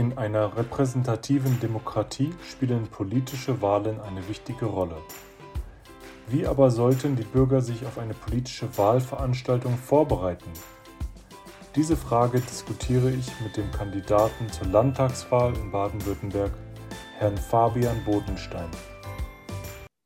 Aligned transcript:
In 0.00 0.16
einer 0.16 0.56
repräsentativen 0.56 1.60
Demokratie 1.60 2.32
spielen 2.42 2.86
politische 2.86 3.60
Wahlen 3.60 4.00
eine 4.00 4.26
wichtige 4.30 4.64
Rolle. 4.64 4.96
Wie 6.26 6.46
aber 6.46 6.70
sollten 6.70 7.16
die 7.16 7.22
Bürger 7.22 7.60
sich 7.60 7.84
auf 7.84 7.98
eine 7.98 8.14
politische 8.14 8.78
Wahlveranstaltung 8.78 9.76
vorbereiten? 9.76 10.50
Diese 11.76 11.98
Frage 11.98 12.40
diskutiere 12.40 13.10
ich 13.10 13.28
mit 13.42 13.58
dem 13.58 13.70
Kandidaten 13.72 14.48
zur 14.48 14.68
Landtagswahl 14.68 15.54
in 15.54 15.70
Baden-Württemberg, 15.70 16.52
Herrn 17.18 17.36
Fabian 17.36 18.02
Bodenstein. 18.06 18.70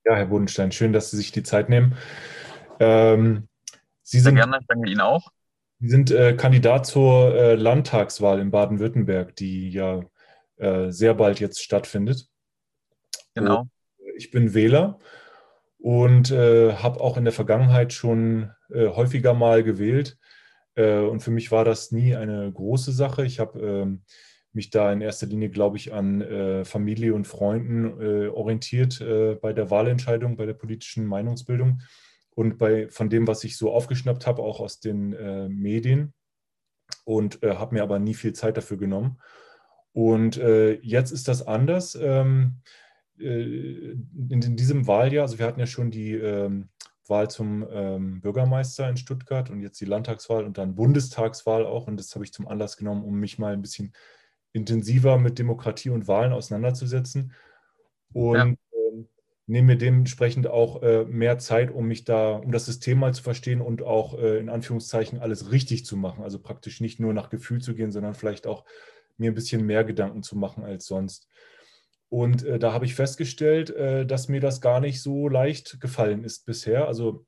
Ja, 0.05 0.17
Herr 0.17 0.27
Bodenstein, 0.27 0.73
schön, 0.73 0.93
dass 0.93 1.13
Sie 1.13 1.19
sich 1.19 1.31
die 1.31 1.45
Zeit 1.45 1.69
nehmen. 1.69 1.95
Ähm, 2.81 3.47
Sie 4.03 4.19
Sehr 4.19 4.31
sind, 4.31 4.35
gerne, 4.35 4.59
ich 4.61 4.67
danke 4.67 4.91
Ihnen 4.91 5.03
auch. 5.03 5.31
Sie 5.85 5.91
sind 5.91 6.11
äh, 6.11 6.33
Kandidat 6.33 6.87
zur 6.87 7.35
äh, 7.35 7.57
Landtagswahl 7.57 8.41
in 8.41 8.51
Baden-Württemberg, 8.51 9.37
die 9.37 9.69
ja 9.69 10.01
äh, 10.57 10.91
sehr 10.91 11.13
bald 11.13 11.41
jetzt 11.41 11.63
stattfindet. 11.63 12.27
Genau. 13.35 13.61
Und 13.61 13.69
ich 14.17 14.31
bin 14.31 14.55
Wähler 14.55 14.99
und 15.77 16.31
äh, 16.31 16.73
habe 16.73 17.03
auch 17.03 17.19
in 17.19 17.25
der 17.25 17.35
Vergangenheit 17.35 17.93
schon 17.93 18.51
äh, 18.71 18.87
häufiger 18.87 19.35
mal 19.35 19.63
gewählt. 19.63 20.17
Äh, 20.75 21.01
und 21.01 21.21
für 21.21 21.31
mich 21.31 21.53
war 21.53 21.67
das 21.67 21.93
nie 21.93 22.17
eine 22.17 22.51
große 22.51 22.93
Sache. 22.93 23.27
Ich 23.27 23.39
habe 23.39 23.61
ähm, 23.61 24.05
mich 24.55 24.71
da 24.71 24.91
in 24.91 25.03
erster 25.03 25.27
Linie, 25.27 25.51
glaube 25.51 25.77
ich, 25.77 25.93
an 25.93 26.65
Familie 26.65 27.13
und 27.13 27.27
Freunden 27.27 28.31
orientiert 28.31 29.05
bei 29.43 29.53
der 29.53 29.69
Wahlentscheidung, 29.69 30.37
bei 30.37 30.47
der 30.47 30.55
politischen 30.55 31.07
Meinungsbildung 31.07 31.81
und 32.35 32.59
bei, 32.59 32.89
von 32.89 33.09
dem, 33.09 33.27
was 33.27 33.45
ich 33.45 33.57
so 33.57 33.73
aufgeschnappt 33.73 34.27
habe, 34.27 34.43
auch 34.43 34.61
aus 34.61 34.81
den 34.81 35.13
äh, 35.13 35.49
Medien 35.49 36.13
und 37.05 37.43
äh, 37.43 37.55
habe 37.57 37.75
mir 37.75 37.83
aber 37.83 37.99
nie 37.99 38.15
viel 38.15 38.33
Zeit 38.33 38.57
dafür 38.57 38.77
genommen. 38.77 39.21
Und 39.93 40.37
äh, 40.39 40.75
jetzt 40.81 41.13
ist 41.13 41.29
das 41.29 41.47
anders. 41.47 41.95
Ähm, 41.95 42.57
äh, 43.19 43.93
in, 43.93 44.43
in, 44.43 44.57
diesem 44.57 44.87
Wahljahr, 44.87 45.23
also 45.23 45.39
wir 45.39 45.47
hatten 45.47 45.61
ja 45.61 45.67
schon 45.67 45.93
die 45.93 46.13
ähm, 46.13 46.69
Wahl 47.07 47.31
zum 47.31 47.65
ähm, 47.71 48.21
Bürgermeister 48.21 48.89
in 48.89 48.97
Stuttgart 48.97 49.51
und 49.51 49.61
jetzt 49.61 49.81
die 49.81 49.85
Landtagswahl 49.85 50.45
und 50.45 50.59
dann 50.59 50.75
Bundestagswahl 50.75 51.65
auch. 51.65 51.87
Und 51.87 51.99
das 51.99 52.15
habe 52.15 52.25
ich 52.25 52.33
zum 52.33 52.49
Anlass 52.49 52.77
genommen, 52.77 53.05
um 53.05 53.15
mich 53.15 53.39
mal 53.39 53.53
ein 53.53 53.63
bisschen 53.63 53.93
intensiver 54.53 55.19
mit 55.19 55.39
Demokratie 55.39 55.91
und 55.91 56.09
Wahlen 56.09 56.33
auseinanderzusetzen. 56.33 57.33
Und 58.13 58.59
nehme 59.47 59.73
mir 59.73 59.79
dementsprechend 59.79 60.47
auch 60.47 60.83
äh, 60.83 61.05
mehr 61.05 61.39
Zeit, 61.39 61.71
um 61.71 61.87
mich 61.87 62.05
da, 62.05 62.37
um 62.37 62.51
das 62.51 62.67
System 62.67 62.99
mal 62.99 63.13
zu 63.13 63.23
verstehen 63.23 63.61
und 63.61 63.83
auch 63.83 64.19
äh, 64.19 64.39
in 64.39 64.49
Anführungszeichen 64.49 65.21
alles 65.21 65.53
richtig 65.53 65.85
zu 65.85 65.97
machen. 65.97 66.25
Also 66.25 66.39
praktisch 66.39 66.81
nicht 66.81 66.99
nur 66.99 67.13
nach 67.13 67.29
Gefühl 67.29 67.61
zu 67.61 67.75
gehen, 67.75 67.93
sondern 67.93 68.15
vielleicht 68.15 68.47
auch 68.47 68.65
mir 69.19 69.31
ein 69.31 69.35
bisschen 69.35 69.67
mehr 69.67 69.85
Gedanken 69.85 70.23
zu 70.23 70.37
machen 70.37 70.65
als 70.65 70.87
sonst. 70.87 71.29
Und 72.09 72.45
äh, 72.45 72.59
da 72.59 72.73
habe 72.73 72.87
ich 72.87 72.95
festgestellt, 72.95 73.71
äh, 73.71 74.07
dass 74.07 74.29
mir 74.29 74.41
das 74.41 74.61
gar 74.61 74.81
nicht 74.81 75.03
so 75.03 75.29
leicht 75.29 75.81
gefallen 75.81 76.25
ist 76.25 76.47
bisher. 76.47 76.87
Also 76.87 77.27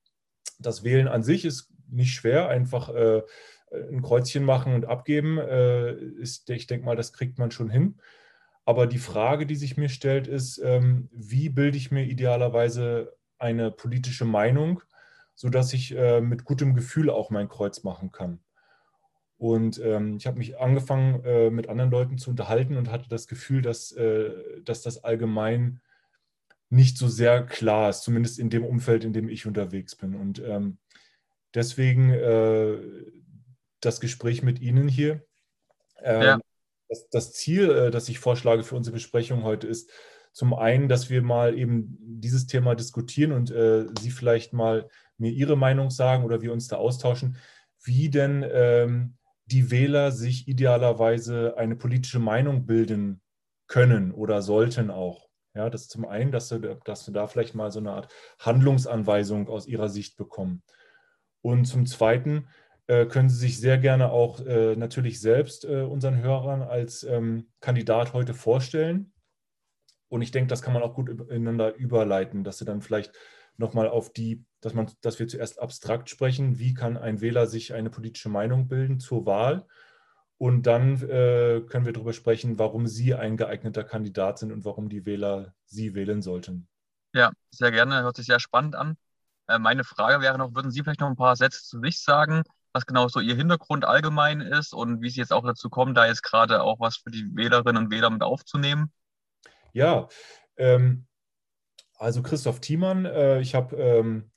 das 0.58 0.84
Wählen 0.84 1.08
an 1.08 1.23
sich 1.23 1.45
ist 1.45 1.70
nicht 1.89 2.14
schwer, 2.14 2.48
einfach 2.48 2.89
äh, 2.95 3.23
ein 3.73 4.01
Kreuzchen 4.01 4.45
machen 4.45 4.75
und 4.75 4.86
abgeben. 4.86 5.39
Äh, 5.39 5.92
ist, 6.20 6.48
ich 6.51 6.67
denke 6.67 6.86
mal, 6.86 6.97
das 6.97 7.12
kriegt 7.12 7.39
man 7.39 7.51
schon 7.51 7.69
hin. 7.69 8.01
Aber 8.67 8.89
die 8.89 8.98
Frage, 8.98 9.47
die 9.47 9.55
sich 9.55 9.77
mir 9.77 9.89
stellt, 9.89 10.27
ist, 10.27 10.59
ähm, 10.59 11.09
wie 11.12 11.48
bilde 11.48 11.78
ich 11.78 11.92
mir 11.92 12.03
idealerweise 12.03 13.17
eine 13.39 13.70
politische 13.70 14.25
Meinung, 14.25 14.83
sodass 15.36 15.73
ich 15.73 15.97
äh, 15.97 16.20
mit 16.20 16.45
gutem 16.45 16.75
Gefühl 16.75 17.08
auch 17.08 17.31
mein 17.31 17.48
Kreuz 17.48 17.84
machen 17.84 18.11
kann. 18.11 18.41
Und 19.39 19.78
ähm, 19.78 20.17
ich 20.17 20.27
habe 20.27 20.39
mich 20.39 20.58
angefangen, 20.58 21.25
äh, 21.25 21.48
mit 21.48 21.69
anderen 21.69 21.92
Leuten 21.92 22.19
zu 22.19 22.31
unterhalten 22.31 22.77
und 22.77 22.91
hatte 22.91 23.08
das 23.08 23.28
Gefühl, 23.28 23.62
dass, 23.62 23.92
äh, 23.92 24.33
dass 24.64 24.83
das 24.83 25.05
allgemein 25.05 25.80
nicht 26.69 26.98
so 26.98 27.06
sehr 27.06 27.47
klar 27.47 27.89
ist, 27.91 28.03
zumindest 28.03 28.41
in 28.41 28.51
dem 28.51 28.64
Umfeld, 28.64 29.05
in 29.05 29.13
dem 29.13 29.29
ich 29.29 29.46
unterwegs 29.46 29.95
bin. 29.95 30.17
Und 30.17 30.42
ähm, 30.45 30.79
deswegen 31.55 32.11
das 33.80 34.01
Gespräch 34.01 34.42
mit 34.42 34.58
Ihnen 34.61 34.89
hier. 34.89 35.24
Ja 36.05 36.40
das, 36.89 37.08
das 37.11 37.33
Ziel, 37.33 37.70
äh, 37.70 37.91
das 37.91 38.08
ich 38.08 38.19
vorschlage 38.19 38.63
für 38.63 38.77
unsere 38.77 38.95
Besprechung 38.95 39.42
heute 39.42 39.67
ist, 39.67 39.91
zum 40.33 40.52
einen, 40.52 40.89
dass 40.89 41.08
wir 41.08 41.23
mal 41.23 41.58
eben 41.58 41.97
dieses 41.98 42.47
Thema 42.47 42.74
diskutieren 42.74 43.33
und 43.33 43.51
äh, 43.51 43.86
Sie 43.98 44.11
vielleicht 44.11 44.52
mal 44.52 44.89
mir 45.17 45.30
Ihre 45.30 45.57
Meinung 45.57 45.91
sagen 45.91 46.25
oder 46.25 46.42
wir 46.42 46.52
uns 46.52 46.69
da 46.69 46.77
austauschen, 46.77 47.39
wie 47.83 48.11
denn 48.11 48.45
ähm, 48.46 49.17
die 49.46 49.70
Wähler 49.70 50.13
sich 50.13 50.46
idealerweise 50.46 51.57
eine 51.57 51.77
politische 51.77 52.19
Meinung 52.19 52.67
bilden 52.67 53.23
können 53.67 54.13
oder 54.13 54.42
sollten 54.42 54.91
auch. 54.91 55.27
Ja, 55.55 55.70
das 55.70 55.89
zum 55.89 56.05
einen, 56.05 56.33
dass 56.33 56.51
wir, 56.51 56.79
dass 56.85 57.07
wir 57.07 57.14
da 57.14 57.27
vielleicht 57.27 57.55
mal 57.55 57.70
so 57.70 57.79
eine 57.79 57.92
Art 57.92 58.13
Handlungsanweisung 58.39 59.48
aus 59.48 59.67
Ihrer 59.67 59.89
Sicht 59.89 60.19
bekommen. 60.19 60.63
Und 61.41 61.64
zum 61.64 61.86
Zweiten, 61.86 62.48
können 62.86 63.29
Sie 63.29 63.36
sich 63.36 63.58
sehr 63.61 63.79
gerne 63.79 64.11
auch 64.11 64.41
äh, 64.41 64.77
natürlich 64.77 65.20
selbst 65.20 65.64
äh, 65.64 65.83
unseren 65.83 66.23
Hörern 66.23 66.63
als 66.63 67.02
ähm, 67.02 67.48
Kandidat 67.61 68.13
heute 68.13 68.35
vorstellen. 68.35 69.13
Und 70.08 70.23
ich 70.23 70.30
denke, 70.30 70.48
das 70.48 70.63
kann 70.63 70.73
man 70.73 70.83
auch 70.83 70.95
gut 70.95 71.08
ineinander 71.08 71.75
überleiten, 71.75 72.45
dass 72.45 72.58
Sie 72.58 72.64
dann 72.64 72.80
vielleicht 72.80 73.13
nochmal 73.57 73.89
auf 73.89 74.13
die, 74.13 74.45
dass 74.61 74.75
man, 74.75 74.91
dass 75.01 75.19
wir 75.19 75.27
zuerst 75.27 75.61
abstrakt 75.61 76.11
sprechen, 76.11 76.58
wie 76.58 76.75
kann 76.75 76.96
ein 76.96 77.20
Wähler 77.20 77.46
sich 77.46 77.75
eine 77.75 77.91
politische 77.91 78.29
Meinung 78.29 78.69
bilden 78.69 79.01
zur 79.01 79.27
Wahl. 79.27 79.67
Und 80.39 80.67
dann 80.67 81.01
äh, 81.02 81.63
können 81.67 81.86
wir 81.86 81.95
darüber 81.95 82.13
sprechen, 82.13 82.58
warum 82.58 82.86
Sie 82.86 83.14
ein 83.14 83.36
geeigneter 83.36 83.85
Kandidat 83.85 84.39
sind 84.39 84.52
und 84.52 84.64
warum 84.64 84.89
die 84.89 85.07
Wähler 85.07 85.55
Sie 85.64 85.95
wählen 85.95 86.20
sollten. 86.20 86.69
Ja, 87.14 87.33
sehr 87.51 87.70
gerne. 87.70 88.02
Hört 88.02 88.17
sich 88.17 88.27
sehr 88.27 88.41
spannend 88.41 88.77
an. 88.77 88.98
Äh, 89.48 89.58
meine 89.58 89.83
Frage 89.83 90.20
wäre 90.20 90.36
noch, 90.36 90.55
würden 90.55 90.70
Sie 90.70 90.83
vielleicht 90.83 91.01
noch 91.01 91.08
ein 91.08 91.17
paar 91.17 91.36
Sätze 91.36 91.63
zu 91.63 91.80
sich 91.80 92.02
sagen? 92.02 92.42
Was 92.77 92.87
genau 92.87 93.09
so 93.09 93.20
Ihr 93.20 93.35
Hintergrund 93.35 93.87
allgemein 93.87 94.41
ist 94.42 94.75
und 94.75 95.01
wie 95.01 95.09
Sie 95.09 95.20
jetzt 95.20 95.33
auch 95.33 95.45
dazu 95.45 95.70
kommen, 95.70 95.95
da 95.95 96.07
jetzt 96.07 96.23
gerade 96.23 96.63
auch 96.63 96.79
was 96.79 96.98
für 96.98 97.11
die 97.11 97.27
Wählerinnen 97.35 97.85
und 97.85 97.91
Wähler 97.91 98.11
mit 98.11 98.23
aufzunehmen? 98.23 98.92
Ja, 99.73 100.09
ähm, 100.59 101.07
also 101.97 102.23
Christoph 102.23 102.61
Thiemann, 102.61 103.07
äh, 103.07 103.41
ich 103.41 103.55
habe 103.55 103.77
ähm, 103.77 104.31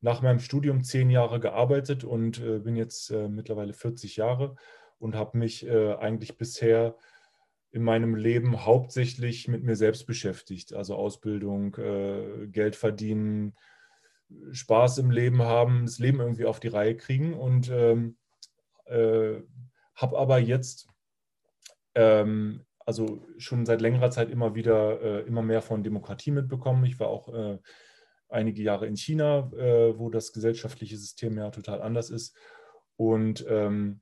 nach 0.00 0.20
meinem 0.20 0.40
Studium 0.40 0.84
zehn 0.84 1.08
Jahre 1.08 1.40
gearbeitet 1.40 2.04
und 2.04 2.38
äh, 2.38 2.58
bin 2.58 2.76
jetzt 2.76 3.10
äh, 3.10 3.28
mittlerweile 3.28 3.72
40 3.72 4.16
Jahre 4.16 4.56
und 4.98 5.14
habe 5.14 5.38
mich 5.38 5.66
äh, 5.66 5.94
eigentlich 5.94 6.36
bisher 6.36 6.96
in 7.70 7.82
meinem 7.82 8.14
Leben 8.14 8.64
hauptsächlich 8.64 9.48
mit 9.48 9.62
mir 9.62 9.76
selbst 9.76 10.06
beschäftigt, 10.06 10.74
also 10.74 10.96
Ausbildung, 10.96 11.74
äh, 11.76 12.46
Geld 12.48 12.76
verdienen, 12.76 13.56
Spaß 14.52 14.98
im 14.98 15.10
Leben 15.10 15.42
haben, 15.42 15.86
das 15.86 15.98
Leben 15.98 16.20
irgendwie 16.20 16.46
auf 16.46 16.60
die 16.60 16.68
Reihe 16.68 16.96
kriegen 16.96 17.34
und 17.34 17.70
ähm, 17.70 18.16
äh, 18.86 19.40
habe 19.94 20.18
aber 20.18 20.38
jetzt 20.38 20.88
ähm, 21.94 22.64
also 22.84 23.26
schon 23.38 23.66
seit 23.66 23.80
längerer 23.80 24.10
Zeit 24.10 24.30
immer 24.30 24.54
wieder 24.54 25.00
äh, 25.00 25.20
immer 25.26 25.42
mehr 25.42 25.62
von 25.62 25.82
Demokratie 25.82 26.30
mitbekommen. 26.30 26.84
Ich 26.84 27.00
war 27.00 27.08
auch 27.08 27.32
äh, 27.32 27.58
einige 28.28 28.62
Jahre 28.62 28.86
in 28.86 28.96
China, 28.96 29.50
äh, 29.56 29.98
wo 29.98 30.10
das 30.10 30.32
gesellschaftliche 30.32 30.96
System 30.96 31.36
ja 31.36 31.50
total 31.50 31.82
anders 31.82 32.10
ist 32.10 32.36
und 32.96 33.44
ähm, 33.48 34.00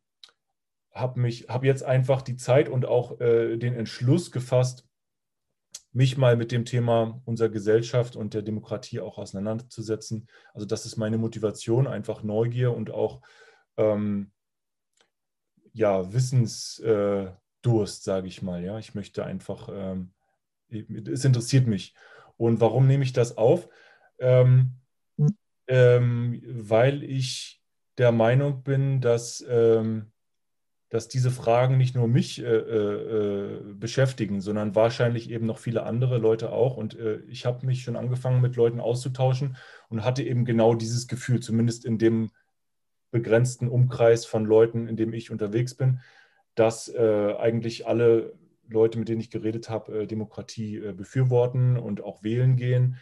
habe 0.92 1.20
mich 1.20 1.48
habe 1.48 1.66
jetzt 1.66 1.82
einfach 1.82 2.22
die 2.22 2.36
Zeit 2.36 2.68
und 2.68 2.86
auch 2.86 3.20
äh, 3.20 3.56
den 3.56 3.74
Entschluss 3.74 4.30
gefasst, 4.30 4.86
mich 5.94 6.19
mal 6.19 6.37
mit 6.37 6.50
dem 6.53 6.65
Thema 6.65 7.22
unserer 7.25 7.49
Gesellschaft 7.49 8.16
und 8.16 8.34
der 8.34 8.43
Demokratie 8.43 9.00
auch 9.00 9.16
auseinanderzusetzen. 9.16 10.28
Also 10.53 10.66
das 10.66 10.87
ist 10.87 10.97
meine 10.97 11.19
Motivation, 11.19 11.87
einfach 11.87 12.25
Neugier 12.25 12.75
und 12.75 12.91
auch 12.91 13.21
ähm, 13.77 14.32
ja, 15.72 16.12
Wissensdurst, 16.12 17.32
äh, 17.62 18.05
sage 18.05 18.26
ich 18.26 18.43
mal. 18.43 18.62
Ja, 18.64 18.79
ich 18.79 18.94
möchte 18.94 19.25
einfach, 19.25 19.69
ähm, 19.73 20.12
es 20.69 21.25
interessiert 21.25 21.69
mich. 21.69 21.94
Und 22.37 22.61
warum 22.61 22.88
nehme 22.88 23.05
ich 23.05 23.12
das 23.12 23.37
auf? 23.37 23.69
Ähm, 24.19 24.73
ähm, 25.69 26.43
weil 26.44 27.05
ich 27.05 27.62
der 27.99 28.11
Meinung 28.11 28.64
bin, 28.64 29.00
dass 29.00 29.44
ähm, 29.49 30.11
dass 30.90 31.08
diese 31.08 31.31
Fragen 31.31 31.76
nicht 31.76 31.94
nur 31.96 32.06
mich 32.06 32.40
äh, 32.40 32.44
äh, 32.44 33.56
äh, 33.56 33.60
beschäftigen, 33.75 34.40
sondern 34.40 34.75
wahrscheinlich 34.75 35.31
eben 35.31 35.46
noch 35.46 35.58
viele 35.58 35.84
andere 35.84 36.19
Leute 36.19 36.52
auch. 36.52 36.76
Und 36.76 36.98
äh, 36.98 37.20
ich 37.28 37.46
habe 37.46 37.66
mich 37.66 37.82
schon 37.82 37.96
angefangen, 37.96 38.40
mit 38.40 38.56
Leuten 38.56 38.81
auszutauschen 38.81 39.56
und 39.88 40.04
hatte 40.04 40.22
eben 40.22 40.44
genau 40.44 40.75
dieses 40.75 41.08
Gefühl, 41.08 41.40
zumindest 41.40 41.84
in 41.84 41.98
dem 41.98 42.31
begrenzten 43.10 43.69
Umkreis 43.69 44.26
von 44.26 44.44
Leuten, 44.44 44.86
in 44.86 44.96
dem 44.96 45.14
ich 45.14 45.31
unterwegs 45.31 45.75
bin, 45.75 46.00
dass 46.54 46.88
äh, 46.88 47.34
eigentlich 47.38 47.87
alle 47.87 48.34
Leute, 48.69 48.98
mit 48.98 49.08
denen 49.08 49.20
ich 49.20 49.30
geredet 49.30 49.69
habe, 49.69 50.02
äh, 50.02 50.06
Demokratie 50.06 50.80
befürworten 50.96 51.76
und 51.76 52.02
auch 52.02 52.22
wählen 52.22 52.56
gehen 52.56 52.96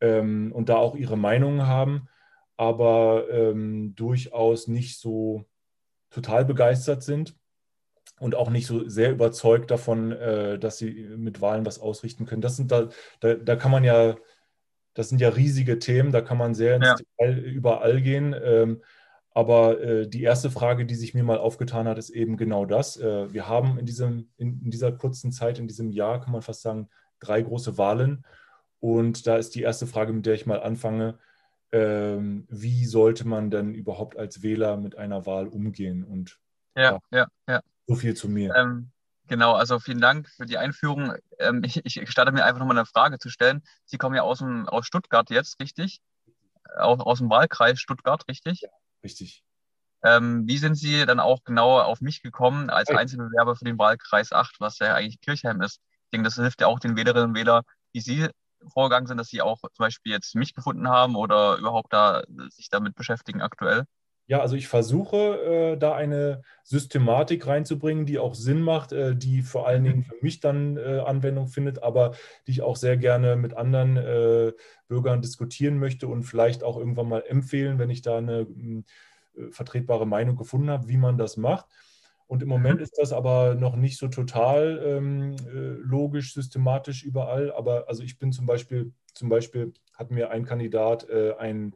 ähm, 0.00 0.52
und 0.52 0.68
da 0.68 0.76
auch 0.76 0.96
ihre 0.96 1.16
Meinungen 1.16 1.66
haben, 1.66 2.08
aber 2.56 3.26
ähm, 3.30 3.94
durchaus 3.94 4.66
nicht 4.66 4.98
so 4.98 5.44
total 6.10 6.44
begeistert 6.44 7.02
sind. 7.02 7.36
und 8.20 8.34
auch 8.34 8.50
nicht 8.50 8.66
so 8.66 8.88
sehr 8.88 9.12
überzeugt 9.12 9.70
davon, 9.70 10.12
äh, 10.12 10.58
dass 10.58 10.78
sie 10.78 10.92
mit 11.16 11.40
Wahlen 11.40 11.64
was 11.66 11.78
ausrichten 11.78 12.26
können. 12.26 12.42
Das 12.42 12.56
sind 12.56 12.72
da, 12.72 12.88
da, 13.20 13.34
da 13.34 13.56
kann 13.56 13.70
man 13.70 13.84
ja, 13.84 14.16
das 14.94 15.08
sind 15.08 15.20
ja 15.20 15.28
riesige 15.28 15.78
Themen, 15.78 16.10
da 16.12 16.20
kann 16.20 16.38
man 16.38 16.54
sehr 16.54 16.76
ins 16.76 16.86
Ja. 16.86 16.96
Detail 16.96 17.38
überall 17.38 18.00
gehen. 18.02 18.34
Ähm, 18.42 18.82
aber 19.30 19.80
äh, 19.80 20.08
die 20.08 20.22
erste 20.22 20.50
Frage, 20.50 20.84
die 20.86 20.96
sich 20.96 21.14
mir 21.14 21.22
mal 21.22 21.38
aufgetan 21.38 21.86
hat, 21.86 21.98
ist 21.98 22.10
eben 22.10 22.36
genau 22.36 22.64
das. 22.66 22.96
Äh, 22.96 23.32
wir 23.32 23.46
haben 23.48 23.78
in, 23.78 23.86
diesem, 23.86 24.30
in, 24.36 24.60
in 24.64 24.70
dieser 24.70 24.90
kurzen 24.92 25.30
Zeit, 25.30 25.58
in 25.60 25.68
diesem 25.68 25.90
Jahr, 25.92 26.20
kann 26.20 26.32
man 26.32 26.42
fast 26.42 26.62
sagen, 26.62 26.88
drei 27.20 27.42
große 27.42 27.78
Wahlen. 27.78 28.24
Und 28.80 29.26
da 29.28 29.36
ist 29.36 29.54
die 29.54 29.62
erste 29.62 29.86
Frage, 29.86 30.12
mit 30.12 30.26
der 30.26 30.34
ich 30.34 30.46
mal 30.46 30.60
anfange. 30.60 31.18
Ähm, 31.70 32.46
wie 32.48 32.86
sollte 32.86 33.26
man 33.26 33.50
denn 33.50 33.74
überhaupt 33.74 34.16
als 34.16 34.42
Wähler 34.42 34.76
mit 34.76 34.96
einer 34.96 35.26
Wahl 35.26 35.48
umgehen? 35.48 36.02
Und 36.04 36.38
Ja, 36.76 36.98
ja, 37.10 37.26
ja. 37.46 37.60
so 37.86 37.94
viel 37.94 38.14
zu 38.14 38.28
mir. 38.28 38.54
Ähm, 38.54 38.90
genau, 39.26 39.52
also 39.52 39.78
vielen 39.78 40.00
Dank 40.00 40.28
für 40.28 40.46
die 40.46 40.58
Einführung. 40.58 41.14
Ähm, 41.38 41.62
ich, 41.64 41.84
ich 41.84 42.10
starte 42.10 42.32
mir 42.32 42.44
einfach 42.44 42.60
nochmal 42.60 42.78
eine 42.78 42.86
Frage 42.86 43.18
zu 43.18 43.28
stellen. 43.28 43.62
Sie 43.84 43.98
kommen 43.98 44.14
ja 44.14 44.22
aus, 44.22 44.38
dem, 44.38 44.66
aus 44.68 44.86
Stuttgart 44.86 45.28
jetzt, 45.30 45.60
richtig? 45.60 46.00
Aus, 46.76 47.00
aus 47.00 47.18
dem 47.18 47.30
Wahlkreis 47.30 47.80
Stuttgart, 47.80 48.24
richtig? 48.28 48.62
Richtig. 49.04 49.44
Ähm, 50.02 50.46
wie 50.46 50.58
sind 50.58 50.76
Sie 50.76 51.04
dann 51.06 51.20
auch 51.20 51.42
genauer 51.44 51.86
auf 51.86 52.00
mich 52.00 52.22
gekommen 52.22 52.70
als. 52.70 52.88
Einzelbewerber 52.88 53.56
für 53.56 53.64
den 53.64 53.78
Wahlkreis 53.78 54.32
8, 54.32 54.56
was 54.60 54.78
ja 54.78 54.94
eigentlich 54.94 55.20
Kirchheim 55.20 55.60
ist? 55.60 55.80
Ich 56.04 56.10
denke, 56.12 56.24
das 56.24 56.36
hilft 56.36 56.60
ja 56.60 56.68
auch 56.68 56.78
den 56.78 56.96
Wählerinnen 56.96 57.30
und 57.30 57.36
Wählern, 57.36 57.64
wie 57.92 58.00
Sie 58.00 58.28
vorgegangen 58.72 59.06
sind, 59.06 59.18
dass 59.18 59.28
Sie 59.28 59.42
auch 59.42 59.60
zum 59.60 59.84
Beispiel 59.84 60.12
jetzt 60.12 60.34
mich 60.34 60.54
gefunden 60.54 60.88
haben 60.88 61.16
oder 61.16 61.56
überhaupt 61.56 61.92
da 61.92 62.22
sich 62.50 62.68
damit 62.68 62.94
beschäftigen 62.94 63.40
aktuell. 63.40 63.84
Ja, 64.28 64.40
also 64.40 64.56
ich 64.56 64.68
versuche 64.68 65.16
äh, 65.16 65.76
da 65.78 65.94
eine 65.94 66.42
Systematik 66.62 67.46
reinzubringen, 67.46 68.04
die 68.04 68.18
auch 68.18 68.34
Sinn 68.34 68.60
macht, 68.60 68.92
äh, 68.92 69.16
die 69.16 69.40
vor 69.40 69.66
allen 69.66 69.84
Dingen 69.84 70.04
für 70.04 70.16
mich 70.20 70.40
dann 70.40 70.76
äh, 70.76 71.00
Anwendung 71.00 71.48
findet, 71.48 71.82
aber 71.82 72.12
die 72.46 72.50
ich 72.50 72.62
auch 72.62 72.76
sehr 72.76 72.98
gerne 72.98 73.36
mit 73.36 73.54
anderen 73.54 73.96
äh, 73.96 74.52
Bürgern 74.86 75.22
diskutieren 75.22 75.78
möchte 75.78 76.08
und 76.08 76.24
vielleicht 76.24 76.62
auch 76.62 76.76
irgendwann 76.76 77.08
mal 77.08 77.24
empfehlen, 77.26 77.78
wenn 77.78 77.88
ich 77.88 78.02
da 78.02 78.18
eine 78.18 78.40
äh, 78.40 79.50
vertretbare 79.50 80.06
Meinung 80.06 80.36
gefunden 80.36 80.68
habe, 80.68 80.88
wie 80.88 80.98
man 80.98 81.16
das 81.16 81.38
macht. 81.38 81.64
Und 82.28 82.42
im 82.42 82.48
Moment 82.48 82.80
ist 82.80 82.98
das 82.98 83.12
aber 83.12 83.54
noch 83.54 83.74
nicht 83.74 83.98
so 83.98 84.06
total 84.08 84.80
ähm, 84.84 85.34
äh, 85.46 85.80
logisch, 85.82 86.34
systematisch 86.34 87.02
überall. 87.02 87.50
Aber 87.52 87.88
also 87.88 88.02
ich 88.02 88.18
bin 88.18 88.32
zum 88.32 88.46
Beispiel, 88.46 88.92
zum 89.14 89.30
Beispiel 89.30 89.72
hat 89.94 90.10
mir 90.10 90.30
ein 90.30 90.44
Kandidat 90.44 91.08
äh, 91.08 91.34
einen 91.38 91.74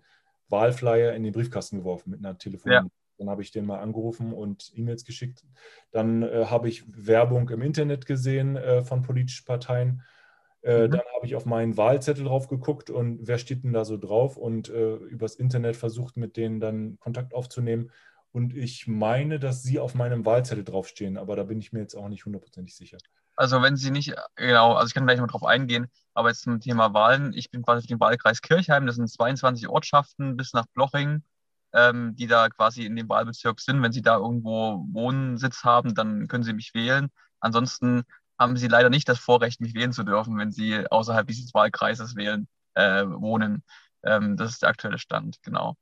Wahlflyer 0.50 1.14
in 1.14 1.24
den 1.24 1.32
Briefkasten 1.32 1.78
geworfen 1.78 2.10
mit 2.10 2.20
einer 2.20 2.36
Telefonnummer. 2.36 2.84
Ja. 2.84 2.90
Dann 3.16 3.30
habe 3.30 3.42
ich 3.42 3.50
den 3.50 3.64
mal 3.64 3.80
angerufen 3.80 4.32
und 4.34 4.72
E-Mails 4.74 5.04
geschickt. 5.04 5.44
Dann 5.90 6.22
äh, 6.22 6.44
habe 6.46 6.68
ich 6.68 6.84
Werbung 6.86 7.48
im 7.48 7.62
Internet 7.62 8.04
gesehen 8.04 8.56
äh, 8.56 8.82
von 8.82 9.02
politischen 9.02 9.46
Parteien. 9.46 10.02
Äh, 10.62 10.86
Mhm. 10.86 10.90
Dann 10.92 11.02
habe 11.16 11.26
ich 11.26 11.34
auf 11.34 11.44
meinen 11.46 11.76
Wahlzettel 11.76 12.24
drauf 12.24 12.48
geguckt 12.48 12.90
und 12.90 13.26
wer 13.26 13.38
steht 13.38 13.64
denn 13.64 13.72
da 13.72 13.84
so 13.84 13.96
drauf 13.96 14.36
und 14.36 14.68
äh, 14.68 14.94
übers 14.94 15.34
Internet 15.34 15.76
versucht, 15.76 16.16
mit 16.16 16.36
denen 16.36 16.60
dann 16.60 16.98
Kontakt 17.00 17.34
aufzunehmen. 17.34 17.90
Und 18.32 18.56
ich 18.56 18.86
meine, 18.86 19.38
dass 19.38 19.62
sie 19.62 19.78
auf 19.78 19.94
meinem 19.94 20.24
Wahlzettel 20.24 20.64
draufstehen, 20.64 21.18
aber 21.18 21.36
da 21.36 21.44
bin 21.44 21.58
ich 21.58 21.72
mir 21.72 21.80
jetzt 21.80 21.94
auch 21.94 22.08
nicht 22.08 22.24
hundertprozentig 22.24 22.74
sicher. 22.74 22.98
Also 23.36 23.62
wenn 23.62 23.76
Sie 23.76 23.90
nicht, 23.90 24.14
genau, 24.36 24.74
also 24.74 24.88
ich 24.88 24.94
kann 24.94 25.06
gleich 25.06 25.20
mal 25.20 25.26
drauf 25.26 25.44
eingehen, 25.44 25.86
aber 26.14 26.28
jetzt 26.28 26.42
zum 26.42 26.60
Thema 26.60 26.92
Wahlen, 26.92 27.32
ich 27.34 27.50
bin 27.50 27.62
quasi 27.62 27.82
für 27.82 27.88
den 27.88 28.00
Wahlkreis 28.00 28.42
Kirchheim, 28.42 28.86
das 28.86 28.96
sind 28.96 29.08
22 29.08 29.68
Ortschaften 29.68 30.36
bis 30.36 30.52
nach 30.52 30.66
Bloching, 30.74 31.22
ähm, 31.72 32.14
die 32.16 32.26
da 32.26 32.48
quasi 32.48 32.84
in 32.84 32.96
dem 32.96 33.08
Wahlbezirk 33.08 33.60
sind. 33.60 33.82
Wenn 33.82 33.92
Sie 33.92 34.02
da 34.02 34.16
irgendwo 34.16 34.86
Wohnsitz 34.92 35.64
haben, 35.64 35.94
dann 35.94 36.28
können 36.28 36.44
Sie 36.44 36.52
mich 36.52 36.74
wählen. 36.74 37.10
Ansonsten 37.40 38.02
haben 38.38 38.56
Sie 38.56 38.68
leider 38.68 38.90
nicht 38.90 39.08
das 39.08 39.18
Vorrecht, 39.18 39.60
mich 39.60 39.74
wählen 39.74 39.92
zu 39.92 40.04
dürfen, 40.04 40.38
wenn 40.38 40.52
Sie 40.52 40.86
außerhalb 40.90 41.26
dieses 41.26 41.54
Wahlkreises 41.54 42.16
wählen, 42.16 42.48
äh, 42.74 43.04
wohnen. 43.06 43.64
Ähm, 44.02 44.36
das 44.36 44.52
ist 44.52 44.62
der 44.62 44.68
aktuelle 44.70 44.98
Stand, 44.98 45.42
genau. 45.42 45.76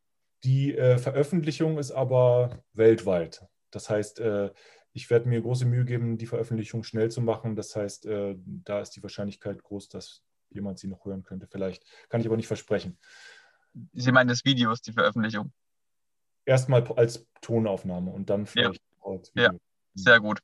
Die 0.44 0.76
äh, 0.76 0.98
Veröffentlichung 0.98 1.78
ist 1.78 1.90
aber 1.90 2.62
weltweit. 2.72 3.46
Das 3.70 3.90
heißt, 3.90 4.20
äh, 4.20 4.50
ich 4.92 5.10
werde 5.10 5.28
mir 5.28 5.40
große 5.40 5.66
Mühe 5.66 5.84
geben, 5.84 6.18
die 6.18 6.26
Veröffentlichung 6.26 6.82
schnell 6.82 7.10
zu 7.10 7.20
machen. 7.20 7.56
Das 7.56 7.76
heißt, 7.76 8.06
äh, 8.06 8.36
da 8.38 8.80
ist 8.80 8.90
die 8.90 9.02
Wahrscheinlichkeit 9.02 9.62
groß, 9.62 9.88
dass 9.88 10.22
jemand 10.48 10.78
sie 10.78 10.88
noch 10.88 11.04
hören 11.04 11.22
könnte. 11.22 11.46
Vielleicht 11.46 11.84
kann 12.08 12.20
ich 12.20 12.26
aber 12.26 12.36
nicht 12.36 12.48
versprechen. 12.48 12.98
Sie 13.92 14.10
meinen 14.10 14.28
des 14.28 14.44
Videos, 14.44 14.80
die 14.80 14.92
Veröffentlichung. 14.92 15.52
Erstmal 16.44 16.86
als 16.96 17.26
Tonaufnahme 17.40 18.10
und 18.10 18.30
dann 18.30 18.46
vielleicht 18.46 18.82
auch 19.00 19.12
als 19.12 19.30
Ja. 19.34 19.50
Video. 19.50 19.60
Sehr 19.94 20.20
gut. 20.20 20.40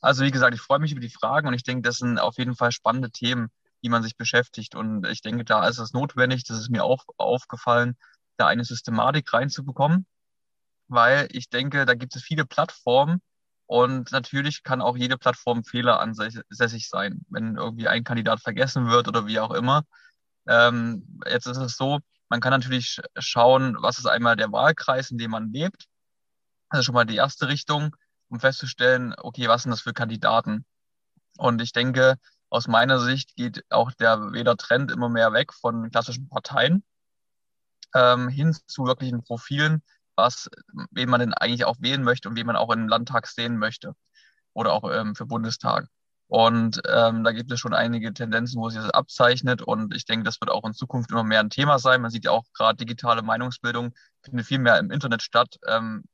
Also 0.00 0.24
wie 0.24 0.30
gesagt, 0.30 0.54
ich 0.54 0.60
freue 0.60 0.78
mich 0.78 0.92
über 0.92 1.00
die 1.00 1.10
Fragen 1.10 1.48
und 1.48 1.54
ich 1.54 1.64
denke, 1.64 1.82
das 1.82 1.96
sind 1.96 2.18
auf 2.18 2.36
jeden 2.38 2.54
Fall 2.54 2.70
spannende 2.70 3.10
Themen, 3.10 3.48
die 3.82 3.88
man 3.88 4.02
sich 4.02 4.16
beschäftigt. 4.16 4.76
Und 4.76 5.06
ich 5.06 5.22
denke, 5.22 5.44
da 5.44 5.66
ist 5.66 5.78
es 5.78 5.92
notwendig, 5.92 6.44
das 6.44 6.58
ist 6.58 6.70
mir 6.70 6.84
auch 6.84 7.04
aufgefallen, 7.16 7.96
da 8.38 8.46
eine 8.46 8.64
Systematik 8.64 9.32
reinzubekommen, 9.32 10.06
weil 10.88 11.28
ich 11.32 11.50
denke, 11.50 11.84
da 11.84 11.94
gibt 11.94 12.16
es 12.16 12.22
viele 12.22 12.46
Plattformen 12.46 13.20
und 13.66 14.12
natürlich 14.12 14.62
kann 14.62 14.80
auch 14.80 14.96
jede 14.96 15.18
Plattform 15.18 15.64
fehleransässig 15.64 16.88
sein, 16.88 17.20
wenn 17.28 17.56
irgendwie 17.56 17.88
ein 17.88 18.04
Kandidat 18.04 18.40
vergessen 18.40 18.88
wird 18.88 19.08
oder 19.08 19.26
wie 19.26 19.40
auch 19.40 19.52
immer. 19.52 19.84
Ähm, 20.46 21.20
jetzt 21.26 21.46
ist 21.46 21.58
es 21.58 21.76
so, 21.76 21.98
man 22.30 22.40
kann 22.40 22.52
natürlich 22.52 23.00
schauen, 23.18 23.76
was 23.80 23.98
ist 23.98 24.06
einmal 24.06 24.36
der 24.36 24.52
Wahlkreis, 24.52 25.10
in 25.10 25.18
dem 25.18 25.32
man 25.32 25.52
lebt. 25.52 25.86
Also 26.70 26.84
schon 26.84 26.94
mal 26.94 27.04
die 27.04 27.16
erste 27.16 27.48
Richtung 27.48 27.94
um 28.28 28.40
festzustellen, 28.40 29.14
okay, 29.18 29.48
was 29.48 29.62
sind 29.62 29.70
das 29.70 29.82
für 29.82 29.92
Kandidaten? 29.92 30.64
Und 31.38 31.62
ich 31.62 31.72
denke, 31.72 32.16
aus 32.50 32.68
meiner 32.68 33.00
Sicht 33.00 33.36
geht 33.36 33.64
auch 33.70 33.92
der 33.92 34.32
Wählertrend 34.32 34.90
immer 34.90 35.08
mehr 35.08 35.32
weg 35.32 35.52
von 35.52 35.90
klassischen 35.90 36.28
Parteien 36.28 36.84
ähm, 37.94 38.28
hin 38.28 38.56
zu 38.66 38.84
wirklichen 38.84 39.22
Profilen, 39.22 39.82
was, 40.16 40.48
wen 40.90 41.08
man 41.08 41.20
denn 41.20 41.34
eigentlich 41.34 41.64
auch 41.64 41.76
wählen 41.80 42.02
möchte 42.02 42.28
und 42.28 42.36
wen 42.36 42.46
man 42.46 42.56
auch 42.56 42.70
im 42.70 42.88
Landtag 42.88 43.26
sehen 43.26 43.58
möchte 43.58 43.94
oder 44.52 44.72
auch 44.72 44.90
ähm, 44.92 45.14
für 45.14 45.26
Bundestag. 45.26 45.88
Und 46.28 46.82
ähm, 46.86 47.24
da 47.24 47.32
gibt 47.32 47.50
es 47.50 47.58
schon 47.58 47.72
einige 47.72 48.12
Tendenzen, 48.12 48.60
wo 48.60 48.68
sich 48.68 48.80
das 48.80 48.90
abzeichnet. 48.90 49.62
Und 49.62 49.94
ich 49.94 50.04
denke, 50.04 50.24
das 50.24 50.40
wird 50.40 50.50
auch 50.50 50.64
in 50.66 50.74
Zukunft 50.74 51.10
immer 51.10 51.24
mehr 51.24 51.40
ein 51.40 51.48
Thema 51.48 51.78
sein. 51.78 52.02
Man 52.02 52.10
sieht 52.10 52.26
ja 52.26 52.32
auch 52.32 52.44
gerade 52.52 52.76
digitale 52.76 53.22
Meinungsbildung 53.22 53.94
findet 54.22 54.46
viel 54.46 54.58
mehr 54.58 54.78
im 54.78 54.90
Internet 54.90 55.22
statt 55.22 55.56
ähm, 55.66 56.04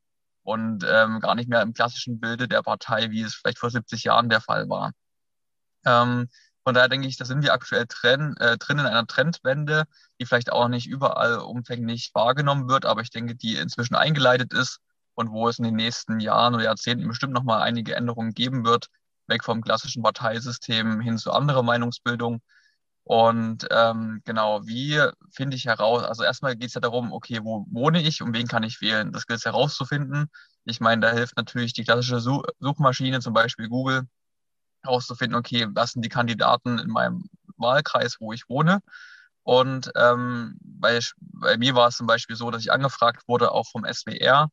und 0.43 0.85
ähm, 0.87 1.19
gar 1.19 1.35
nicht 1.35 1.49
mehr 1.49 1.61
im 1.61 1.73
klassischen 1.73 2.19
Bilde 2.19 2.47
der 2.47 2.61
Partei, 2.61 3.11
wie 3.11 3.23
es 3.23 3.35
vielleicht 3.35 3.59
vor 3.59 3.69
70 3.69 4.05
Jahren 4.05 4.29
der 4.29 4.41
Fall 4.41 4.69
war. 4.69 4.93
Ähm, 5.85 6.29
von 6.65 6.73
daher 6.73 6.89
denke 6.89 7.07
ich, 7.07 7.17
da 7.17 7.25
sind 7.25 7.43
wir 7.43 7.53
aktuell 7.53 7.85
drin, 7.87 8.35
äh, 8.39 8.57
drin 8.57 8.79
in 8.79 8.87
einer 8.87 9.05
Trendwende, 9.05 9.85
die 10.19 10.25
vielleicht 10.25 10.51
auch 10.51 10.67
nicht 10.67 10.87
überall 10.87 11.37
umfänglich 11.37 12.09
wahrgenommen 12.13 12.67
wird, 12.67 12.85
aber 12.85 13.01
ich 13.01 13.11
denke, 13.11 13.35
die 13.35 13.55
inzwischen 13.57 13.95
eingeleitet 13.95 14.51
ist 14.51 14.79
und 15.13 15.31
wo 15.31 15.47
es 15.47 15.59
in 15.59 15.65
den 15.65 15.75
nächsten 15.75 16.19
Jahren 16.19 16.55
oder 16.55 16.63
Jahrzehnten 16.63 17.07
bestimmt 17.07 17.33
nochmal 17.33 17.61
einige 17.61 17.95
Änderungen 17.95 18.33
geben 18.33 18.65
wird, 18.65 18.87
weg 19.27 19.43
vom 19.43 19.61
klassischen 19.61 20.01
Parteisystem 20.03 21.01
hin 21.01 21.19
zu 21.19 21.31
anderer 21.31 21.61
Meinungsbildung. 21.63 22.41
Und 23.03 23.67
ähm, 23.69 24.21
genau, 24.25 24.65
wie 24.65 24.99
finde 25.31 25.55
ich 25.57 25.65
heraus? 25.65 26.03
Also 26.03 26.23
erstmal 26.23 26.55
geht 26.55 26.69
es 26.69 26.73
ja 26.73 26.81
darum, 26.81 27.13
okay, 27.13 27.39
wo 27.43 27.65
wohne 27.69 28.01
ich 28.01 28.23
und 28.23 28.33
wen 28.33 28.47
kann 28.47 28.63
ich 28.63 28.81
wählen? 28.81 29.11
Das 29.11 29.27
gilt 29.27 29.39
es 29.39 29.45
herauszufinden. 29.45 30.31
Ich 30.63 30.79
meine, 30.79 31.01
da 31.01 31.11
hilft 31.11 31.37
natürlich 31.37 31.73
die 31.73 31.83
klassische 31.83 32.19
Such 32.19 32.43
Suchmaschine, 32.59 33.19
zum 33.19 33.33
Beispiel 33.33 33.69
Google, 33.69 34.07
herauszufinden, 34.85 35.37
okay, 35.37 35.67
was 35.71 35.91
sind 35.91 36.03
die 36.03 36.09
Kandidaten 36.09 36.79
in 36.79 36.89
meinem 36.89 37.29
Wahlkreis, 37.57 38.17
wo 38.19 38.33
ich 38.33 38.49
wohne. 38.49 38.79
Und 39.43 39.91
ähm, 39.95 40.57
bei, 40.61 40.99
bei 41.19 41.57
mir 41.57 41.75
war 41.75 41.89
es 41.89 41.97
zum 41.97 42.07
Beispiel 42.07 42.35
so, 42.35 42.49
dass 42.51 42.63
ich 42.63 42.71
angefragt 42.71 43.27
wurde, 43.27 43.51
auch 43.51 43.67
vom 43.69 43.85
SWR. 43.85 44.49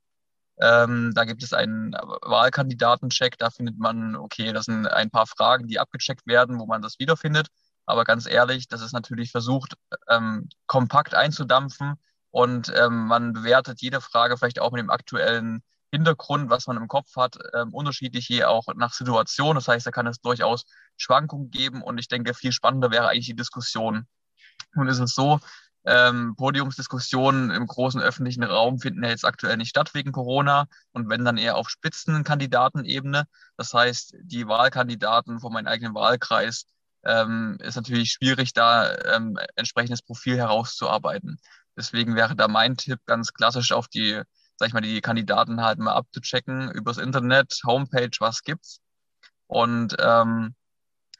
Ähm, 0.61 1.13
da 1.15 1.25
gibt 1.25 1.43
es 1.43 1.53
einen 1.53 1.93
Wahlkandidatencheck, 1.93 3.39
da 3.39 3.51
findet 3.51 3.79
man, 3.79 4.17
okay, 4.17 4.53
das 4.53 4.67
sind 4.67 4.87
ein 4.87 5.11
paar 5.11 5.27
Fragen, 5.27 5.67
die 5.67 5.81
abgecheckt 5.81 6.27
werden, 6.27 6.59
wo 6.59 6.67
man 6.67 6.83
das 6.83 6.99
wiederfindet. 6.99 7.49
Aber 7.87 8.05
ganz 8.05 8.27
ehrlich, 8.27 8.69
das 8.69 8.83
ist 8.83 8.93
natürlich 8.93 9.31
versucht, 9.31 9.75
ähm, 10.09 10.49
kompakt 10.67 11.15
einzudampfen 11.15 11.95
und 12.31 12.73
ähm, 12.77 13.07
man 13.07 13.33
bewertet 13.33 13.81
jede 13.81 14.01
Frage 14.01 14.37
vielleicht 14.37 14.61
auch 14.61 14.73
mit 14.73 14.81
dem 14.81 14.91
aktuellen 14.91 15.63
Hintergrund, 15.93 16.51
was 16.51 16.67
man 16.67 16.79
im 16.79 16.89
Kopf 16.89 17.15
hat, 17.17 17.39
ähm, 17.55 17.73
unterschiedlich 17.75 18.29
je 18.29 18.45
auch 18.45 18.67
nach 18.75 18.95
Situation. 18.95 19.55
Das 19.55 19.69
heißt, 19.69 19.87
da 19.87 19.91
kann 19.91 20.07
es 20.07 20.21
durchaus 20.21 20.65
Schwankungen 20.97 21.51
geben 21.51 21.83
und 21.83 21.99
ich 21.99 22.09
denke, 22.09 22.35
viel 22.35 22.53
spannender 22.53 22.91
wäre 22.91 23.09
eigentlich 23.09 23.27
die 23.27 23.37
Diskussion. 23.37 24.07
Nun 24.75 24.89
ist 24.89 25.01
es 25.01 25.15
so, 25.15 25.39
ähm, 25.85 26.35
Podiumsdiskussionen 26.37 27.51
im 27.51 27.67
großen 27.67 28.01
öffentlichen 28.01 28.45
Raum 28.45 28.79
finden 28.79 29.03
ja 29.03 29.11
jetzt 29.11 29.25
aktuell 29.25 29.57
nicht 29.57 29.71
statt 29.71 29.95
wegen 29.95 30.13
Corona 30.13 30.67
und 30.93 31.09
wenn 31.11 31.25
dann 31.25 31.37
eher 31.37 31.57
auf 31.57 31.69
Spitzenkandidatenebene. 31.69 33.25
Das 33.57 33.75
heißt, 33.75 34.15
die 34.23 34.47
Wahlkandidaten 34.47 35.41
von 35.41 35.53
meinem 35.53 35.67
eigenen 35.67 35.95
Wahlkreis 35.95 36.67
ähm, 37.05 37.59
ist 37.61 37.77
natürlich 37.77 38.13
schwierig, 38.13 38.53
da 38.53 38.95
ähm, 39.15 39.37
entsprechendes 39.57 40.03
Profil 40.03 40.37
herauszuarbeiten. 40.37 41.39
Deswegen 41.77 42.15
wäre 42.15 42.37
da 42.37 42.49
mein 42.49 42.77
Tipp 42.77 43.01
ganz 43.07 43.33
klassisch 43.33 43.73
auf 43.73 43.89
die 43.89 44.23
sag 44.57 44.69
ich 44.69 44.75
mal, 44.75 44.81
die 44.81 45.01
Kandidaten 45.01 45.61
halt 45.61 45.79
mal 45.79 45.95
abzuchecken 45.95 46.71
übers 46.71 46.99
Internet, 46.99 47.61
Homepage, 47.65 48.11
was 48.21 48.43
gibt's. 48.43 48.81
Und 49.47 49.97
ähm, 49.99 50.55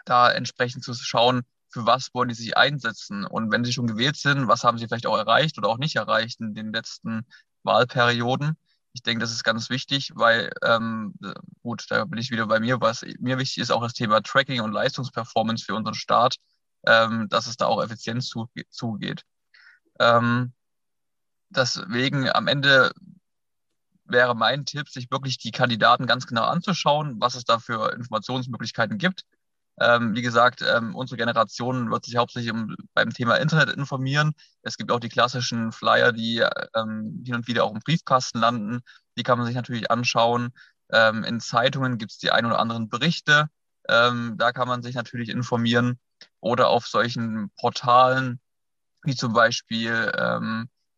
da 0.05 0.31
entsprechend 0.31 0.85
zu 0.85 0.95
schauen, 0.95 1.43
für 1.69 1.87
was 1.87 2.11
wollen 2.13 2.29
die 2.29 2.35
sich 2.35 2.57
einsetzen. 2.57 3.25
Und 3.25 3.51
wenn 3.51 3.65
sie 3.65 3.73
schon 3.73 3.87
gewählt 3.87 4.17
sind, 4.17 4.49
was 4.49 4.65
haben 4.65 4.79
sie 4.79 4.87
vielleicht 4.87 5.07
auch 5.07 5.17
erreicht 5.17 5.59
oder 5.59 5.69
auch 5.69 5.79
nicht 5.79 5.97
erreicht 5.97 6.41
in 6.41 6.55
den 6.55 6.73
letzten 6.73 7.27
Wahlperioden. 7.63 8.57
Ich 8.93 9.03
denke, 9.03 9.21
das 9.21 9.33
ist 9.33 9.43
ganz 9.43 9.71
wichtig, 9.71 10.11
weil, 10.15 10.53
ähm, 10.63 11.15
gut, 11.63 11.87
da 11.89 12.05
bin 12.05 12.19
ich 12.19 12.31
wieder 12.31 12.47
bei 12.47 12.61
mir, 12.61 12.81
was 12.81 13.03
mir 13.21 13.39
wichtig 13.39 13.63
ist, 13.63 13.71
auch 13.71 13.83
das 13.83 13.95
Thema 13.95 14.21
Tracking 14.21 14.61
und 14.61 14.73
Leistungsperformance 14.73 15.65
für 15.65 15.75
unseren 15.75 15.95
Staat, 15.95 16.37
ähm, 16.87 17.29
dass 17.31 17.47
es 17.47 17.57
da 17.57 17.67
auch 17.67 17.83
effizient 17.83 18.23
zugeht. 18.23 19.23
Ähm, 19.99 20.53
deswegen 21.49 22.29
am 22.31 22.49
Ende 22.49 22.93
wäre 24.13 24.35
mein 24.37 24.65
Tipp, 24.65 24.89
sich 24.89 25.11
wirklich 25.11 25.39
die 25.39 25.51
Kandidaten 25.51 26.07
ganz 26.07 26.27
genau 26.27 26.45
anzuschauen, 26.45 27.17
was 27.21 27.35
es 27.35 27.45
da 27.45 27.59
für 27.59 27.93
Informationsmöglichkeiten 27.93 28.99
gibt. 28.99 29.25
Ähm, 29.81 30.15
wie 30.15 30.23
gesagt, 30.23 30.63
ähm, 30.63 30.95
unsere 30.95 31.17
Generation 31.17 31.91
wird 31.91 32.05
sich 32.05 32.17
hauptsächlich 32.17 32.53
um, 32.53 32.77
beim 32.95 33.11
Thema 33.11 33.37
Internet 33.37 33.75
informieren. 33.75 34.33
Es 34.63 34.77
gibt 34.77 34.93
auch 34.93 35.01
die 35.01 35.09
klassischen 35.09 35.73
Flyer, 35.73 36.13
die 36.13 36.45
ähm, 36.77 37.23
hin 37.25 37.35
und 37.37 37.49
wieder 37.49 37.65
auch 37.65 37.73
im 37.73 37.81
Briefkasten 37.81 38.39
landen. 38.39 38.81
Die 39.17 39.23
kann 39.23 39.39
man 39.39 39.47
sich 39.47 39.57
natürlich 39.57 39.91
anschauen. 39.91 40.53
Ähm, 40.93 41.25
in 41.25 41.41
Zeitungen 41.41 41.99
gibt 41.99 42.13
es 42.13 42.19
die 42.19 42.31
ein 42.31 42.45
oder 42.45 42.59
anderen 42.59 42.89
Berichte. 42.89 43.49
Ähm, 43.89 44.35
da 44.37 44.53
kann 44.53 44.69
man 44.69 44.83
sich 44.83 44.95
natürlich 44.95 45.31
informieren. 45.31 45.99
Oder 46.41 46.69
auf 46.69 46.87
solchen 46.87 47.51
Portalen, 47.57 48.41
wie 49.03 49.17
zum 49.17 49.33
Beispiel 49.33 50.13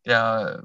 ähm, 0.05 0.13
der 0.13 0.63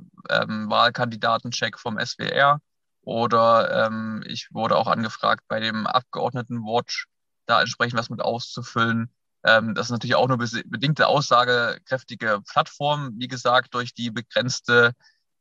Wahlkandidatencheck 0.69 1.79
vom 1.79 1.99
SWR. 1.99 2.61
Oder 3.03 3.91
ich 4.27 4.53
wurde 4.53 4.77
auch 4.77 4.87
angefragt 4.87 5.45
bei 5.49 5.59
dem 5.59 5.87
Abgeordnetenwatch 5.87 7.07
da 7.47 7.61
entsprechend 7.61 7.99
was 7.99 8.11
mit 8.11 8.21
auszufüllen. 8.21 9.11
Ähm, 9.45 9.75
das 9.75 9.87
ist 9.87 9.91
natürlich 9.91 10.15
auch 10.15 10.29
nur 10.29 10.39
bedingte 10.39 11.07
aussagekräftige 11.09 12.41
Plattform, 12.47 13.13
wie 13.17 13.29
gesagt, 13.29 13.75
durch 13.75 13.95
die 13.95 14.11
begrenzte 14.11 14.93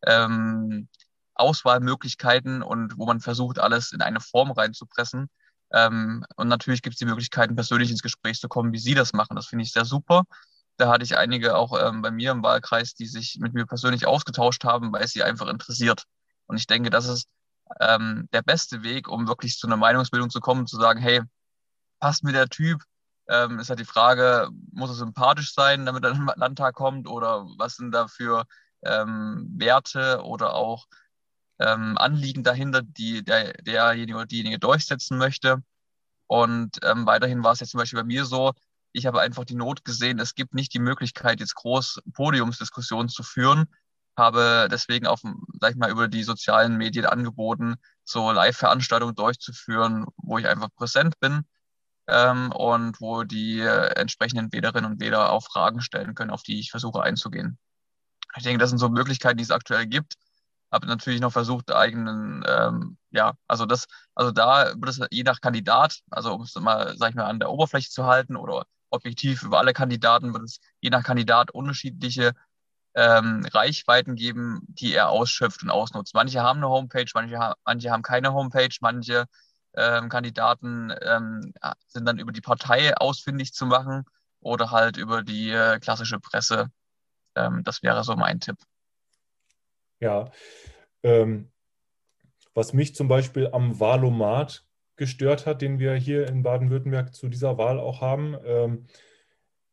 ähm, 0.06 0.88
Auswahlmöglichkeiten 1.36 2.62
und 2.64 2.98
wo 2.98 3.06
man 3.06 3.20
versucht, 3.20 3.60
alles 3.60 3.92
in 3.92 4.02
eine 4.02 4.20
Form 4.20 4.52
reinzupressen. 4.52 5.30
Ähm, 5.72 6.26
und 6.36 6.48
natürlich 6.48 6.82
gibt 6.82 6.96
es 6.96 7.00
die 7.00 7.06
Möglichkeiten, 7.06 7.56
persönlich 7.56 7.92
ins 7.92 8.02
Gespräch 8.02 8.40
zu 8.40 8.48
kommen, 8.48 8.74
wie 8.74 8.80
Sie 8.80 8.96
das 8.96 9.14
machen. 9.14 9.36
Das 9.36 9.48
finde 9.48 9.64
ich 9.64 9.72
sehr 9.72 9.86
super. 9.86 10.24
Da 10.80 10.90
hatte 10.90 11.04
ich 11.04 11.18
einige 11.18 11.58
auch 11.58 11.78
ähm, 11.78 12.02
bei 12.02 12.10
mir 12.10 12.32
im 12.32 12.42
Wahlkreis, 12.42 12.94
die 12.94 13.06
sich 13.06 13.38
mit 13.40 13.54
mir 13.54 13.66
persönlich 13.66 14.08
ausgetauscht 14.08 14.64
haben, 14.64 14.94
weil 14.94 15.04
es 15.04 15.12
sie 15.12 15.24
einfach 15.24 15.48
interessiert. 15.48 16.06
Und 16.48 16.56
ich 16.58 16.68
denke, 16.68 16.90
das 16.90 17.06
ist 17.06 17.28
ähm, 17.82 18.30
der 18.32 18.42
beste 18.42 18.82
Weg, 18.82 19.10
um 19.10 19.28
wirklich 19.28 19.58
zu 19.58 19.68
einer 19.68 19.76
Meinungsbildung 19.76 20.30
zu 20.30 20.40
kommen, 20.40 20.68
zu 20.68 20.78
sagen, 20.78 21.02
hey, 21.02 21.22
passt 22.00 22.24
mir 22.24 22.32
der 22.32 22.48
Typ? 22.48 22.82
Ähm, 23.28 23.60
ist 23.60 23.70
halt 23.70 23.80
die 23.80 23.86
Frage, 23.86 24.50
muss 24.72 24.90
er 24.90 24.96
sympathisch 24.96 25.54
sein, 25.54 25.86
damit 25.86 26.06
er 26.06 26.12
in 26.12 26.26
den 26.26 26.32
Landtag 26.38 26.76
kommt 26.76 27.10
oder 27.10 27.46
was 27.58 27.76
sind 27.76 27.92
da 27.92 28.08
für 28.08 28.46
ähm, 28.84 29.50
Werte 29.58 30.24
oder 30.24 30.54
auch 30.54 30.86
ähm, 31.60 31.98
Anliegen 31.98 32.44
dahinter, 32.44 32.82
die 32.84 33.22
der, 33.22 33.52
derjenige 33.54 34.16
oder 34.18 34.26
diejenige 34.26 34.60
durchsetzen 34.60 35.18
möchte. 35.18 35.62
Und 36.28 36.80
ähm, 36.84 37.06
weiterhin 37.06 37.44
war 37.44 37.52
es 37.52 37.60
jetzt 37.60 37.72
zum 37.72 37.80
Beispiel 37.80 38.00
bei 38.00 38.06
mir 38.06 38.24
so, 38.24 38.54
ich 38.92 39.06
habe 39.06 39.22
einfach 39.22 39.46
die 39.46 39.56
Not 39.56 39.86
gesehen, 39.86 40.20
es 40.20 40.36
gibt 40.36 40.54
nicht 40.54 40.74
die 40.74 40.80
Möglichkeit, 40.80 41.40
jetzt 41.40 41.56
groß 41.56 42.02
Podiumsdiskussionen 42.14 43.10
zu 43.10 43.24
führen, 43.24 43.68
habe 44.18 44.68
deswegen 44.72 45.08
auf, 45.08 45.22
sag 45.60 45.72
ich 45.72 45.78
mal, 45.78 45.92
über 45.92 46.08
die 46.08 46.24
sozialen 46.24 46.78
Medien 46.78 47.06
angeboten, 47.06 47.76
so 48.04 48.32
Live-Veranstaltungen 48.32 49.16
durchzuführen, 49.16 50.06
wo 50.18 50.38
ich 50.38 50.48
einfach 50.48 50.70
präsent 50.76 51.20
bin 51.20 51.46
ähm, 52.08 52.52
und 52.52 53.00
wo 53.02 53.24
die 53.24 53.62
äh, 53.62 53.94
entsprechenden 53.96 54.52
Wählerinnen 54.52 54.92
und 54.92 55.00
Wähler 55.00 55.32
auch 55.32 55.44
Fragen 55.44 55.82
stellen 55.82 56.16
können, 56.16 56.32
auf 56.32 56.44
die 56.44 56.60
ich 56.60 56.72
versuche 56.72 57.02
einzugehen. 57.02 57.58
Ich 58.36 58.44
denke, 58.44 58.60
das 58.60 58.70
sind 58.70 58.80
so 58.80 58.90
Möglichkeiten, 58.90 59.38
die 59.38 59.44
es 59.44 59.52
aktuell 59.52 59.88
gibt. 59.88 60.16
Habe 60.72 60.86
natürlich 60.88 61.20
noch 61.22 61.32
versucht, 61.32 61.72
eigenen, 61.72 62.44
ähm, 62.48 62.98
ja, 63.10 63.34
also 63.48 63.66
das, 63.66 63.88
also 64.14 64.32
da 64.32 64.74
wird 64.76 64.90
es 64.90 65.02
je 65.10 65.24
nach 65.24 65.42
Kandidat, 65.42 66.00
also 66.12 66.34
um 66.36 66.44
es 66.44 66.54
mal, 66.56 66.96
sag 66.98 67.10
ich 67.10 67.16
mal, 67.16 67.26
an 67.26 67.40
der 67.40 67.50
Oberfläche 67.50 67.90
zu 67.90 68.06
halten 68.06 68.36
oder 68.36 68.66
objektiv 68.90 69.44
über 69.44 69.60
alle 69.60 69.74
Kandidaten, 69.74 70.34
wird 70.34 70.44
es 70.44 70.60
je 70.80 70.90
nach 70.90 71.04
Kandidat 71.04 71.52
unterschiedliche 71.52 72.34
ähm, 72.96 73.46
Reichweiten 73.52 74.16
geben, 74.16 74.62
die 74.68 74.94
er 74.94 75.10
ausschöpft 75.10 75.64
und 75.64 75.70
ausnutzt. 75.70 76.14
Manche 76.14 76.42
haben 76.42 76.58
eine 76.58 76.70
Homepage, 76.70 77.06
manche, 77.14 77.54
manche 77.64 77.92
haben 77.92 78.02
keine 78.02 78.34
Homepage, 78.34 78.76
manche 78.82 79.26
ähm, 79.76 80.10
Kandidaten 80.10 80.94
ähm, 81.02 81.54
sind 81.88 82.06
dann 82.06 82.20
über 82.20 82.32
die 82.32 82.42
Partei 82.42 82.96
ausfindig 82.98 83.54
zu 83.54 83.66
machen 83.66 84.06
oder 84.42 84.72
halt 84.72 84.98
über 84.98 85.24
die 85.24 85.52
äh, 85.52 85.80
klassische 85.80 86.20
Presse. 86.20 86.72
Ähm, 87.36 87.64
das 87.64 87.84
wäre 87.84 88.04
so 88.04 88.16
mein 88.16 88.40
Tipp. 88.40 88.58
Ja, 90.00 90.32
ähm, 91.04 91.52
was 92.54 92.74
mich 92.74 92.96
zum 92.96 93.08
Beispiel 93.08 93.50
am 93.52 93.80
Wahlomat 93.80 94.66
gestört 95.00 95.48
hat, 95.48 95.64
den 95.64 95.80
wir 95.80 95.96
hier 95.96 96.28
in 96.28 96.44
Baden-Württemberg 96.44 97.16
zu 97.16 97.28
dieser 97.28 97.58
Wahl 97.58 97.80
auch 97.80 98.02
haben, 98.02 98.38
ähm, 98.46 98.86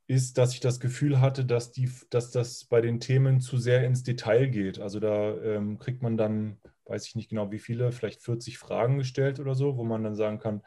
ist, 0.06 0.38
dass 0.38 0.54
ich 0.54 0.60
das 0.60 0.80
Gefühl 0.80 1.20
hatte, 1.20 1.44
dass, 1.44 1.72
die, 1.72 1.90
dass 2.08 2.30
das 2.30 2.64
bei 2.64 2.80
den 2.80 3.00
Themen 3.00 3.40
zu 3.40 3.58
sehr 3.58 3.84
ins 3.84 4.04
Detail 4.04 4.46
geht. 4.46 4.78
Also 4.78 5.00
da 5.00 5.36
ähm, 5.42 5.78
kriegt 5.78 6.00
man 6.00 6.16
dann 6.16 6.58
weiß 6.88 7.06
ich 7.06 7.16
nicht 7.16 7.28
genau 7.28 7.50
wie 7.50 7.58
viele, 7.58 7.92
vielleicht 7.92 8.22
40 8.22 8.58
Fragen 8.58 8.98
gestellt 8.98 9.40
oder 9.40 9.54
so, 9.54 9.76
wo 9.76 9.84
man 9.84 10.04
dann 10.04 10.14
sagen 10.14 10.38
kann, 10.38 10.62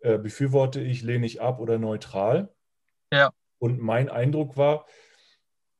äh, 0.00 0.18
befürworte 0.18 0.80
ich, 0.80 1.02
lehne 1.02 1.26
ich 1.26 1.40
ab 1.40 1.60
oder 1.60 1.78
neutral. 1.78 2.48
Ja. 3.12 3.32
Und 3.58 3.80
mein 3.80 4.08
Eindruck 4.08 4.56
war, 4.56 4.86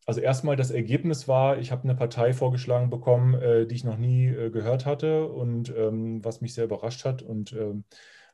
also 0.09 0.23
erstmal 0.23 0.57
das 0.57 0.71
Ergebnis 0.71 1.29
war, 1.29 1.59
ich 1.59 1.71
habe 1.71 1.85
eine 1.85 1.95
Partei 1.95 2.33
vorgeschlagen 2.33 2.89
bekommen, 2.89 3.35
äh, 3.35 3.67
die 3.67 3.75
ich 3.75 3.85
noch 3.85 3.99
nie 3.99 4.29
äh, 4.29 4.49
gehört 4.49 4.87
hatte 4.87 5.27
und 5.27 5.71
ähm, 5.77 6.25
was 6.25 6.41
mich 6.41 6.55
sehr 6.55 6.65
überrascht 6.65 7.05
hat. 7.05 7.21
Und 7.21 7.53
ähm, 7.53 7.85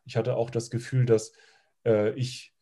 ich 0.04 0.16
hatte 0.16 0.36
auch 0.36 0.50
das 0.50 0.70
Gefühl, 0.70 1.04
dass 1.04 1.32
äh, 1.84 2.12
ich 2.12 2.54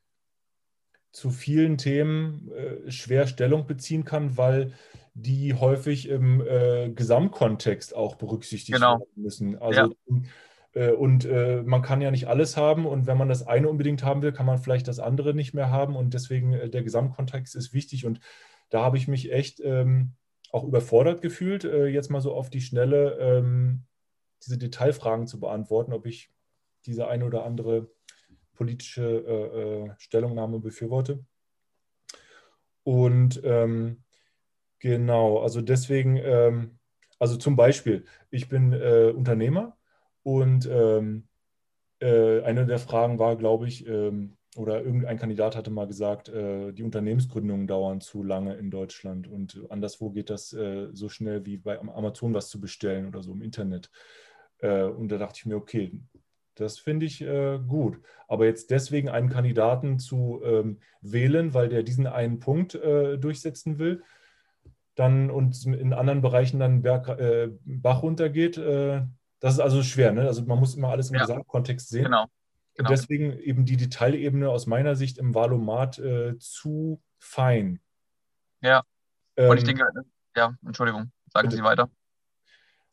zu 1.10 1.28
vielen 1.28 1.76
Themen 1.76 2.50
äh, 2.52 2.90
schwer 2.90 3.26
Stellung 3.26 3.66
beziehen 3.66 4.06
kann, 4.06 4.38
weil 4.38 4.72
die 5.12 5.52
häufig 5.52 6.08
im 6.08 6.40
äh, 6.40 6.88
Gesamtkontext 6.88 7.94
auch 7.94 8.14
berücksichtigt 8.14 8.76
genau. 8.76 9.00
werden 9.00 9.22
müssen. 9.22 9.58
Also 9.60 9.94
ja. 10.08 10.22
äh, 10.72 10.92
und 10.92 11.28
man 11.66 11.82
kann 11.82 12.00
ja 12.00 12.10
nicht 12.10 12.28
alles 12.28 12.56
haben 12.56 12.86
und 12.86 13.06
wenn 13.06 13.18
man 13.18 13.28
das 13.28 13.46
eine 13.46 13.68
unbedingt 13.68 14.04
haben 14.04 14.22
will, 14.22 14.32
kann 14.32 14.46
man 14.46 14.56
vielleicht 14.56 14.88
das 14.88 15.00
andere 15.00 15.34
nicht 15.34 15.52
mehr 15.52 15.68
haben 15.68 15.96
und 15.96 16.14
deswegen 16.14 16.70
der 16.70 16.82
Gesamtkontext 16.82 17.54
ist 17.54 17.74
wichtig 17.74 18.06
und 18.06 18.18
da 18.72 18.84
habe 18.84 18.96
ich 18.96 19.08
mich 19.08 19.32
echt 19.32 19.60
ähm, 19.60 20.12
auch 20.50 20.64
überfordert 20.64 21.22
gefühlt, 21.22 21.64
äh, 21.64 21.86
jetzt 21.86 22.10
mal 22.10 22.20
so 22.20 22.34
auf 22.34 22.50
die 22.50 22.60
Schnelle 22.60 23.18
ähm, 23.18 23.84
diese 24.44 24.58
Detailfragen 24.58 25.26
zu 25.26 25.40
beantworten, 25.40 25.92
ob 25.92 26.06
ich 26.06 26.30
diese 26.86 27.06
eine 27.08 27.24
oder 27.24 27.44
andere 27.44 27.88
politische 28.54 29.02
äh, 29.02 29.94
Stellungnahme 29.98 30.58
befürworte. 30.58 31.24
Und 32.84 33.40
ähm, 33.44 34.02
Genau, 34.82 35.38
also 35.38 35.60
deswegen, 35.60 36.16
ähm, 36.16 36.80
also 37.20 37.36
zum 37.36 37.54
Beispiel, 37.54 38.04
ich 38.30 38.48
bin 38.48 38.72
äh, 38.72 39.12
Unternehmer 39.14 39.76
und 40.24 40.66
ähm, 40.66 41.28
äh, 42.00 42.40
eine 42.42 42.66
der 42.66 42.80
Fragen 42.80 43.20
war, 43.20 43.36
glaube 43.36 43.68
ich, 43.68 43.86
ähm, 43.86 44.36
oder 44.56 44.82
irgendein 44.82 45.18
Kandidat 45.18 45.56
hatte 45.56 45.70
mal 45.70 45.86
gesagt, 45.86 46.28
äh, 46.28 46.72
die 46.72 46.82
Unternehmensgründungen 46.82 47.66
dauern 47.66 48.00
zu 48.00 48.22
lange 48.22 48.54
in 48.56 48.70
Deutschland 48.70 49.26
und 49.26 49.60
anderswo 49.70 50.10
geht 50.10 50.30
das 50.30 50.52
äh, 50.52 50.88
so 50.92 51.08
schnell 51.08 51.46
wie 51.46 51.56
bei 51.56 51.80
Amazon 51.80 52.34
was 52.34 52.48
zu 52.48 52.60
bestellen 52.60 53.06
oder 53.06 53.22
so 53.22 53.32
im 53.32 53.42
Internet. 53.42 53.90
Äh, 54.58 54.84
und 54.84 55.08
da 55.08 55.18
dachte 55.18 55.38
ich 55.38 55.46
mir, 55.46 55.56
okay, 55.56 55.92
das 56.54 56.78
finde 56.78 57.06
ich 57.06 57.22
äh, 57.22 57.58
gut. 57.66 57.98
Aber 58.28 58.44
jetzt 58.44 58.70
deswegen 58.70 59.08
einen 59.08 59.30
Kandidaten 59.30 59.98
zu 59.98 60.42
ähm, 60.44 60.80
wählen, 61.00 61.54
weil 61.54 61.70
der 61.70 61.82
diesen 61.82 62.06
einen 62.06 62.38
Punkt 62.38 62.74
durchsetzen 62.74 63.78
will, 63.78 64.02
dann 64.94 65.30
und 65.30 65.64
in 65.64 65.92
anderen 65.92 66.20
Bereichen 66.20 66.60
dann 66.60 66.82
Berg, 66.82 67.08
äh, 67.08 67.50
Bach 67.64 68.02
runtergeht. 68.02 68.58
Äh, 68.58 69.02
das 69.40 69.54
ist 69.54 69.60
also 69.60 69.82
schwer. 69.82 70.12
Ne? 70.12 70.22
Also 70.22 70.44
man 70.44 70.58
muss 70.58 70.74
immer 70.74 70.90
alles 70.90 71.10
im 71.10 71.16
ja. 71.16 71.22
Gesamtkontext 71.22 71.88
sehen. 71.88 72.04
Genau. 72.04 72.26
Genau. 72.74 72.90
Deswegen 72.90 73.38
eben 73.38 73.64
die 73.64 73.76
Detailebene 73.76 74.48
aus 74.50 74.66
meiner 74.66 74.96
Sicht 74.96 75.18
im 75.18 75.34
Valomat 75.34 75.98
äh, 75.98 76.38
zu 76.38 77.02
fein. 77.18 77.80
Ja. 78.60 78.84
Ähm, 79.36 79.50
und 79.50 79.56
ich 79.58 79.64
denke, 79.64 79.86
ja, 80.36 80.56
Entschuldigung, 80.64 81.12
sagen 81.32 81.48
bitte. 81.48 81.56
Sie 81.56 81.64
weiter. 81.64 81.90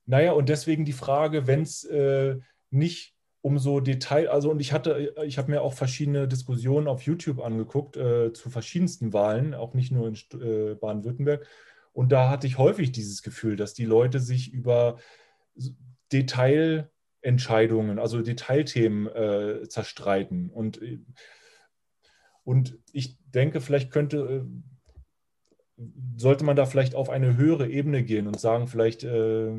Naja, 0.05 0.31
und 0.31 0.49
deswegen 0.49 0.85
die 0.85 0.93
Frage, 0.93 1.45
wenn 1.47 1.61
es 1.61 1.83
äh, 1.83 2.39
nicht 2.71 3.15
um 3.41 3.57
so 3.57 3.79
Detail, 3.79 4.29
also 4.29 4.51
und 4.51 4.59
ich 4.59 4.73
hatte, 4.73 5.13
ich 5.23 5.37
habe 5.37 5.51
mir 5.51 5.61
auch 5.61 5.73
verschiedene 5.73 6.27
Diskussionen 6.27 6.87
auf 6.87 7.03
YouTube 7.03 7.39
angeguckt 7.39 7.95
äh, 7.95 8.33
zu 8.33 8.49
verschiedensten 8.49 9.13
Wahlen, 9.13 9.53
auch 9.53 9.73
nicht 9.73 9.91
nur 9.91 10.07
in 10.07 10.15
äh, 10.41 10.75
Baden-Württemberg. 10.75 11.47
Und 11.93 12.11
da 12.11 12.29
hatte 12.29 12.47
ich 12.47 12.57
häufig 12.57 12.91
dieses 12.91 13.21
Gefühl, 13.23 13.55
dass 13.55 13.73
die 13.73 13.85
Leute 13.85 14.19
sich 14.19 14.51
über 14.51 14.97
Detailentscheidungen, 17.23 17.99
also 17.99 18.21
Detailthemen 18.21 19.07
äh, 19.07 19.67
zerstreiten. 19.67 20.49
Und, 20.49 20.79
und 22.43 22.77
ich 22.91 23.17
denke, 23.25 23.61
vielleicht 23.61 23.91
könnte, 23.91 24.45
äh, 25.77 25.83
sollte 26.17 26.45
man 26.45 26.55
da 26.55 26.65
vielleicht 26.65 26.95
auf 26.95 27.09
eine 27.09 27.37
höhere 27.37 27.69
Ebene 27.69 28.03
gehen 28.03 28.27
und 28.27 28.39
sagen, 28.39 28.67
vielleicht, 28.67 29.03
äh, 29.03 29.51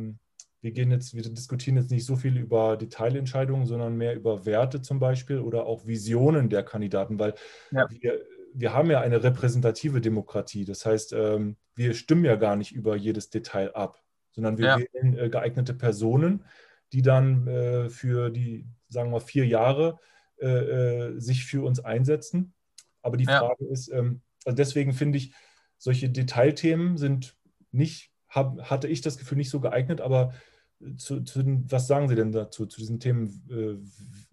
wir 0.62 0.72
gehen 0.72 0.90
jetzt, 0.90 1.14
wir 1.14 1.22
diskutieren 1.22 1.76
jetzt 1.76 1.90
nicht 1.90 2.04
so 2.04 2.16
viel 2.16 2.36
über 2.36 2.76
Detailentscheidungen, 2.76 3.66
sondern 3.66 3.96
mehr 3.96 4.14
über 4.14 4.44
Werte 4.44 4.82
zum 4.82 4.98
Beispiel 4.98 5.38
oder 5.38 5.64
auch 5.64 5.86
Visionen 5.86 6.50
der 6.50 6.62
Kandidaten, 6.62 7.18
weil 7.18 7.34
ja. 7.70 7.86
wir, 7.88 8.20
wir 8.52 8.74
haben 8.74 8.90
ja 8.90 9.00
eine 9.00 9.22
repräsentative 9.22 10.02
Demokratie. 10.02 10.66
Das 10.66 10.84
heißt, 10.84 11.14
ähm, 11.14 11.56
wir 11.76 11.94
stimmen 11.94 12.24
ja 12.24 12.36
gar 12.36 12.56
nicht 12.56 12.72
über 12.72 12.94
jedes 12.94 13.30
Detail 13.30 13.74
ab, 13.74 14.02
sondern 14.32 14.58
wir 14.58 14.66
ja. 14.66 14.78
wählen 14.78 15.16
äh, 15.18 15.30
geeignete 15.30 15.72
Personen, 15.72 16.44
die 16.92 17.02
dann 17.02 17.46
äh, 17.46 17.88
für 17.88 18.30
die, 18.30 18.66
sagen 18.88 19.12
wir, 19.12 19.20
vier 19.20 19.46
Jahre 19.46 19.98
äh, 20.38 21.18
sich 21.18 21.44
für 21.44 21.64
uns 21.64 21.80
einsetzen. 21.80 22.54
Aber 23.02 23.16
die 23.16 23.24
ja. 23.24 23.38
Frage 23.38 23.64
ist, 23.66 23.88
ähm, 23.88 24.22
also 24.44 24.56
deswegen 24.56 24.92
finde 24.92 25.18
ich, 25.18 25.34
solche 25.78 26.10
Detailthemen 26.10 26.98
sind 26.98 27.36
nicht, 27.72 28.12
hab, 28.28 28.70
hatte 28.70 28.88
ich 28.88 29.00
das 29.00 29.18
Gefühl, 29.18 29.38
nicht 29.38 29.50
so 29.50 29.60
geeignet, 29.60 30.00
aber 30.00 30.32
zu, 30.96 31.20
zu, 31.20 31.42
was 31.70 31.86
sagen 31.86 32.08
Sie 32.08 32.14
denn 32.14 32.32
dazu, 32.32 32.66
zu 32.66 32.80
diesen 32.80 33.00
Themen 33.00 33.28
äh, 33.50 33.76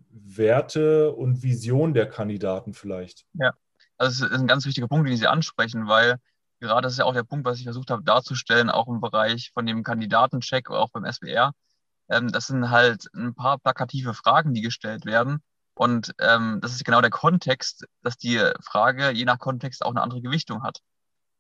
Werte 0.10 1.12
und 1.14 1.44
Vision 1.44 1.94
der 1.94 2.08
Kandidaten 2.08 2.74
vielleicht? 2.74 3.26
Ja, 3.34 3.54
also 3.98 4.26
es 4.26 4.32
ist 4.32 4.40
ein 4.40 4.48
ganz 4.48 4.66
wichtiger 4.66 4.88
Punkt, 4.88 5.10
den 5.10 5.18
Sie 5.18 5.28
ansprechen, 5.28 5.88
weil 5.88 6.18
gerade 6.60 6.84
das 6.84 6.94
ist 6.94 7.00
ja 7.00 7.06
auch 7.06 7.14
der 7.14 7.24
Punkt, 7.24 7.46
was 7.46 7.58
ich 7.58 7.64
versucht 7.64 7.92
habe 7.92 8.04
darzustellen, 8.04 8.70
auch 8.70 8.88
im 8.88 9.02
Bereich 9.02 9.52
von 9.54 9.66
dem 9.66 9.84
Kandidatencheck, 9.84 10.70
auch 10.70 10.90
beim 10.90 11.06
SBR. 11.06 11.54
Ähm, 12.10 12.32
das 12.32 12.48
sind 12.48 12.70
halt 12.70 13.08
ein 13.14 13.36
paar 13.36 13.60
plakative 13.60 14.14
Fragen, 14.14 14.54
die 14.54 14.62
gestellt 14.62 15.06
werden. 15.06 15.42
Und 15.74 16.14
ähm, 16.20 16.60
das 16.62 16.72
ist 16.72 16.86
genau 16.86 17.02
der 17.02 17.12
Kontext, 17.12 17.86
dass 18.02 18.18
die 18.18 18.40
Frage 18.62 19.12
je 19.12 19.26
nach 19.26 19.38
Kontext 19.40 19.86
auch 19.86 19.92
eine 19.92 20.02
andere 20.02 20.22
Gewichtung 20.22 20.64
hat. 20.64 20.80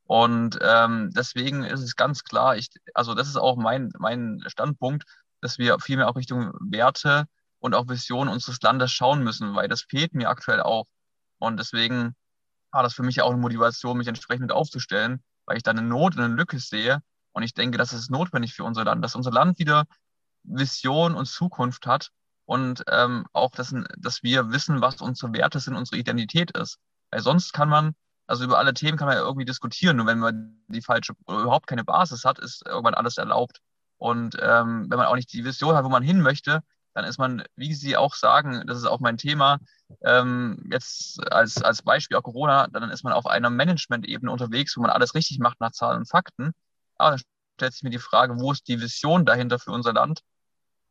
Und 0.04 0.58
ähm, 0.62 1.12
deswegen 1.16 1.64
ist 1.64 1.82
es 1.82 1.96
ganz 1.96 2.24
klar, 2.24 2.56
ich, 2.56 2.70
also 2.94 3.14
das 3.14 3.28
ist 3.28 3.36
auch 3.36 3.58
mein, 3.58 3.92
mein 3.98 4.42
Standpunkt, 4.48 5.06
dass 5.42 5.58
wir 5.58 5.80
vielmehr 5.80 6.08
auch 6.08 6.16
Richtung 6.16 6.54
Werte 6.62 7.26
und 7.60 7.76
auch 7.76 7.90
Visionen 7.90 8.32
unseres 8.32 8.62
Landes 8.62 8.92
schauen 8.92 9.24
müssen, 9.24 9.56
weil 9.56 9.68
das 9.68 9.82
fehlt 9.82 10.14
mir 10.14 10.30
aktuell 10.30 10.62
auch. 10.62 10.86
Und 11.40 11.58
deswegen 11.58 12.16
war 12.72 12.84
das 12.84 12.94
für 12.94 13.04
mich 13.04 13.22
auch 13.22 13.32
eine 13.32 13.42
Motivation, 13.42 13.98
mich 13.98 14.08
entsprechend 14.08 14.52
aufzustellen, 14.52 15.24
weil 15.46 15.58
ich 15.58 15.64
da 15.64 15.72
eine 15.72 15.82
Not 15.82 16.16
und 16.16 16.24
eine 16.24 16.36
Lücke 16.36 16.60
sehe. 16.60 17.02
Und 17.32 17.44
ich 17.44 17.54
denke, 17.54 17.78
das 17.78 17.92
ist 17.92 18.10
notwendig 18.10 18.54
für 18.54 18.64
unser 18.64 18.86
Land, 18.86 19.04
dass 19.04 19.16
unser 19.16 19.32
Land 19.32 19.60
wieder 19.60 19.86
Vision 20.48 21.16
und 21.16 21.28
Zukunft 21.28 21.86
hat 21.86 22.10
und 22.46 22.84
ähm, 22.90 23.26
auch, 23.34 23.52
dass, 23.52 23.74
dass 23.98 24.24
wir 24.24 24.52
wissen, 24.52 24.82
was 24.82 25.02
unsere 25.02 25.34
Werte 25.34 25.60
sind, 25.60 25.76
unsere 25.76 25.98
Identität 25.98 26.52
ist. 26.58 26.78
Weil 27.12 27.22
sonst 27.22 27.54
kann 27.54 27.70
man 27.70 27.94
also 28.28 28.44
über 28.44 28.60
alle 28.60 28.74
Themen 28.74 28.98
kann 28.98 29.08
man 29.08 29.16
ja 29.16 29.24
irgendwie 29.24 29.46
diskutieren. 29.46 29.98
Nur 29.98 30.06
wenn 30.06 30.20
man 30.20 30.62
die 30.68 30.82
falsche 30.82 31.14
oder 31.26 31.44
überhaupt 31.44 31.68
keine 31.68 31.86
Basis 31.86 32.26
hat, 32.26 32.40
ist 32.40 32.66
irgendwann 32.66 32.94
alles 32.94 33.18
erlaubt. 33.18 33.60
Und 33.98 34.38
ähm, 34.42 34.88
wenn 34.90 34.98
man 34.98 35.08
auch 35.08 35.16
nicht 35.16 35.32
die 35.34 35.46
Vision 35.46 35.76
hat, 35.76 35.86
wo 35.86 35.90
man 35.90 36.04
hin 36.04 36.22
möchte, 36.22 36.62
dann 36.94 37.06
ist 37.06 37.18
man, 37.20 37.44
wie 37.56 37.74
Sie 37.74 37.96
auch 37.96 38.16
sagen, 38.16 38.64
das 38.68 38.78
ist 38.80 38.86
auch 38.86 39.00
mein 39.00 39.18
Thema, 39.18 39.60
ähm, 40.02 40.68
jetzt 40.72 41.20
als, 41.32 41.62
als 41.62 41.84
Beispiel 41.84 42.18
auch 42.18 42.24
Corona, 42.24 42.68
dann 42.68 42.90
ist 42.90 43.04
man 43.04 43.14
auf 43.14 43.28
einer 43.28 43.50
Management-Ebene 43.50 44.32
unterwegs, 44.32 44.76
wo 44.76 44.82
man 44.82 44.92
alles 44.92 45.16
richtig 45.16 45.40
macht 45.40 45.60
nach 45.62 45.72
Zahlen 45.72 46.00
und 46.00 46.10
Fakten. 46.10 46.52
Aber 46.98 47.12
dann 47.12 47.22
stellt 47.56 47.74
sich 47.74 47.84
mir 47.84 47.92
die 47.92 48.00
Frage, 48.00 48.40
wo 48.40 48.52
ist 48.52 48.68
die 48.68 48.82
Vision 48.82 49.26
dahinter 49.26 49.58
für 49.58 49.72
unser 49.72 49.94
Land? 49.94 50.22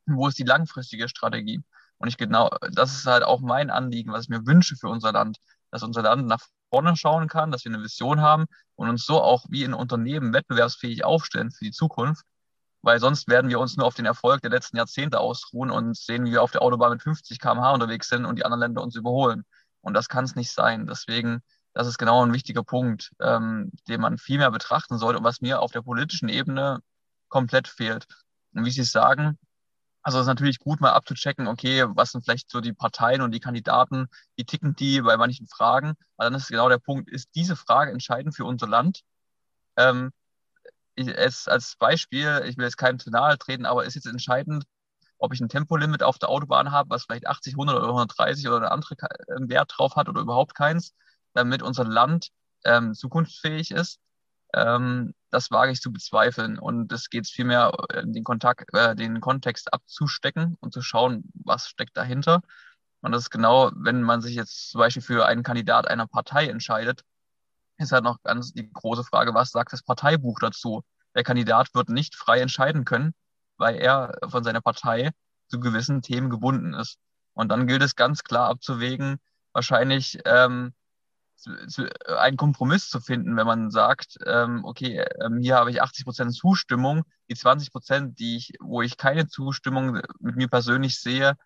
Wo 0.06 0.28
ist 0.28 0.38
die 0.38 0.44
langfristige 0.44 1.08
Strategie? 1.08 1.62
Und 1.98 2.08
ich 2.08 2.16
genau, 2.16 2.50
das 2.72 2.94
ist 2.94 3.06
halt 3.06 3.24
auch 3.24 3.40
mein 3.40 3.70
Anliegen, 3.70 4.12
was 4.12 4.24
ich 4.24 4.28
mir 4.28 4.46
wünsche 4.46 4.76
für 4.76 4.88
unser 4.88 5.12
Land, 5.12 5.38
dass 5.70 5.82
unser 5.82 6.02
Land 6.02 6.26
nach 6.26 6.40
vorne 6.70 6.96
schauen 6.96 7.28
kann, 7.28 7.50
dass 7.50 7.64
wir 7.64 7.72
eine 7.72 7.82
Vision 7.82 8.20
haben 8.20 8.46
und 8.74 8.88
uns 8.88 9.04
so 9.06 9.20
auch 9.22 9.46
wie 9.48 9.64
in 9.64 9.74
Unternehmen 9.74 10.32
wettbewerbsfähig 10.32 11.04
aufstellen 11.04 11.50
für 11.50 11.64
die 11.64 11.70
Zukunft. 11.70 12.24
Weil 12.82 13.00
sonst 13.00 13.28
werden 13.28 13.50
wir 13.50 13.58
uns 13.58 13.76
nur 13.76 13.86
auf 13.86 13.94
den 13.94 14.06
Erfolg 14.06 14.42
der 14.42 14.50
letzten 14.50 14.76
Jahrzehnte 14.76 15.18
ausruhen 15.18 15.70
und 15.70 15.96
sehen, 15.96 16.24
wie 16.24 16.32
wir 16.32 16.42
auf 16.42 16.52
der 16.52 16.62
Autobahn 16.62 16.92
mit 16.92 17.02
50 17.02 17.40
km/h 17.40 17.72
unterwegs 17.72 18.08
sind 18.08 18.24
und 18.26 18.36
die 18.36 18.44
anderen 18.44 18.60
Länder 18.60 18.82
uns 18.82 18.94
überholen. 18.94 19.44
Und 19.80 19.94
das 19.94 20.08
kann 20.08 20.24
es 20.24 20.36
nicht 20.36 20.52
sein. 20.52 20.86
Deswegen, 20.86 21.40
das 21.72 21.86
ist 21.88 21.98
genau 21.98 22.24
ein 22.24 22.32
wichtiger 22.32 22.62
Punkt, 22.62 23.12
ähm, 23.20 23.72
den 23.88 24.00
man 24.00 24.18
viel 24.18 24.38
mehr 24.38 24.50
betrachten 24.50 24.98
sollte 24.98 25.18
und 25.18 25.24
was 25.24 25.40
mir 25.40 25.60
auf 25.60 25.72
der 25.72 25.82
politischen 25.82 26.28
Ebene 26.28 26.80
komplett 27.28 27.66
fehlt. 27.68 28.06
Und 28.52 28.64
wie 28.64 28.70
Sie 28.70 28.84
sagen, 28.84 29.38
also 30.06 30.18
es 30.18 30.22
ist 30.22 30.28
natürlich 30.28 30.60
gut, 30.60 30.80
mal 30.80 30.92
abzuchecken, 30.92 31.48
okay, 31.48 31.84
was 31.88 32.12
sind 32.12 32.22
vielleicht 32.22 32.48
so 32.48 32.60
die 32.60 32.72
Parteien 32.72 33.22
und 33.22 33.32
die 33.32 33.40
Kandidaten, 33.40 34.06
wie 34.36 34.44
ticken 34.44 34.76
die 34.76 35.00
bei 35.00 35.16
manchen 35.16 35.48
Fragen. 35.48 35.94
Aber 36.16 36.30
dann 36.30 36.34
ist 36.34 36.46
genau 36.46 36.68
der 36.68 36.78
Punkt, 36.78 37.10
ist 37.10 37.30
diese 37.34 37.56
Frage 37.56 37.90
entscheidend 37.90 38.36
für 38.36 38.44
unser 38.44 38.68
Land? 38.68 39.00
Ähm, 39.76 40.12
es 40.94 41.48
als 41.48 41.74
Beispiel, 41.74 42.44
ich 42.46 42.56
will 42.56 42.66
jetzt 42.66 42.76
keinem 42.76 43.00
zu 43.00 43.10
nahe 43.10 43.36
treten, 43.36 43.66
aber 43.66 43.84
ist 43.84 43.96
jetzt 43.96 44.06
entscheidend, 44.06 44.64
ob 45.18 45.34
ich 45.34 45.40
ein 45.40 45.48
Tempolimit 45.48 46.04
auf 46.04 46.20
der 46.20 46.28
Autobahn 46.28 46.70
habe, 46.70 46.90
was 46.90 47.02
vielleicht 47.02 47.26
80, 47.26 47.54
100 47.54 47.74
oder 47.74 47.88
130 47.88 48.46
oder 48.46 48.58
eine 48.58 48.70
andere 48.70 48.94
Wert 49.40 49.72
drauf 49.76 49.96
hat 49.96 50.08
oder 50.08 50.20
überhaupt 50.20 50.54
keins, 50.54 50.94
damit 51.32 51.62
unser 51.62 51.82
Land 51.82 52.28
ähm, 52.64 52.94
zukunftsfähig 52.94 53.72
ist. 53.72 53.98
Ähm, 54.54 55.14
das 55.36 55.50
wage 55.50 55.72
ich 55.72 55.80
zu 55.80 55.92
bezweifeln. 55.92 56.58
Und 56.58 56.90
es 56.92 57.10
geht 57.10 57.28
vielmehr, 57.28 57.72
äh, 57.90 58.02
den, 58.06 58.24
Kontakt, 58.24 58.72
äh, 58.74 58.96
den 58.96 59.20
Kontext 59.20 59.72
abzustecken 59.72 60.56
und 60.60 60.72
zu 60.72 60.80
schauen, 60.82 61.24
was 61.34 61.68
steckt 61.68 61.96
dahinter. 61.96 62.40
Und 63.02 63.12
das 63.12 63.24
ist 63.24 63.30
genau, 63.30 63.70
wenn 63.76 64.02
man 64.02 64.22
sich 64.22 64.34
jetzt 64.34 64.70
zum 64.70 64.78
Beispiel 64.80 65.02
für 65.02 65.26
einen 65.26 65.42
Kandidat 65.42 65.88
einer 65.88 66.06
Partei 66.06 66.48
entscheidet, 66.48 67.02
ist 67.78 67.92
halt 67.92 68.04
noch 68.04 68.22
ganz 68.22 68.54
die 68.54 68.70
große 68.72 69.04
Frage, 69.04 69.34
was 69.34 69.50
sagt 69.50 69.72
das 69.74 69.82
Parteibuch 69.82 70.38
dazu? 70.40 70.82
Der 71.14 71.22
Kandidat 71.22 71.74
wird 71.74 71.90
nicht 71.90 72.14
frei 72.16 72.40
entscheiden 72.40 72.86
können, 72.86 73.12
weil 73.58 73.76
er 73.76 74.18
von 74.28 74.42
seiner 74.42 74.62
Partei 74.62 75.10
zu 75.48 75.60
gewissen 75.60 76.00
Themen 76.00 76.30
gebunden 76.30 76.72
ist. 76.72 76.98
Und 77.34 77.50
dann 77.50 77.66
gilt 77.66 77.82
es 77.82 77.94
ganz 77.94 78.24
klar 78.24 78.48
abzuwägen, 78.48 79.18
wahrscheinlich 79.52 80.18
ähm, 80.24 80.72
einen 82.06 82.36
Kompromiss 82.36 82.88
zu 82.88 83.00
finden, 83.00 83.36
wenn 83.36 83.46
man 83.46 83.70
sagt, 83.70 84.18
ähm, 84.26 84.64
okay, 84.64 85.04
ähm, 85.20 85.38
hier 85.40 85.56
habe 85.56 85.70
ich 85.70 85.82
80 85.82 86.04
Prozent 86.04 86.34
Zustimmung, 86.34 87.04
die 87.28 87.34
20 87.34 87.72
Prozent, 87.72 88.18
die 88.18 88.36
ich, 88.36 88.52
wo 88.60 88.82
ich 88.82 88.96
keine 88.96 89.28
Zustimmung 89.28 90.00
mit 90.18 90.36
mir 90.36 90.48
persönlich 90.48 91.00
sehe, 91.00 91.36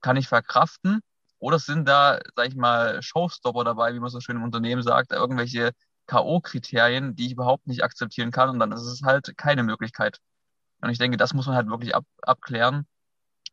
kann 0.00 0.16
ich 0.16 0.28
verkraften. 0.28 1.00
Oder 1.38 1.58
sind 1.58 1.88
da, 1.88 2.18
sag 2.34 2.48
ich 2.48 2.56
mal, 2.56 3.00
Showstopper 3.02 3.64
dabei, 3.64 3.94
wie 3.94 4.00
man 4.00 4.10
so 4.10 4.20
schön 4.20 4.36
im 4.36 4.42
Unternehmen 4.42 4.82
sagt, 4.82 5.12
irgendwelche 5.12 5.72
K.O.-Kriterien, 6.06 7.14
die 7.14 7.26
ich 7.26 7.32
überhaupt 7.32 7.66
nicht 7.66 7.84
akzeptieren 7.84 8.32
kann 8.32 8.48
und 8.50 8.58
dann 8.58 8.72
ist 8.72 8.82
es 8.82 9.02
halt 9.02 9.36
keine 9.36 9.62
Möglichkeit. 9.62 10.18
Und 10.80 10.90
ich 10.90 10.98
denke, 10.98 11.16
das 11.16 11.34
muss 11.34 11.46
man 11.46 11.54
halt 11.54 11.68
wirklich 11.68 11.94
ab, 11.94 12.04
abklären. 12.22 12.86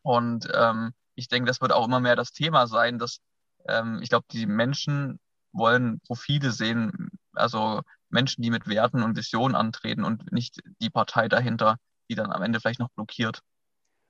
Und 0.01 0.47
ähm, 0.53 0.93
ich 1.15 1.27
denke, 1.27 1.47
das 1.47 1.61
wird 1.61 1.71
auch 1.73 1.85
immer 1.85 1.99
mehr 1.99 2.15
das 2.15 2.31
Thema 2.31 2.67
sein, 2.67 2.97
dass 2.97 3.19
ähm, 3.67 3.99
ich 4.01 4.09
glaube, 4.09 4.25
die 4.31 4.45
Menschen 4.45 5.19
wollen 5.55 5.99
Profile 6.01 6.51
sehen, 6.51 7.09
also 7.33 7.81
Menschen, 8.09 8.41
die 8.41 8.51
mit 8.51 8.67
Werten 8.67 9.03
und 9.03 9.17
Visionen 9.17 9.55
antreten 9.55 10.03
und 10.03 10.31
nicht 10.31 10.61
die 10.81 10.89
Partei 10.89 11.27
dahinter, 11.27 11.77
die 12.09 12.15
dann 12.15 12.31
am 12.31 12.41
Ende 12.41 12.59
vielleicht 12.59 12.79
noch 12.79 12.91
blockiert. 12.91 13.41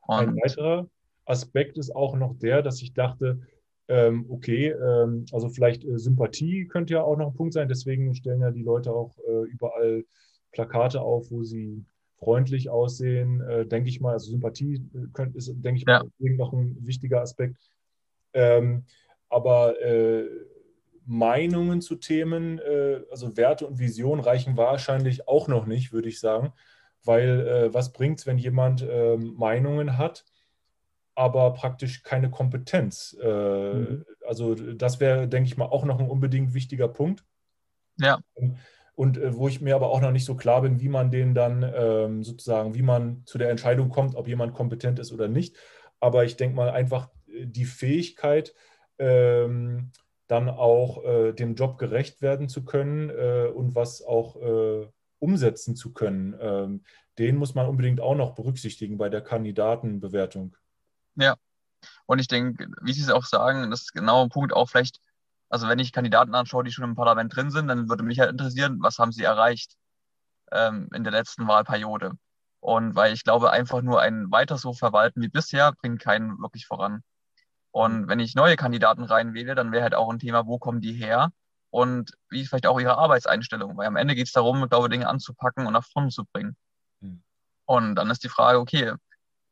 Und 0.02 0.20
Ein 0.20 0.36
weiterer 0.36 0.88
Aspekt 1.26 1.78
ist 1.78 1.96
auch 1.96 2.16
noch 2.16 2.38
der, 2.38 2.62
dass 2.62 2.82
ich 2.82 2.94
dachte, 2.94 3.42
ähm, 3.88 4.26
okay, 4.30 4.70
ähm, 4.70 5.26
also 5.32 5.50
vielleicht 5.50 5.84
äh, 5.84 5.98
Sympathie 5.98 6.68
könnte 6.68 6.94
ja 6.94 7.04
auch 7.04 7.18
noch 7.18 7.28
ein 7.28 7.36
Punkt 7.36 7.54
sein. 7.54 7.68
Deswegen 7.68 8.16
stellen 8.16 8.42
ja 8.42 8.52
die 8.52 8.64
Leute 8.64 8.92
auch 8.92 9.18
äh, 9.28 9.44
überall 9.44 10.06
Plakate 10.52 11.02
auf, 11.02 11.30
wo 11.30 11.44
sie 11.44 11.86
freundlich 12.18 12.70
aussehen, 12.70 13.42
äh, 13.42 13.66
denke 13.66 13.90
ich 13.90 14.02
mal. 14.02 14.14
Also 14.14 14.32
Sympathie 14.32 14.76
äh, 14.76 15.08
könnt, 15.14 15.36
ist, 15.36 15.54
denke 15.54 15.78
ich 15.78 15.86
ja. 15.88 16.04
mal, 16.20 16.36
noch 16.36 16.54
ein 16.54 16.78
wichtiger 16.82 17.22
Aspekt. 17.22 17.58
Ähm, 18.34 18.86
aber 19.30 19.80
äh, 19.82 20.28
Meinungen 21.06 21.82
zu 21.82 21.96
Themen, 21.96 22.60
äh, 22.60 23.02
also 23.12 23.38
Werte 23.38 23.68
und 23.68 23.80
Visionen 23.80 24.24
reichen 24.24 24.58
wahrscheinlich 24.58 25.28
auch 25.28 25.48
noch 25.48 25.66
nicht, 25.66 25.94
würde 25.94 26.10
ich 26.10 26.20
sagen. 26.20 26.54
Weil 27.04 27.48
äh, 27.48 27.74
was 27.74 27.94
bringt 27.94 28.20
es, 28.20 28.26
wenn 28.26 28.40
jemand 28.40 28.82
äh, 28.82 29.16
Meinungen 29.16 29.98
hat, 29.98 30.26
aber 31.14 31.54
praktisch 31.54 32.02
keine 32.02 32.32
Kompetenz? 32.32 33.16
Äh, 33.22 33.74
mhm. 33.74 34.06
Also 34.28 34.56
das 34.56 35.00
wäre, 35.00 35.28
denke 35.28 35.48
ich 35.48 35.58
mal, 35.58 35.66
auch 35.66 35.86
noch 35.86 36.00
ein 36.00 36.10
unbedingt 36.10 36.54
wichtiger 36.54 36.88
Punkt. 36.88 37.24
Ja. 37.98 38.20
Und 38.96 39.20
wo 39.36 39.48
ich 39.48 39.62
mir 39.62 39.76
aber 39.76 39.90
auch 39.90 40.02
noch 40.02 40.12
nicht 40.12 40.26
so 40.26 40.36
klar 40.36 40.62
bin, 40.62 40.80
wie 40.80 40.90
man 40.90 41.12
den 41.12 41.36
dann 41.36 41.70
ähm, 41.76 42.24
sozusagen, 42.24 42.74
wie 42.76 42.82
man 42.82 43.24
zu 43.26 43.38
der 43.38 43.50
Entscheidung 43.50 43.90
kommt, 43.90 44.16
ob 44.16 44.28
jemand 44.28 44.54
kompetent 44.54 45.00
ist 45.00 45.12
oder 45.12 45.28
nicht. 45.28 45.56
Aber 46.00 46.26
ich 46.26 46.38
denke 46.38 46.56
mal 46.56 46.70
einfach 46.72 47.10
die 47.28 47.66
Fähigkeit, 47.66 48.54
ähm, 48.98 49.92
dann 50.28 50.50
auch 50.50 51.04
äh, 51.04 51.34
dem 51.34 51.56
Job 51.56 51.78
gerecht 51.78 52.22
werden 52.22 52.50
zu 52.50 52.66
können 52.66 53.10
äh, 53.10 53.52
und 53.54 53.76
was 53.76 54.04
auch 54.04 54.36
äh, 54.38 54.88
umsetzen 55.20 55.76
zu 55.76 55.94
können, 55.94 56.36
ähm, 56.40 56.84
den 57.18 57.38
muss 57.38 57.56
man 57.56 57.68
unbedingt 57.68 58.02
auch 58.02 58.16
noch 58.16 58.36
berücksichtigen 58.36 58.98
bei 58.98 59.10
der 59.10 59.22
Kandidatenbewertung. 59.22 60.56
Ja, 61.16 61.36
und 62.06 62.20
ich 62.20 62.28
denke, 62.28 62.68
wie 62.82 62.94
Sie 62.94 63.02
es 63.02 63.10
auch 63.10 63.26
sagen, 63.26 63.70
das 63.70 63.84
ist 63.84 63.94
genau 63.94 64.24
ein 64.24 64.30
Punkt 64.30 64.54
auch 64.54 64.70
vielleicht, 64.70 65.00
also 65.50 65.68
wenn 65.68 65.80
ich 65.80 65.92
Kandidaten 65.92 66.36
anschaue, 66.36 66.64
die 66.64 66.72
schon 66.72 66.84
im 66.84 66.96
Parlament 66.96 67.36
drin 67.36 67.52
sind, 67.52 67.68
dann 67.68 67.90
würde 67.90 68.04
mich 68.04 68.20
halt 68.20 68.32
interessieren, 68.32 68.78
was 68.82 69.00
haben 69.00 69.12
sie 69.12 69.24
erreicht 69.24 69.76
ähm, 70.52 70.90
in 70.94 71.04
der 71.04 71.14
letzten 71.14 71.48
Wahlperiode. 71.48 72.14
Und 72.60 72.96
weil 72.96 73.14
ich 73.14 73.24
glaube, 73.24 73.52
einfach 73.52 73.82
nur 73.82 74.02
ein 74.02 74.32
weiter 74.32 74.58
so 74.58 74.74
verwalten 74.74 75.22
wie 75.22 75.30
bisher 75.30 75.74
bringt 75.74 76.02
keinen 76.02 76.40
wirklich 76.40 76.66
voran. 76.66 77.04
Und 77.76 78.08
wenn 78.08 78.22
ich 78.22 78.36
neue 78.36 78.56
Kandidaten 78.56 79.04
reinwähle, 79.04 79.54
dann 79.54 79.74
wäre 79.74 79.84
halt 79.84 79.96
auch 79.96 80.10
ein 80.10 80.18
Thema, 80.18 80.48
wo 80.48 80.58
kommen 80.58 80.80
die 80.80 80.94
her 80.94 81.34
und 81.72 82.12
wie 82.30 82.40
ist 82.40 82.48
vielleicht 82.48 82.68
auch 82.68 82.80
ihre 82.80 82.98
Arbeitseinstellung. 82.98 83.76
Weil 83.76 83.88
am 83.88 83.98
Ende 83.98 84.16
geht 84.16 84.28
es 84.28 84.32
darum, 84.32 84.66
glaube 84.70 84.88
Dinge 84.88 85.10
anzupacken 85.10 85.68
und 85.68 85.74
nach 85.74 85.86
vorne 85.86 86.08
zu 86.08 86.24
bringen. 86.24 86.56
Mhm. 87.02 87.22
Und 87.66 87.96
dann 87.96 88.10
ist 88.10 88.24
die 88.24 88.30
Frage, 88.30 88.60
okay, 88.60 88.94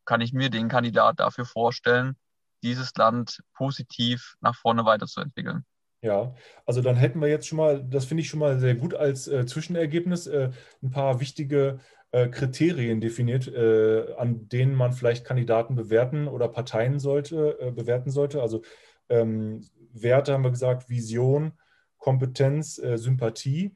kann 0.05 0.21
ich 0.21 0.31
mir 0.31 0.49
den 0.49 0.69
Kandidat 0.69 1.19
dafür 1.19 1.43
vorstellen, 1.43 2.15
dieses 2.63 2.95
Land 2.95 3.43
positiv 3.55 4.35
nach 4.39 4.55
vorne 4.55 4.85
weiterzuentwickeln? 4.85 5.65
Ja, 6.01 6.33
also 6.65 6.79
dann 6.79 6.95
hätten 6.95 7.19
wir 7.19 7.27
jetzt 7.27 7.47
schon 7.47 7.57
mal, 7.57 7.83
das 7.83 8.05
finde 8.05 8.21
ich 8.21 8.29
schon 8.29 8.39
mal 8.39 8.57
sehr 8.57 8.75
gut 8.75 8.93
als 8.93 9.27
äh, 9.27 9.45
Zwischenergebnis, 9.45 10.27
äh, 10.27 10.49
ein 10.81 10.91
paar 10.91 11.19
wichtige 11.19 11.81
Kriterien 12.29 13.01
definiert, 13.01 13.47
äh, 13.47 14.13
an 14.17 14.47
denen 14.47 14.75
man 14.75 14.93
vielleicht 14.93 15.25
Kandidaten 15.25 15.73
bewerten 15.73 16.27
oder 16.27 16.47
Parteien 16.47 16.99
sollte, 16.99 17.57
äh, 17.59 17.71
bewerten 17.71 18.11
sollte. 18.11 18.39
Also 18.41 18.61
ähm, 19.09 19.65
Werte 19.91 20.33
haben 20.33 20.43
wir 20.43 20.51
gesagt, 20.51 20.89
Vision, 20.89 21.53
Kompetenz, 21.97 22.77
äh, 22.77 22.97
Sympathie. 22.97 23.75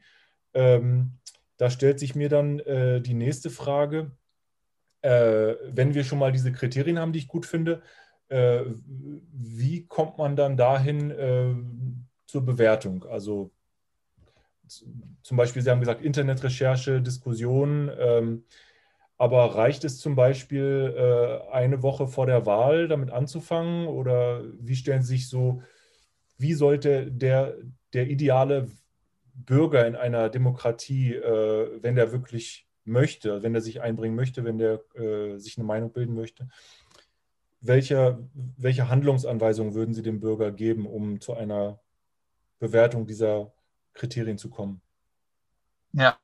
Ähm, 0.54 1.18
da 1.58 1.72
stellt 1.72 2.00
sich 2.00 2.14
mir 2.14 2.30
dann 2.30 2.60
äh, 2.60 3.02
die 3.02 3.16
nächste 3.16 3.50
Frage. 3.50 4.12
wenn 5.02 5.94
wir 5.94 6.04
schon 6.04 6.20
mal 6.20 6.32
diese 6.32 6.52
Kriterien 6.52 7.00
haben, 7.00 7.14
die 7.14 7.20
ich 7.20 7.28
gut 7.28 7.46
finde, 7.46 7.82
wie 8.30 9.86
kommt 9.86 10.18
man 10.18 10.36
dann 10.36 10.58
dahin 10.58 12.06
zur 12.26 12.44
Bewertung? 12.44 13.06
Also 13.06 13.52
zum 14.68 15.38
Beispiel, 15.38 15.62
Sie 15.62 15.70
haben 15.70 15.80
gesagt, 15.80 16.02
Internetrecherche, 16.02 17.02
Diskussion. 17.02 17.92
Ähm, 17.98 18.44
aber 19.18 19.56
reicht 19.56 19.84
es 19.84 20.00
zum 20.00 20.16
Beispiel 20.16 20.94
äh, 20.96 21.52
eine 21.52 21.82
Woche 21.82 22.08
vor 22.08 22.28
der 22.28 22.46
Wahl 22.46 22.88
damit 22.88 23.10
anzufangen? 23.10 23.88
Oder 23.88 24.44
wie 24.60 24.76
stellen 24.76 25.02
Sie 25.02 25.16
sich 25.16 25.30
so, 25.30 25.64
wie 26.38 26.54
sollte 26.54 27.12
der, 27.12 27.56
der 27.94 28.08
ideale 28.10 28.68
Bürger 29.34 29.88
in 29.88 29.96
einer 29.96 30.30
Demokratie, 30.30 31.14
äh, 31.14 31.82
wenn 31.82 31.96
der 31.96 32.12
wirklich 32.12 32.68
möchte, 32.86 33.44
wenn 33.44 33.56
er 33.56 33.62
sich 33.62 33.82
einbringen 33.82 34.16
möchte, 34.16 34.44
wenn 34.46 34.58
der 34.58 34.82
äh, 34.96 35.38
sich 35.38 35.58
eine 35.58 35.66
Meinung 35.66 35.92
bilden 35.92 36.16
möchte, 36.16 36.48
welche, 37.60 38.20
welche 38.34 38.88
Handlungsanweisungen 38.88 39.74
würden 39.74 39.94
Sie 39.94 40.04
dem 40.04 40.20
Bürger 40.20 40.52
geben, 40.52 40.86
um 40.86 41.20
zu 41.20 41.34
einer 41.34 41.80
Bewertung 42.60 43.06
dieser 43.06 43.54
Kriterien 43.98 44.38
zu 44.38 44.50
kommen. 44.50 44.82
Ja, 45.94 46.18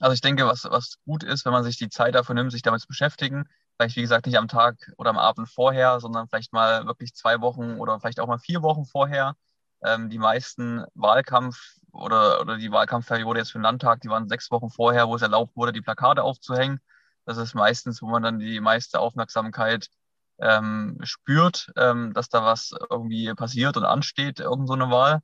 also 0.00 0.12
ich 0.12 0.20
denke, 0.20 0.46
was, 0.46 0.64
was 0.64 0.98
gut 1.04 1.22
ist, 1.22 1.44
wenn 1.44 1.52
man 1.52 1.64
sich 1.64 1.76
die 1.76 1.88
Zeit 1.88 2.14
dafür 2.14 2.34
nimmt, 2.34 2.52
sich 2.52 2.62
damit 2.62 2.80
zu 2.80 2.88
beschäftigen, 2.88 3.48
vielleicht 3.76 3.96
wie 3.96 4.02
gesagt 4.02 4.26
nicht 4.26 4.38
am 4.38 4.48
Tag 4.48 4.92
oder 4.96 5.10
am 5.10 5.18
Abend 5.18 5.48
vorher, 5.48 6.00
sondern 6.00 6.28
vielleicht 6.28 6.52
mal 6.52 6.86
wirklich 6.86 7.14
zwei 7.14 7.40
Wochen 7.40 7.78
oder 7.78 8.00
vielleicht 8.00 8.20
auch 8.20 8.26
mal 8.26 8.38
vier 8.38 8.62
Wochen 8.62 8.84
vorher. 8.84 9.36
Ähm, 9.82 10.10
die 10.10 10.18
meisten 10.18 10.84
Wahlkampf 10.94 11.56
oder, 11.92 12.40
oder 12.40 12.56
die 12.56 12.72
Wahlkampfperiode 12.72 13.40
jetzt 13.40 13.52
für 13.52 13.58
den 13.58 13.64
Landtag, 13.64 14.00
die 14.00 14.08
waren 14.08 14.28
sechs 14.28 14.50
Wochen 14.50 14.70
vorher, 14.70 15.08
wo 15.08 15.16
es 15.16 15.22
erlaubt 15.22 15.56
wurde, 15.56 15.72
die 15.72 15.82
Plakate 15.82 16.22
aufzuhängen. 16.22 16.80
Das 17.24 17.38
ist 17.38 17.54
meistens, 17.54 18.02
wo 18.02 18.06
man 18.06 18.22
dann 18.22 18.38
die 18.38 18.60
meiste 18.60 19.00
Aufmerksamkeit 19.00 19.88
ähm, 20.38 20.98
spürt, 21.02 21.72
ähm, 21.76 22.12
dass 22.14 22.28
da 22.28 22.44
was 22.44 22.72
irgendwie 22.90 23.32
passiert 23.34 23.76
und 23.76 23.84
ansteht, 23.84 24.40
irgend 24.40 24.68
so 24.68 24.74
eine 24.74 24.90
Wahl. 24.90 25.20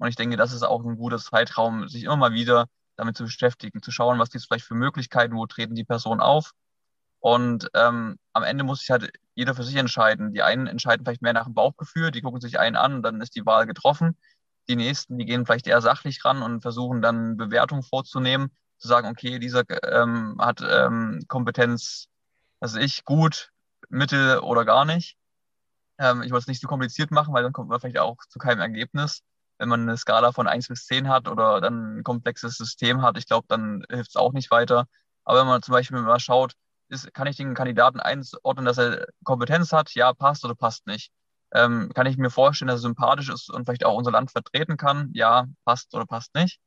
Und 0.00 0.08
ich 0.08 0.16
denke, 0.16 0.38
das 0.38 0.52
ist 0.52 0.62
auch 0.62 0.82
ein 0.82 0.96
guter 0.96 1.18
Zeitraum, 1.18 1.86
sich 1.86 2.04
immer 2.04 2.16
mal 2.16 2.32
wieder 2.32 2.68
damit 2.96 3.18
zu 3.18 3.24
beschäftigen, 3.24 3.82
zu 3.82 3.90
schauen, 3.90 4.18
was 4.18 4.30
gibt 4.30 4.40
es 4.40 4.46
vielleicht 4.46 4.64
für 4.64 4.74
Möglichkeiten, 4.74 5.36
wo 5.36 5.46
treten 5.46 5.74
die 5.74 5.84
Personen 5.84 6.22
auf. 6.22 6.52
Und 7.18 7.68
ähm, 7.74 8.18
am 8.32 8.42
Ende 8.42 8.64
muss 8.64 8.80
sich 8.80 8.90
halt 8.90 9.12
jeder 9.34 9.54
für 9.54 9.62
sich 9.62 9.76
entscheiden. 9.76 10.32
Die 10.32 10.42
einen 10.42 10.66
entscheiden 10.66 11.04
vielleicht 11.04 11.20
mehr 11.20 11.34
nach 11.34 11.44
dem 11.44 11.52
Bauchgefühl, 11.52 12.12
die 12.12 12.22
gucken 12.22 12.40
sich 12.40 12.58
einen 12.58 12.76
an, 12.76 13.02
dann 13.02 13.20
ist 13.20 13.36
die 13.36 13.44
Wahl 13.44 13.66
getroffen. 13.66 14.16
Die 14.68 14.76
nächsten, 14.76 15.18
die 15.18 15.26
gehen 15.26 15.44
vielleicht 15.44 15.66
eher 15.66 15.82
sachlich 15.82 16.24
ran 16.24 16.40
und 16.40 16.62
versuchen 16.62 17.02
dann 17.02 17.36
Bewertungen 17.36 17.82
vorzunehmen, 17.82 18.50
zu 18.78 18.88
sagen, 18.88 19.08
okay, 19.08 19.38
dieser 19.38 19.64
ähm, 19.84 20.38
hat 20.40 20.62
ähm, 20.66 21.20
Kompetenz, 21.28 22.06
also 22.58 22.78
ich, 22.78 23.04
gut, 23.04 23.50
mittel 23.90 24.38
oder 24.38 24.64
gar 24.64 24.86
nicht. 24.86 25.18
Ähm, 25.98 26.22
ich 26.22 26.30
wollte 26.30 26.44
es 26.44 26.48
nicht 26.48 26.62
zu 26.62 26.68
kompliziert 26.68 27.10
machen, 27.10 27.34
weil 27.34 27.42
dann 27.42 27.52
kommt 27.52 27.68
man 27.68 27.80
vielleicht 27.80 27.98
auch 27.98 28.16
zu 28.30 28.38
keinem 28.38 28.60
Ergebnis 28.60 29.22
wenn 29.60 29.68
man 29.68 29.82
eine 29.82 29.98
Skala 29.98 30.32
von 30.32 30.48
1 30.48 30.68
bis 30.68 30.86
10 30.86 31.08
hat 31.08 31.28
oder 31.28 31.60
dann 31.60 31.98
ein 31.98 32.02
komplexes 32.02 32.56
System 32.56 33.02
hat, 33.02 33.18
ich 33.18 33.26
glaube, 33.26 33.46
dann 33.48 33.84
hilft 33.90 34.10
es 34.10 34.16
auch 34.16 34.32
nicht 34.32 34.50
weiter. 34.50 34.86
Aber 35.24 35.40
wenn 35.40 35.46
man 35.46 35.62
zum 35.62 35.72
Beispiel 35.72 36.00
mal 36.00 36.18
schaut, 36.18 36.54
ist, 36.88 37.12
kann 37.12 37.26
ich 37.26 37.36
den 37.36 37.54
Kandidaten 37.54 38.00
einordnen, 38.00 38.64
dass 38.64 38.78
er 38.78 39.06
Kompetenz 39.22 39.70
hat? 39.72 39.94
Ja, 39.94 40.14
passt 40.14 40.44
oder 40.46 40.54
passt 40.54 40.86
nicht. 40.86 41.12
Ähm, 41.52 41.90
kann 41.94 42.06
ich 42.06 42.16
mir 42.16 42.30
vorstellen, 42.30 42.68
dass 42.68 42.78
er 42.80 42.88
sympathisch 42.88 43.28
ist 43.28 43.50
und 43.50 43.66
vielleicht 43.66 43.84
auch 43.84 43.94
unser 43.94 44.12
Land 44.12 44.30
vertreten 44.30 44.78
kann? 44.78 45.10
Ja, 45.12 45.46
passt 45.66 45.94
oder 45.94 46.06
passt 46.06 46.34
nicht. 46.34 46.58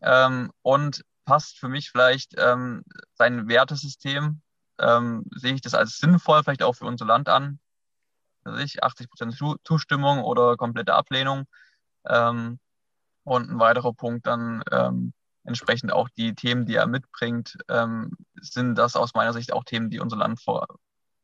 Ähm, 0.00 0.52
und 0.62 1.02
passt 1.24 1.58
für 1.58 1.68
mich 1.68 1.90
vielleicht 1.90 2.34
ähm, 2.38 2.84
sein 3.14 3.48
Wertesystem? 3.48 4.40
Ähm, 4.78 5.24
sehe 5.34 5.54
ich 5.54 5.62
das 5.62 5.74
als 5.74 5.98
sinnvoll, 5.98 6.44
vielleicht 6.44 6.62
auch 6.62 6.74
für 6.74 6.86
unser 6.86 7.06
Land 7.06 7.28
an? 7.28 7.58
Also 8.44 8.60
ich 8.60 8.84
80 8.84 9.10
Prozent 9.10 9.36
Zustimmung 9.64 10.22
oder 10.22 10.56
komplette 10.56 10.94
Ablehnung. 10.94 11.46
Ähm, 12.06 12.58
und 13.24 13.50
ein 13.50 13.58
weiterer 13.58 13.92
Punkt 13.92 14.26
dann 14.26 14.62
ähm, 14.72 15.12
entsprechend 15.44 15.92
auch 15.92 16.08
die 16.10 16.34
Themen, 16.34 16.66
die 16.66 16.74
er 16.74 16.86
mitbringt, 16.86 17.56
ähm, 17.68 18.12
sind 18.40 18.76
das 18.76 18.96
aus 18.96 19.14
meiner 19.14 19.32
Sicht 19.32 19.52
auch 19.52 19.64
Themen, 19.64 19.90
die 19.90 20.00
unser 20.00 20.16
Land 20.16 20.40
vor, 20.40 20.66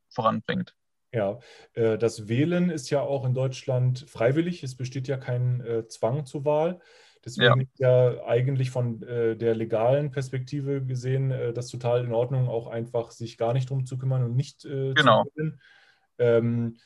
voranbringt. 0.08 0.74
Ja, 1.12 1.38
äh, 1.74 1.98
das 1.98 2.28
Wählen 2.28 2.70
ist 2.70 2.90
ja 2.90 3.00
auch 3.00 3.24
in 3.24 3.34
Deutschland 3.34 4.08
freiwillig. 4.08 4.62
Es 4.62 4.76
besteht 4.76 5.08
ja 5.08 5.16
kein 5.16 5.60
äh, 5.60 5.86
Zwang 5.88 6.26
zur 6.26 6.44
Wahl. 6.44 6.80
Deswegen 7.24 7.60
ja. 7.60 7.62
ist 7.62 7.78
ja 7.78 8.24
eigentlich 8.24 8.70
von 8.70 9.02
äh, 9.02 9.36
der 9.36 9.54
legalen 9.54 10.12
Perspektive 10.12 10.84
gesehen 10.84 11.30
das 11.54 11.68
total 11.68 12.04
in 12.04 12.12
Ordnung, 12.12 12.48
auch 12.48 12.68
einfach 12.68 13.10
sich 13.10 13.36
gar 13.36 13.52
nicht 13.52 13.68
drum 13.68 13.84
zu 13.84 13.98
kümmern 13.98 14.22
und 14.22 14.36
nicht 14.36 14.62
genau. 14.62 15.24
zu 15.24 15.30
wählen. 15.34 15.60
Ähm, 16.18 16.76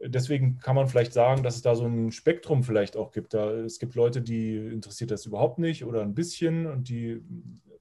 deswegen 0.00 0.58
kann 0.58 0.76
man 0.76 0.88
vielleicht 0.88 1.12
sagen, 1.12 1.42
dass 1.42 1.56
es 1.56 1.62
da 1.62 1.74
so 1.74 1.86
ein 1.86 2.12
Spektrum 2.12 2.62
vielleicht 2.62 2.96
auch 2.96 3.10
gibt. 3.12 3.34
Da, 3.34 3.50
es 3.50 3.78
gibt 3.78 3.94
Leute, 3.94 4.22
die 4.22 4.56
interessiert 4.56 5.10
das 5.10 5.26
überhaupt 5.26 5.58
nicht 5.58 5.84
oder 5.84 6.02
ein 6.02 6.14
bisschen 6.14 6.66
und 6.66 6.88
die 6.88 7.22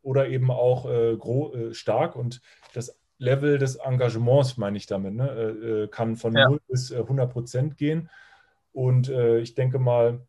oder 0.02 0.28
eben 0.30 0.52
auch 0.52 0.90
äh, 0.90 1.16
gro, 1.18 1.54
äh, 1.54 1.74
stark 1.74 2.16
und 2.16 2.42
das 2.74 2.98
Level 3.20 3.58
des 3.58 3.76
Engagements, 3.76 4.58
meine 4.58 4.78
ich 4.78 4.86
damit, 4.86 5.16
ne, 5.16 5.30
äh, 5.30 5.84
äh 5.84 5.88
kann 5.88 6.16
von 6.16 6.36
ja. 6.36 6.48
0 6.50 6.62
bis 6.68 6.92
100 6.92 7.30
äh, 7.30 7.32
Prozent 7.34 7.78
gehen. 7.78 8.10
Und 8.72 9.10
äh, 9.10 9.40
ich 9.40 9.56
denke 9.56 9.80
mal, 9.80 10.22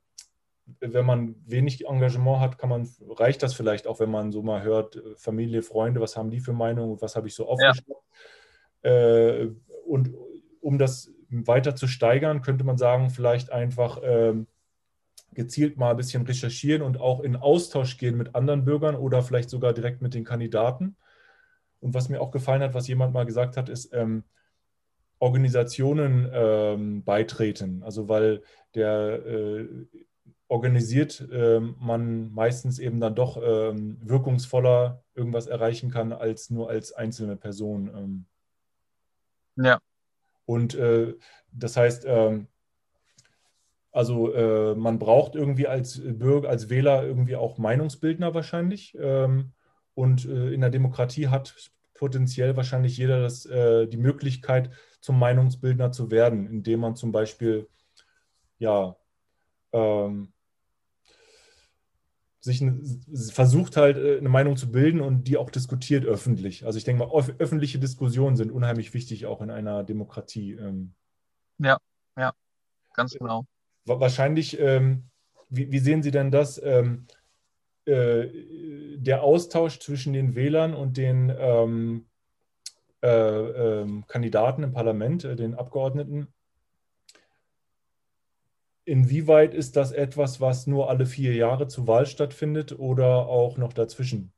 wenn 0.81 1.07
man 1.07 1.37
wenig 1.47 1.87
Engagement 1.87 2.41
hat, 2.41 2.59
kann 2.59 2.71
man, 2.71 2.89
reicht 3.09 3.43
das 3.43 3.55
vielleicht 3.55 3.87
auch, 3.87 4.01
wenn 4.01 4.11
man 4.11 4.33
so 4.33 4.43
mal 4.43 4.63
hört, 4.63 5.01
Familie, 5.17 5.63
Freunde, 5.63 6.01
was 6.01 6.17
haben 6.17 6.31
die 6.31 6.41
für 6.41 6.53
Meinung 6.53 6.93
und 6.93 7.03
was 7.03 7.17
habe 7.17 7.29
ich 7.29 7.35
so 7.35 7.49
aufgeschrieben. 7.49 7.95
Ja. 8.85 9.49
und 9.87 10.15
um 10.61 10.79
das 10.79 11.11
weiter 11.29 11.77
zu 11.77 11.87
steigern, 11.87 12.43
könnte 12.43 12.65
man 12.65 12.79
sagen, 12.79 13.11
vielleicht 13.11 13.53
einfach 13.53 14.01
ähm, 14.03 14.47
gezielt 15.33 15.77
mal 15.77 15.91
ein 15.91 15.97
bisschen 15.97 16.25
recherchieren 16.25 16.83
und 16.83 16.99
auch 17.01 17.21
in 17.21 17.37
Austausch 17.37 17.99
gehen 17.99 18.17
mit 18.17 18.35
anderen 18.35 18.65
Bürgern 18.65 18.97
oder 18.97 19.23
vielleicht 19.23 19.51
sogar 19.51 19.73
direkt 19.73 20.03
mit 20.03 20.15
den 20.15 20.25
Kandidaten. 20.25 20.97
Und 21.81 21.95
was 21.95 22.09
mir 22.09 22.21
auch 22.21 22.31
gefallen 22.31 22.63
hat, 22.63 22.75
was 22.75 22.89
jemand 22.89 23.13
mal 23.13 23.27
gesagt 23.27 23.57
hat, 23.57 23.69
ist, 23.69 23.93
ähm, 23.93 24.25
Organisationen 25.19 26.29
ähm, 26.33 27.05
beitreten. 27.05 27.83
Also 27.83 28.09
weil 28.09 28.43
der 28.75 29.27
äh, 29.27 29.69
organisiert 30.49 31.29
äh, 31.31 31.61
man 31.61 32.33
meistens 32.33 32.79
eben 32.79 33.01
dann 33.01 33.15
doch 33.15 33.37
äh, 33.37 33.73
wirkungsvoller 33.75 35.03
irgendwas 35.15 35.47
erreichen 35.47 35.91
kann 35.91 36.13
als 36.13 36.51
nur 36.51 36.71
als 36.71 36.93
einzelne 36.93 37.37
Person. 37.37 37.91
Ähm. 37.95 38.27
Ja. 39.57 39.81
Und 40.49 40.75
äh, 40.77 41.15
das 41.53 41.77
heißt, 41.77 42.07
ähm, 42.07 42.47
also 43.93 44.33
äh, 44.33 44.75
man 44.75 44.99
braucht 44.99 45.35
irgendwie 45.35 45.67
als 45.67 46.01
Bürger, 46.03 46.49
als 46.49 46.71
Wähler 46.71 47.05
irgendwie 47.05 47.37
auch 47.37 47.59
Meinungsbildner 47.59 48.33
wahrscheinlich. 48.33 48.97
Ähm, 48.99 49.53
und 49.93 50.25
äh, 50.25 50.51
in 50.55 50.63
der 50.63 50.71
Demokratie 50.71 51.29
hat 51.29 51.55
potenziell 51.93 52.57
wahrscheinlich 52.57 52.97
jeder 52.97 53.21
das, 53.21 53.45
äh, 53.45 53.89
die 53.89 53.99
Möglichkeit, 53.99 54.71
zum 55.03 55.19
Meinungsbildner 55.19 55.93
zu 55.93 56.11
werden, 56.11 56.47
indem 56.47 56.81
man 56.81 56.97
zum 56.97 57.13
Beispiel 57.13 57.69
ja, 58.59 58.97
ähm, 59.73 60.33
sich 62.41 62.65
versucht 63.33 63.77
halt 63.77 63.97
äh, 63.97 64.19
eine 64.19 64.29
Meinung 64.29 64.57
zu 64.57 64.71
bilden 64.71 65.01
und 65.01 65.25
die 65.25 65.37
auch 65.37 65.51
diskutiert 65.51 66.05
öffentlich. 66.05 66.65
Also 66.67 66.79
ich 66.79 66.85
denke 66.85 67.05
mal, 67.05 67.13
öffentliche 67.39 67.79
Diskussionen 67.79 68.37
sind 68.37 68.53
unheimlich 68.53 68.95
wichtig 68.95 69.27
auch 69.27 69.41
in 69.43 69.51
einer 69.51 69.83
Demokratie. 69.85 70.53
Ähm. 70.53 70.95
Ja, 71.59 71.79
ja, 72.17 72.33
ganz 72.95 73.15
genau. 73.15 73.47
Wahrscheinlich, 73.85 74.61
ähm, 74.61 75.05
wie, 75.49 75.79
sehen 75.79 76.03
Sie 76.03 76.11
denn 76.11 76.31
das? 76.31 76.63
Ähm, 76.63 77.07
äh, 77.87 78.29
der 78.99 79.23
Austausch 79.23 79.79
zwischen 79.79 80.13
den 80.13 80.35
Wählern 80.35 80.75
und 80.75 80.99
den 80.99 81.31
äh, 83.01 83.87
Kandidaten 84.09 84.63
im 84.63 84.73
Parlament, 84.73 85.23
den 85.23 85.55
Abgeordneten, 85.55 86.35
Inwieweit 88.89 89.53
ist 89.53 89.77
das 89.77 89.93
etwas, 89.93 90.41
was 90.41 90.67
nur 90.67 90.89
alle 90.89 91.05
vier 91.05 91.35
Jahre 91.35 91.69
zur 91.69 91.87
Wahl 91.87 92.07
stattfindet 92.07 92.73
oder 92.79 93.27
auch 93.27 93.59
noch 93.59 93.75
dazwischen? 93.75 94.33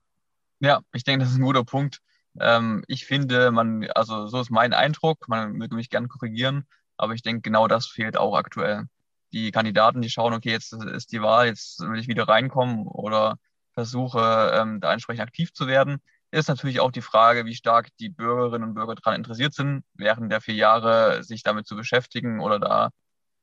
Ja, 0.59 0.81
ich 0.93 1.05
denke, 1.05 1.25
das 1.25 1.31
ist 1.31 1.39
ein 1.39 1.45
guter 1.45 1.63
Punkt. 1.63 2.01
Ähm, 2.41 2.83
ich 2.89 3.07
finde, 3.07 3.53
man, 3.53 3.87
also 3.95 4.27
so 4.27 4.41
ist 4.41 4.51
mein 4.51 4.73
Eindruck, 4.73 5.29
man 5.29 5.53
möge 5.53 5.77
mich 5.77 5.89
gern 5.89 6.09
korrigieren, 6.09 6.65
aber 6.97 7.15
ich 7.15 7.23
denke, 7.23 7.43
genau 7.43 7.69
das 7.69 7.87
fehlt 7.87 8.17
auch 8.17 8.35
aktuell. 8.35 8.87
Die 9.33 9.53
Kandidaten, 9.53 10.03
die 10.03 10.11
schauen, 10.11 10.35
okay, 10.35 10.51
jetzt 10.51 10.73
ist 10.73 11.13
die 11.13 11.23
Wahl, 11.23 11.47
jetzt 11.47 11.79
will 11.79 12.01
ich 12.01 12.09
wieder 12.09 12.27
reinkommen 12.27 12.89
oder 12.89 13.37
versuche, 13.73 14.51
ähm, 14.53 14.81
da 14.81 14.93
entsprechend 14.93 15.23
aktiv 15.23 15.53
zu 15.53 15.69
werden. 15.69 15.99
Ist 16.33 16.49
natürlich 16.49 16.81
auch 16.81 16.91
die 16.91 17.03
Frage, 17.03 17.45
wie 17.45 17.55
stark 17.55 17.91
die 18.01 18.09
Bürgerinnen 18.09 18.71
und 18.71 18.75
Bürger 18.75 18.97
daran 18.97 19.15
interessiert 19.15 19.55
sind, 19.55 19.85
während 19.95 20.33
der 20.33 20.41
vier 20.41 20.57
Jahre 20.57 21.23
sich 21.23 21.45
damit 21.45 21.69
zu 21.69 21.77
beschäftigen 21.77 22.41
oder 22.41 22.59
da 22.59 22.91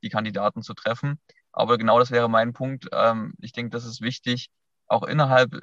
die 0.07 0.11
Kandidaten 0.13 0.61
zu 0.61 0.73
treffen. 0.73 1.19
Aber 1.51 1.77
genau 1.77 1.99
das 1.99 2.11
wäre 2.11 2.29
mein 2.29 2.53
Punkt. 2.53 2.87
Ähm, 2.91 3.33
ich 3.39 3.51
denke, 3.51 3.71
das 3.71 3.85
ist 3.85 4.01
wichtig, 4.01 4.49
auch 4.87 5.03
innerhalb 5.03 5.59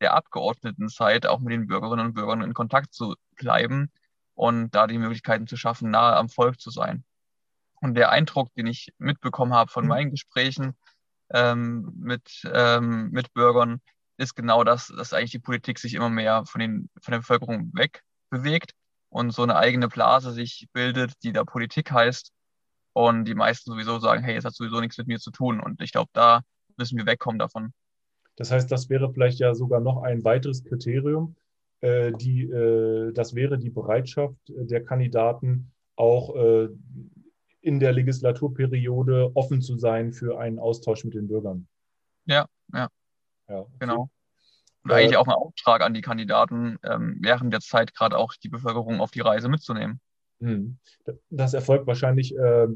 der 0.00 0.14
Abgeordnetenzeit 0.14 1.26
auch 1.26 1.40
mit 1.40 1.52
den 1.52 1.66
Bürgerinnen 1.66 2.06
und 2.06 2.14
Bürgern 2.14 2.42
in 2.42 2.54
Kontakt 2.54 2.94
zu 2.94 3.14
bleiben 3.36 3.90
und 4.34 4.70
da 4.70 4.86
die 4.86 4.98
Möglichkeiten 4.98 5.46
zu 5.46 5.56
schaffen, 5.56 5.90
nahe 5.90 6.16
am 6.16 6.28
Volk 6.28 6.60
zu 6.60 6.70
sein. 6.70 7.04
Und 7.80 7.94
der 7.94 8.10
Eindruck, 8.10 8.52
den 8.54 8.66
ich 8.66 8.92
mitbekommen 8.98 9.54
habe 9.54 9.70
von 9.70 9.84
mhm. 9.84 9.88
meinen 9.88 10.10
Gesprächen 10.10 10.76
ähm, 11.30 11.92
mit, 11.96 12.42
ähm, 12.52 13.10
mit 13.10 13.32
Bürgern, 13.34 13.80
ist 14.16 14.34
genau 14.34 14.64
das, 14.64 14.88
dass 14.88 15.12
eigentlich 15.12 15.30
die 15.30 15.38
Politik 15.38 15.78
sich 15.78 15.94
immer 15.94 16.08
mehr 16.08 16.44
von, 16.46 16.60
den, 16.60 16.90
von 17.00 17.12
der 17.12 17.18
Bevölkerung 17.18 17.70
wegbewegt 17.72 18.72
und 19.10 19.30
so 19.30 19.42
eine 19.42 19.56
eigene 19.56 19.88
Blase 19.88 20.32
sich 20.32 20.68
bildet, 20.72 21.12
die 21.22 21.32
da 21.32 21.44
Politik 21.44 21.92
heißt 21.92 22.32
und 22.98 23.26
die 23.26 23.36
meisten 23.36 23.70
sowieso 23.70 24.00
sagen, 24.00 24.24
hey, 24.24 24.34
es 24.34 24.44
hat 24.44 24.54
sowieso 24.54 24.80
nichts 24.80 24.98
mit 24.98 25.06
mir 25.06 25.20
zu 25.20 25.30
tun. 25.30 25.60
Und 25.60 25.80
ich 25.80 25.92
glaube, 25.92 26.10
da 26.14 26.40
müssen 26.76 26.98
wir 26.98 27.06
wegkommen 27.06 27.38
davon. 27.38 27.72
Das 28.34 28.50
heißt, 28.50 28.72
das 28.72 28.90
wäre 28.90 29.12
vielleicht 29.12 29.38
ja 29.38 29.54
sogar 29.54 29.78
noch 29.78 30.02
ein 30.02 30.24
weiteres 30.24 30.64
Kriterium. 30.64 31.36
Äh, 31.80 32.10
die, 32.10 32.42
äh, 32.42 33.12
das 33.12 33.36
wäre 33.36 33.56
die 33.56 33.70
Bereitschaft 33.70 34.34
der 34.48 34.84
Kandidaten, 34.84 35.70
auch 35.94 36.34
äh, 36.34 36.70
in 37.60 37.78
der 37.78 37.92
Legislaturperiode 37.92 39.30
offen 39.34 39.62
zu 39.62 39.78
sein 39.78 40.12
für 40.12 40.40
einen 40.40 40.58
Austausch 40.58 41.04
mit 41.04 41.14
den 41.14 41.28
Bürgern. 41.28 41.68
Ja, 42.24 42.46
ja. 42.74 42.88
ja 43.48 43.58
okay. 43.60 43.76
Genau. 43.78 44.10
Und 44.82 44.90
eigentlich 44.90 45.16
auch 45.16 45.28
ein 45.28 45.34
Auftrag 45.34 45.82
an 45.82 45.94
die 45.94 46.00
Kandidaten, 46.00 46.78
ähm, 46.82 47.18
während 47.20 47.52
der 47.52 47.60
Zeit 47.60 47.94
gerade 47.94 48.18
auch 48.18 48.34
die 48.42 48.48
Bevölkerung 48.48 49.00
auf 49.00 49.12
die 49.12 49.20
Reise 49.20 49.48
mitzunehmen. 49.48 50.00
Hm. 50.40 50.78
Das 51.30 51.54
erfolgt 51.54 51.86
wahrscheinlich 51.86 52.36
äh, 52.36 52.68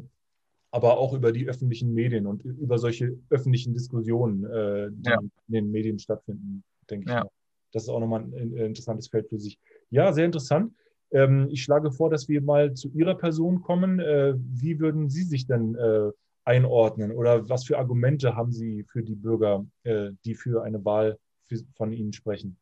aber 0.72 0.98
auch 0.98 1.12
über 1.12 1.32
die 1.32 1.48
öffentlichen 1.48 1.92
Medien 1.92 2.26
und 2.26 2.42
über 2.44 2.78
solche 2.78 3.18
öffentlichen 3.28 3.74
Diskussionen, 3.74 4.44
äh, 4.44 4.88
die 4.90 5.10
ja. 5.10 5.20
in 5.20 5.30
den 5.46 5.70
Medien 5.70 5.98
stattfinden, 5.98 6.64
denke 6.90 7.04
ich. 7.04 7.12
Ja. 7.12 7.20
Mal. 7.20 7.30
Das 7.72 7.84
ist 7.84 7.88
auch 7.90 8.00
nochmal 8.00 8.22
ein, 8.22 8.34
ein, 8.34 8.56
interessantes 8.56 9.08
Feld 9.08 9.28
für 9.28 9.38
sich. 9.38 9.58
Ja, 9.90 10.12
sehr 10.12 10.24
interessant. 10.24 10.74
Ähm, 11.10 11.48
ich 11.50 11.62
schlage 11.62 11.92
vor, 11.92 12.08
dass 12.08 12.26
wir 12.28 12.40
mal 12.40 12.72
zu 12.72 12.90
Ihrer 12.94 13.14
Person 13.14 13.60
kommen. 13.62 14.00
Äh, 14.00 14.34
wie 14.36 14.80
würden 14.80 15.10
Sie 15.10 15.22
sich 15.22 15.46
denn 15.46 15.74
äh, 15.74 16.10
einordnen 16.44 17.12
oder 17.12 17.48
was 17.50 17.64
für 17.64 17.78
Argumente 17.78 18.34
haben 18.34 18.52
Sie 18.52 18.84
für 18.84 19.02
die 19.02 19.14
Bürger, 19.14 19.66
äh, 19.84 20.10
die 20.24 20.34
für 20.34 20.64
eine 20.64 20.82
Wahl 20.86 21.18
für, 21.44 21.58
von 21.76 21.92
Ihnen 21.92 22.14
sprechen? 22.14 22.56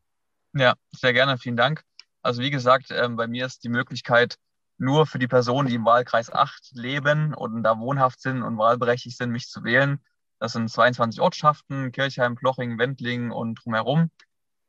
Ja, 0.54 0.74
sehr 0.90 1.12
gerne. 1.12 1.38
Vielen 1.38 1.56
Dank. 1.56 1.84
Also 2.22 2.42
wie 2.42 2.50
gesagt, 2.50 2.88
ähm, 2.90 3.14
bei 3.16 3.28
mir 3.28 3.46
ist 3.46 3.62
die 3.62 3.68
Möglichkeit, 3.68 4.36
nur 4.80 5.06
für 5.06 5.18
die 5.18 5.28
Personen, 5.28 5.68
die 5.68 5.74
im 5.74 5.84
Wahlkreis 5.84 6.32
8 6.32 6.70
leben 6.72 7.34
und 7.34 7.62
da 7.62 7.78
wohnhaft 7.78 8.20
sind 8.20 8.42
und 8.42 8.56
wahlberechtigt 8.56 9.16
sind, 9.16 9.30
mich 9.30 9.48
zu 9.48 9.62
wählen. 9.62 10.00
Das 10.38 10.54
sind 10.54 10.70
22 10.70 11.20
Ortschaften, 11.20 11.92
Kirchheim, 11.92 12.34
Ploching, 12.34 12.78
Wendling 12.78 13.30
und 13.30 13.56
drumherum. 13.56 14.10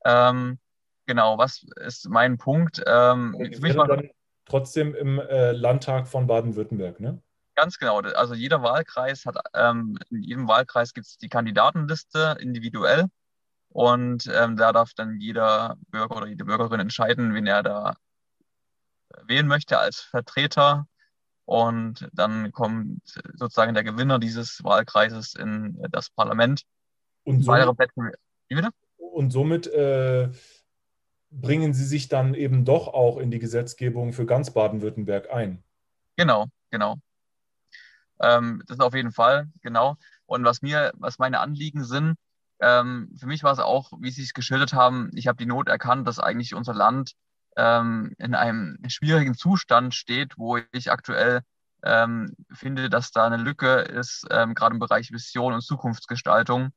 Ähm, 0.03 0.59
genau, 1.05 1.37
was 1.37 1.65
ist 1.77 2.09
mein 2.09 2.37
Punkt? 2.37 2.83
Ähm, 2.85 3.37
für 3.53 3.61
mich 3.61 3.73
dann 3.73 4.09
trotzdem 4.45 4.93
im 4.95 5.17
äh, 5.17 5.53
Landtag 5.53 6.09
von 6.09 6.27
Baden-Württemberg, 6.27 6.99
ne? 6.99 7.21
Ganz 7.55 7.77
genau. 7.77 7.99
Also 7.99 8.33
jeder 8.33 8.63
Wahlkreis 8.63 9.25
hat, 9.25 9.37
ähm, 9.53 9.97
in 10.09 10.23
jedem 10.23 10.47
Wahlkreis 10.47 10.93
gibt 10.93 11.07
es 11.07 11.17
die 11.17 11.29
Kandidatenliste 11.29 12.37
individuell. 12.39 13.05
Und 13.69 14.29
ähm, 14.33 14.57
da 14.57 14.73
darf 14.73 14.93
dann 14.93 15.21
jeder 15.21 15.77
Bürger 15.87 16.17
oder 16.17 16.27
jede 16.27 16.43
Bürgerin 16.43 16.81
entscheiden, 16.81 17.33
wen 17.33 17.47
er 17.47 17.63
da 17.63 17.95
wählen 19.25 19.47
möchte 19.47 19.79
als 19.79 19.99
Vertreter. 19.99 20.87
Und 21.45 22.07
dann 22.13 22.51
kommt 22.51 23.01
sozusagen 23.33 23.73
der 23.73 23.83
Gewinner 23.83 24.19
dieses 24.19 24.63
Wahlkreises 24.63 25.35
in 25.35 25.77
das 25.89 26.09
Parlament. 26.09 26.63
Und 27.23 27.43
somit? 27.43 27.89
Und 28.97 29.31
somit 29.31 29.67
äh, 29.67 30.29
bringen 31.29 31.73
Sie 31.73 31.85
sich 31.85 32.07
dann 32.07 32.33
eben 32.33 32.65
doch 32.65 32.87
auch 32.87 33.17
in 33.17 33.31
die 33.31 33.39
Gesetzgebung 33.39 34.13
für 34.13 34.25
ganz 34.25 34.51
Baden-Württemberg 34.51 35.31
ein. 35.31 35.63
Genau, 36.17 36.47
genau. 36.69 36.97
Ähm, 38.21 38.61
das 38.67 38.77
ist 38.77 38.83
auf 38.83 38.93
jeden 38.93 39.11
Fall, 39.11 39.49
genau. 39.61 39.97
Und 40.25 40.43
was 40.43 40.61
mir, 40.61 40.91
was 40.95 41.19
meine 41.19 41.39
Anliegen 41.39 41.83
sind, 41.83 42.15
ähm, 42.59 43.13
für 43.19 43.25
mich 43.25 43.43
war 43.43 43.53
es 43.53 43.59
auch, 43.59 43.91
wie 43.99 44.11
Sie 44.11 44.21
es 44.21 44.33
geschildert 44.33 44.73
haben, 44.73 45.09
ich 45.15 45.27
habe 45.27 45.37
die 45.37 45.47
Not 45.47 45.67
erkannt, 45.67 46.07
dass 46.07 46.19
eigentlich 46.19 46.53
unser 46.53 46.73
Land 46.73 47.13
ähm, 47.57 48.13
in 48.17 48.35
einem 48.35 48.77
schwierigen 48.87 49.35
Zustand 49.35 49.93
steht, 49.95 50.37
wo 50.37 50.57
ich 50.71 50.91
aktuell 50.91 51.41
ähm, 51.83 52.35
finde, 52.51 52.89
dass 52.89 53.11
da 53.11 53.25
eine 53.25 53.37
Lücke 53.37 53.79
ist, 53.79 54.25
ähm, 54.29 54.53
gerade 54.53 54.73
im 54.73 54.79
Bereich 54.79 55.11
Vision 55.11 55.53
und 55.53 55.61
Zukunftsgestaltung 55.61 56.71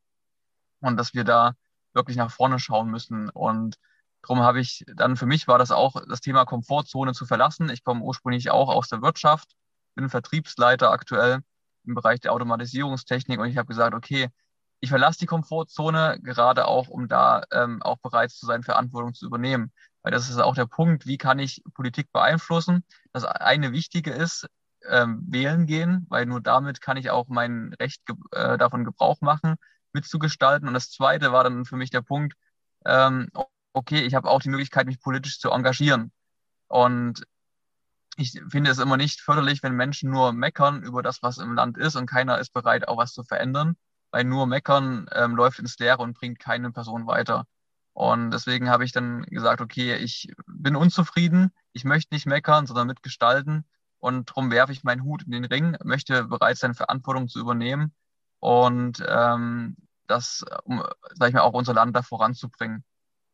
und 0.81 0.97
dass 0.97 1.13
wir 1.13 1.23
da 1.23 1.53
wirklich 1.93 2.17
nach 2.17 2.31
vorne 2.31 2.59
schauen 2.59 2.89
müssen. 2.89 3.29
Und 3.29 3.77
darum 4.21 4.41
habe 4.41 4.59
ich 4.59 4.83
dann 4.95 5.15
für 5.15 5.25
mich 5.25 5.47
war 5.47 5.57
das 5.59 5.71
auch 5.71 5.95
das 6.07 6.21
Thema 6.21 6.45
Komfortzone 6.45 7.13
zu 7.13 7.25
verlassen. 7.25 7.69
Ich 7.69 7.83
komme 7.83 8.01
ursprünglich 8.01 8.51
auch 8.51 8.69
aus 8.69 8.89
der 8.89 9.01
Wirtschaft, 9.01 9.55
bin 9.95 10.09
Vertriebsleiter 10.09 10.91
aktuell 10.91 11.39
im 11.85 11.95
Bereich 11.95 12.19
der 12.19 12.33
Automatisierungstechnik 12.33 13.39
und 13.39 13.47
ich 13.47 13.57
habe 13.57 13.67
gesagt, 13.67 13.93
okay, 13.93 14.29
ich 14.81 14.89
verlasse 14.89 15.19
die 15.19 15.25
Komfortzone 15.25 16.19
gerade 16.21 16.67
auch, 16.67 16.89
um 16.89 17.07
da 17.07 17.43
ähm, 17.51 17.81
auch 17.81 17.97
bereit 17.97 18.31
zu 18.31 18.45
sein, 18.45 18.63
Verantwortung 18.63 19.13
zu 19.13 19.25
übernehmen 19.25 19.71
weil 20.05 20.11
das 20.11 20.29
ist 20.29 20.37
auch 20.37 20.53
der 20.53 20.67
Punkt, 20.67 21.07
wie 21.07 21.17
kann 21.17 21.39
ich 21.39 21.63
Politik 21.73 22.11
beeinflussen. 22.11 22.83
Das 23.11 23.25
eine 23.25 23.71
Wichtige 23.71 24.11
ist, 24.11 24.47
ähm, 24.87 25.25
wählen 25.27 25.65
gehen, 25.65 26.05
weil 26.09 26.27
nur 26.27 26.41
damit 26.41 26.79
kann 26.79 26.95
ich 26.95 27.09
auch 27.09 27.27
mein 27.27 27.73
Recht 27.79 28.05
ge 28.05 28.15
äh, 28.31 28.55
davon 28.59 28.83
Gebrauch 28.85 29.21
machen, 29.21 29.55
mitzugestalten. 29.93 30.67
Und 30.67 30.75
das 30.75 30.91
zweite 30.91 31.31
war 31.31 31.43
dann 31.43 31.65
für 31.65 31.75
mich 31.75 31.89
der 31.89 32.03
Punkt, 32.03 32.35
ähm, 32.85 33.29
okay, 33.73 34.01
ich 34.01 34.13
habe 34.13 34.29
auch 34.29 34.43
die 34.43 34.49
Möglichkeit, 34.49 34.85
mich 34.85 35.01
politisch 35.01 35.39
zu 35.39 35.49
engagieren. 35.49 36.11
Und 36.67 37.25
ich 38.15 38.39
finde 38.51 38.69
es 38.69 38.77
immer 38.77 38.97
nicht 38.97 39.21
förderlich, 39.21 39.63
wenn 39.63 39.73
Menschen 39.73 40.11
nur 40.11 40.33
meckern 40.33 40.83
über 40.83 41.01
das, 41.01 41.23
was 41.23 41.39
im 41.39 41.55
Land 41.55 41.79
ist 41.79 41.95
und 41.95 42.05
keiner 42.05 42.37
ist 42.37 42.53
bereit, 42.53 42.87
auch 42.87 42.97
was 42.97 43.13
zu 43.13 43.23
verändern, 43.23 43.75
weil 44.11 44.23
nur 44.23 44.45
meckern 44.45 45.07
ähm, 45.13 45.35
läuft 45.35 45.57
ins 45.57 45.79
Leere 45.79 46.03
und 46.03 46.13
bringt 46.13 46.37
keine 46.37 46.71
Person 46.71 47.07
weiter. 47.07 47.47
Und 47.95 48.31
deswegen 48.31 48.69
habe 48.69 48.83
ich 48.83 48.91
dann 48.91 49.23
gesagt, 49.23 49.61
okay, 49.61 49.95
ich 49.95 50.33
bin 50.47 50.75
unzufrieden, 50.75 51.51
ich 51.71 51.85
möchte 51.85 52.13
nicht 52.13 52.25
meckern, 52.25 52.67
sondern 52.67 52.87
mitgestalten. 52.87 53.63
Und 53.99 54.29
darum 54.29 54.51
werfe 54.51 54.73
ich 54.73 54.83
meinen 54.83 55.05
Hut 55.05 55.23
in 55.23 55.31
den 55.31 55.45
Ring, 55.45 55.77
möchte 55.81 56.25
bereit 56.25 56.57
sein, 56.57 56.75
Verantwortung 56.75 57.29
zu 57.29 57.39
übernehmen 57.39 57.93
und 58.39 59.01
ähm, 59.07 59.77
das, 60.07 60.43
um, 60.65 60.83
sage 61.13 61.29
ich 61.29 61.33
mal, 61.35 61.41
auch 61.41 61.53
unser 61.53 61.73
Land 61.73 61.95
da 61.95 62.01
voranzubringen. 62.01 62.83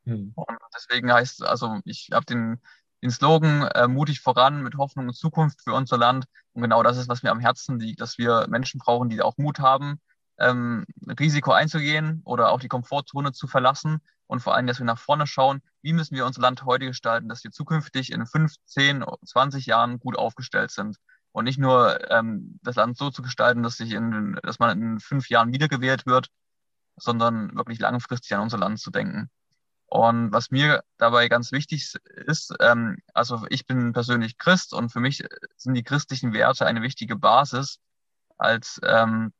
Hm. 0.05 0.31
Und 0.35 0.57
deswegen 0.75 1.11
heißt, 1.11 1.41
also 1.41 1.79
ich 1.83 2.09
habe 2.13 2.27
den, 2.27 2.61
den 3.01 3.09
Slogan 3.09 3.63
äh, 3.63 3.87
mutig 3.87 4.21
voran 4.21 4.61
mit 4.61 4.75
Hoffnung 4.77 5.07
und 5.07 5.15
Zukunft 5.15 5.63
für 5.63 5.73
unser 5.73 5.97
Land. 5.97 6.25
Und 6.53 6.61
genau 6.61 6.83
das 6.83 6.97
ist, 6.97 7.09
was 7.09 7.23
mir 7.23 7.31
am 7.31 7.39
Herzen 7.39 7.79
liegt, 7.79 7.99
dass 7.99 8.19
wir 8.19 8.45
Menschen 8.47 8.77
brauchen, 8.77 9.09
die 9.09 9.23
auch 9.23 9.39
Mut 9.39 9.57
haben, 9.57 9.99
ähm, 10.37 10.85
Risiko 11.19 11.51
einzugehen 11.51 12.21
oder 12.25 12.51
auch 12.51 12.59
die 12.59 12.67
Komfortzone 12.67 13.31
zu 13.31 13.47
verlassen 13.47 14.01
und 14.31 14.39
vor 14.39 14.55
allem, 14.55 14.67
dass 14.67 14.79
wir 14.79 14.85
nach 14.85 14.99
vorne 14.99 15.27
schauen, 15.27 15.61
wie 15.81 15.93
müssen 15.93 16.15
wir 16.15 16.25
unser 16.25 16.41
Land 16.41 16.63
heute 16.63 16.85
gestalten, 16.85 17.29
dass 17.29 17.43
wir 17.43 17.51
zukünftig 17.51 18.11
in 18.11 18.25
15, 18.25 19.03
20 19.25 19.65
Jahren 19.65 19.99
gut 19.99 20.17
aufgestellt 20.17 20.71
sind 20.71 20.97
und 21.31 21.45
nicht 21.45 21.59
nur 21.59 22.09
ähm, 22.09 22.59
das 22.63 22.75
Land 22.75 22.97
so 22.97 23.09
zu 23.09 23.21
gestalten, 23.21 23.63
dass, 23.63 23.77
sich 23.77 23.91
in, 23.91 24.39
dass 24.43 24.59
man 24.59 24.81
in 24.81 24.99
fünf 24.99 25.29
Jahren 25.29 25.53
wiedergewählt 25.53 26.05
wird 26.05 26.29
sondern 27.01 27.55
wirklich 27.55 27.79
langfristig 27.79 28.33
an 28.33 28.41
unser 28.41 28.57
Land 28.57 28.79
zu 28.79 28.91
denken. 28.91 29.29
Und 29.85 30.31
was 30.31 30.51
mir 30.51 30.83
dabei 30.97 31.27
ganz 31.27 31.51
wichtig 31.51 31.95
ist, 32.25 32.53
ähm, 32.61 32.97
also 33.13 33.45
ich 33.49 33.65
bin 33.65 33.91
persönlich 33.91 34.37
Christ 34.37 34.73
und 34.73 34.89
für 34.89 35.01
mich 35.01 35.23
sind 35.57 35.73
die 35.73 35.83
christlichen 35.83 36.31
Werte 36.33 36.65
eine 36.65 36.81
wichtige 36.81 37.17
Basis 37.17 37.79
als, 38.37 38.79
ähm, 38.83 39.33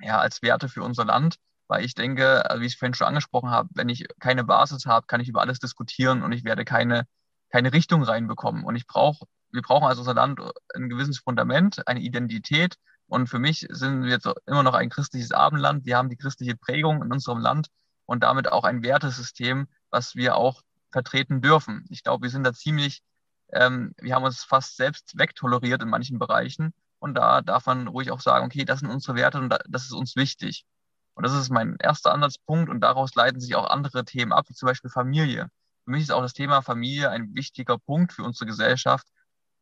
ja, 0.00 0.18
als 0.18 0.40
Werte 0.40 0.68
für 0.68 0.82
unser 0.82 1.04
Land, 1.04 1.36
weil 1.70 1.84
ich 1.84 1.94
denke, 1.94 2.42
wie 2.58 2.66
ich 2.66 2.72
es 2.72 2.78
vorhin 2.80 2.94
schon 2.94 3.06
angesprochen 3.06 3.50
habe, 3.50 3.68
wenn 3.74 3.88
ich 3.88 4.04
keine 4.18 4.42
Basis 4.42 4.86
habe, 4.86 5.06
kann 5.06 5.20
ich 5.20 5.28
über 5.28 5.40
alles 5.40 5.60
diskutieren 5.60 6.24
und 6.24 6.32
ich 6.32 6.42
werde 6.42 6.64
keine, 6.64 7.06
keine 7.48 7.72
Richtung 7.72 8.02
reinbekommen. 8.02 8.64
Und 8.64 8.74
ich 8.74 8.88
brauche, 8.88 9.24
wir 9.52 9.62
brauchen 9.62 9.86
als 9.86 10.00
unser 10.00 10.14
Land 10.14 10.40
ein 10.74 10.88
gewisses 10.88 11.20
Fundament, 11.20 11.86
eine 11.86 12.00
Identität. 12.00 12.74
Und 13.06 13.28
für 13.28 13.38
mich 13.38 13.68
sind 13.70 14.02
wir 14.02 14.10
jetzt 14.10 14.28
immer 14.46 14.64
noch 14.64 14.74
ein 14.74 14.90
christliches 14.90 15.30
Abendland. 15.30 15.84
Wir 15.86 15.96
haben 15.96 16.08
die 16.08 16.16
christliche 16.16 16.56
Prägung 16.56 17.04
in 17.04 17.12
unserem 17.12 17.38
Land 17.38 17.68
und 18.04 18.24
damit 18.24 18.50
auch 18.50 18.64
ein 18.64 18.82
Wertesystem, 18.82 19.68
was 19.90 20.16
wir 20.16 20.34
auch 20.34 20.62
vertreten 20.90 21.40
dürfen. 21.40 21.86
Ich 21.88 22.02
glaube, 22.02 22.24
wir 22.24 22.30
sind 22.30 22.42
da 22.42 22.52
ziemlich, 22.52 23.04
ähm, 23.52 23.94
wir 24.00 24.16
haben 24.16 24.24
uns 24.24 24.42
fast 24.42 24.76
selbst 24.76 25.16
wegtoleriert 25.16 25.82
in 25.82 25.88
manchen 25.88 26.18
Bereichen. 26.18 26.74
Und 26.98 27.14
da 27.14 27.42
darf 27.42 27.66
man 27.66 27.86
ruhig 27.86 28.10
auch 28.10 28.20
sagen, 28.20 28.46
okay, 28.46 28.64
das 28.64 28.80
sind 28.80 28.90
unsere 28.90 29.14
Werte 29.14 29.38
und 29.38 29.56
das 29.68 29.84
ist 29.84 29.92
uns 29.92 30.16
wichtig. 30.16 30.64
Und 31.14 31.26
das 31.26 31.34
ist 31.34 31.50
mein 31.50 31.76
erster 31.80 32.12
Ansatzpunkt 32.12 32.70
und 32.70 32.80
daraus 32.80 33.14
leiten 33.14 33.40
sich 33.40 33.54
auch 33.54 33.68
andere 33.68 34.04
Themen 34.04 34.32
ab, 34.32 34.46
wie 34.48 34.54
zum 34.54 34.66
Beispiel 34.66 34.90
Familie. 34.90 35.48
Für 35.84 35.90
mich 35.90 36.02
ist 36.02 36.12
auch 36.12 36.22
das 36.22 36.32
Thema 36.32 36.62
Familie 36.62 37.10
ein 37.10 37.34
wichtiger 37.34 37.78
Punkt 37.78 38.12
für 38.12 38.22
unsere 38.22 38.46
Gesellschaft, 38.46 39.06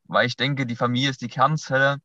weil 0.04 0.26
ich 0.26 0.37
denke, 0.37 0.66
die 0.66 0.76
Familie 0.76 1.11
ist 1.11 1.20
die 1.20 1.28
Kernzelle, 1.28 1.98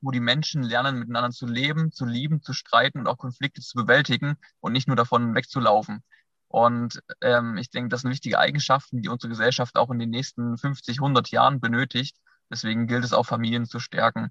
wo 0.00 0.10
die 0.10 0.20
Menschen 0.20 0.62
lernen, 0.62 0.98
miteinander 0.98 1.30
zu 1.30 1.46
leben, 1.46 1.92
zu 1.92 2.04
lieben, 2.04 2.42
zu 2.42 2.52
streiten 2.52 3.00
und 3.00 3.08
auch 3.08 3.18
Konflikte 3.18 3.60
zu 3.60 3.76
bewältigen 3.76 4.36
und 4.60 4.72
nicht 4.72 4.88
nur 4.88 4.96
davon 4.96 5.34
wegzulaufen. 5.34 6.02
Und 6.48 7.02
ähm, 7.22 7.56
ich 7.56 7.70
denke, 7.70 7.88
das 7.88 8.02
sind 8.02 8.10
wichtige 8.10 8.38
Eigenschaften, 8.38 9.02
die 9.02 9.08
unsere 9.08 9.30
Gesellschaft 9.30 9.76
auch 9.76 9.90
in 9.90 9.98
den 9.98 10.10
nächsten 10.10 10.56
50, 10.56 10.98
100 10.98 11.30
Jahren 11.30 11.60
benötigt. 11.60 12.16
Deswegen 12.50 12.86
gilt 12.86 13.04
es 13.04 13.12
auch, 13.12 13.26
Familien 13.26 13.66
zu 13.66 13.80
stärken. 13.80 14.30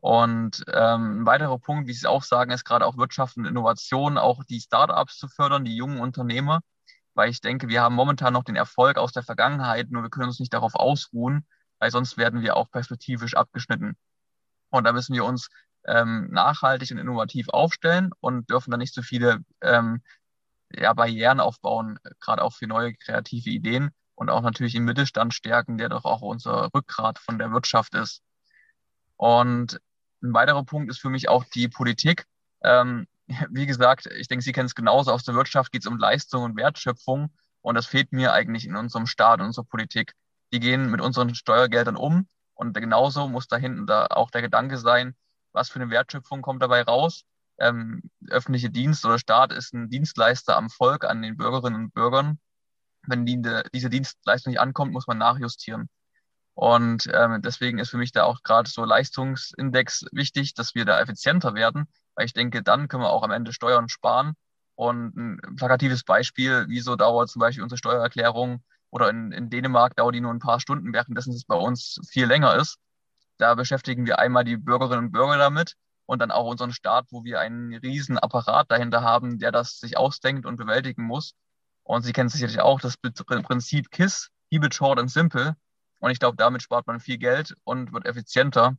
Und 0.00 0.64
ähm, 0.72 1.22
ein 1.22 1.26
weiterer 1.26 1.58
Punkt, 1.58 1.88
wie 1.88 1.92
Sie 1.92 2.06
auch 2.06 2.22
sagen, 2.22 2.52
ist 2.52 2.64
gerade 2.64 2.86
auch 2.86 2.96
Wirtschaft 2.96 3.36
und 3.36 3.46
Innovation, 3.46 4.16
auch 4.16 4.44
die 4.44 4.60
Startups 4.60 5.16
zu 5.18 5.28
fördern, 5.28 5.64
die 5.64 5.76
jungen 5.76 6.00
Unternehmer, 6.00 6.60
weil 7.14 7.30
ich 7.30 7.40
denke, 7.40 7.68
wir 7.68 7.82
haben 7.82 7.96
momentan 7.96 8.32
noch 8.32 8.44
den 8.44 8.56
Erfolg 8.56 8.96
aus 8.96 9.12
der 9.12 9.24
Vergangenheit, 9.24 9.90
nur 9.90 10.02
wir 10.02 10.10
können 10.10 10.28
uns 10.28 10.38
nicht 10.38 10.54
darauf 10.54 10.76
ausruhen, 10.76 11.46
weil 11.80 11.90
sonst 11.90 12.16
werden 12.16 12.42
wir 12.42 12.56
auch 12.56 12.70
perspektivisch 12.70 13.34
abgeschnitten. 13.34 13.96
Und 14.70 14.84
da 14.84 14.92
müssen 14.92 15.14
wir 15.14 15.24
uns 15.24 15.48
ähm, 15.86 16.28
nachhaltig 16.30 16.90
und 16.92 16.98
innovativ 16.98 17.48
aufstellen 17.48 18.10
und 18.20 18.48
dürfen 18.50 18.70
dann 18.70 18.80
nicht 18.80 18.94
so 18.94 19.02
viele 19.02 19.40
ähm, 19.62 20.02
ja, 20.70 20.92
Barrieren 20.92 21.40
aufbauen, 21.40 21.98
gerade 22.20 22.42
auch 22.42 22.52
für 22.52 22.66
neue 22.66 22.94
kreative 22.94 23.50
Ideen 23.50 23.90
und 24.14 24.30
auch 24.30 24.42
natürlich 24.42 24.74
den 24.74 24.84
Mittelstand 24.84 25.34
stärken, 25.34 25.78
der 25.78 25.88
doch 25.88 26.04
auch 26.04 26.20
unser 26.20 26.70
Rückgrat 26.74 27.18
von 27.18 27.38
der 27.38 27.50
Wirtschaft 27.50 27.94
ist. 27.94 28.22
Und 29.16 29.80
ein 30.22 30.34
weiterer 30.34 30.64
Punkt 30.64 30.90
ist 30.90 31.00
für 31.00 31.10
mich 31.10 31.28
auch 31.28 31.44
die 31.44 31.68
Politik. 31.68 32.26
Ähm, 32.62 33.06
wie 33.50 33.66
gesagt, 33.66 34.06
ich 34.06 34.28
denke, 34.28 34.42
Sie 34.42 34.52
kennen 34.52 34.66
es 34.66 34.74
genauso. 34.74 35.12
Aus 35.12 35.24
der 35.24 35.34
Wirtschaft 35.34 35.72
geht 35.72 35.82
es 35.82 35.86
um 35.86 35.98
Leistung 35.98 36.42
und 36.42 36.56
Wertschöpfung. 36.56 37.32
Und 37.60 37.74
das 37.74 37.86
fehlt 37.86 38.12
mir 38.12 38.32
eigentlich 38.32 38.66
in 38.66 38.76
unserem 38.76 39.06
Staat, 39.06 39.40
in 39.40 39.46
unserer 39.46 39.64
Politik. 39.64 40.12
Die 40.52 40.60
gehen 40.60 40.90
mit 40.90 41.00
unseren 41.00 41.34
Steuergeldern 41.34 41.96
um. 41.96 42.28
Und 42.54 42.74
genauso 42.74 43.28
muss 43.28 43.46
da 43.46 43.56
hinten 43.56 43.86
da 43.86 44.06
auch 44.06 44.30
der 44.30 44.42
Gedanke 44.42 44.78
sein, 44.78 45.14
was 45.52 45.68
für 45.70 45.80
eine 45.80 45.90
Wertschöpfung 45.90 46.42
kommt 46.42 46.62
dabei 46.62 46.82
raus 46.82 47.24
ähm, 47.58 48.02
öffentliche 48.28 48.70
Dienst 48.70 49.04
oder 49.04 49.18
Staat 49.18 49.52
ist 49.52 49.74
ein 49.74 49.90
Dienstleister 49.90 50.56
am 50.56 50.70
Volk, 50.70 51.04
an 51.04 51.22
den 51.22 51.36
Bürgerinnen 51.36 51.84
und 51.84 51.94
Bürgern. 51.94 52.38
Wenn 53.06 53.26
die, 53.26 53.40
diese 53.74 53.90
Dienstleistung 53.90 54.52
nicht 54.52 54.60
ankommt, 54.60 54.92
muss 54.92 55.06
man 55.06 55.18
nachjustieren. 55.18 55.88
Und 56.58 57.08
ähm, 57.14 57.40
deswegen 57.40 57.78
ist 57.78 57.90
für 57.90 57.98
mich 57.98 58.10
da 58.10 58.24
auch 58.24 58.42
gerade 58.42 58.68
so 58.68 58.84
Leistungsindex 58.84 60.06
wichtig, 60.10 60.54
dass 60.54 60.74
wir 60.74 60.84
da 60.84 60.98
effizienter 60.98 61.54
werden, 61.54 61.86
weil 62.16 62.26
ich 62.26 62.32
denke, 62.32 62.64
dann 62.64 62.88
können 62.88 63.04
wir 63.04 63.10
auch 63.10 63.22
am 63.22 63.30
Ende 63.30 63.52
Steuern 63.52 63.88
sparen. 63.88 64.34
Und 64.74 65.16
ein 65.16 65.54
plakatives 65.54 66.02
Beispiel, 66.02 66.64
wieso 66.66 66.96
dauert 66.96 67.28
zum 67.28 67.38
Beispiel 67.38 67.62
unsere 67.62 67.78
Steuererklärung 67.78 68.64
oder 68.90 69.08
in, 69.08 69.30
in 69.30 69.50
Dänemark 69.50 69.94
dauert 69.94 70.16
die 70.16 70.20
nur 70.20 70.34
ein 70.34 70.40
paar 70.40 70.58
Stunden, 70.58 70.92
währenddessen 70.92 71.32
es 71.32 71.44
bei 71.44 71.54
uns 71.54 72.00
viel 72.10 72.26
länger 72.26 72.56
ist. 72.56 72.78
Da 73.36 73.54
beschäftigen 73.54 74.04
wir 74.04 74.18
einmal 74.18 74.42
die 74.42 74.56
Bürgerinnen 74.56 75.04
und 75.04 75.12
Bürger 75.12 75.38
damit 75.38 75.74
und 76.06 76.18
dann 76.18 76.32
auch 76.32 76.46
unseren 76.46 76.72
Staat, 76.72 77.06
wo 77.12 77.22
wir 77.22 77.38
einen 77.38 77.72
riesen 77.72 78.18
Apparat 78.18 78.68
dahinter 78.68 79.02
haben, 79.02 79.38
der 79.38 79.52
das 79.52 79.78
sich 79.78 79.96
ausdenkt 79.96 80.44
und 80.44 80.56
bewältigen 80.56 81.04
muss. 81.04 81.34
Und 81.84 82.02
Sie 82.02 82.12
kennen 82.12 82.30
sicherlich 82.30 82.58
auch 82.58 82.80
das 82.80 82.96
Prinzip 82.96 83.92
KISS, 83.92 84.30
Keep 84.50 84.64
it 84.64 84.74
short 84.74 84.98
and 84.98 85.08
simple. 85.08 85.54
Und 85.98 86.10
ich 86.10 86.18
glaube, 86.18 86.36
damit 86.36 86.62
spart 86.62 86.86
man 86.86 87.00
viel 87.00 87.18
Geld 87.18 87.56
und 87.64 87.92
wird 87.92 88.06
effizienter. 88.06 88.76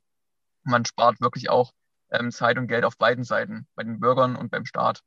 Man 0.63 0.85
spart 0.85 1.19
wirklich 1.21 1.49
auch 1.49 1.73
ähm, 2.11 2.31
Zeit 2.31 2.57
und 2.57 2.67
Geld 2.67 2.85
auf 2.85 2.97
beiden 2.97 3.23
Seiten, 3.23 3.67
bei 3.75 3.83
den 3.83 3.99
Bürgern 3.99 4.35
und 4.35 4.51
beim 4.51 4.65
Staat. 4.65 5.01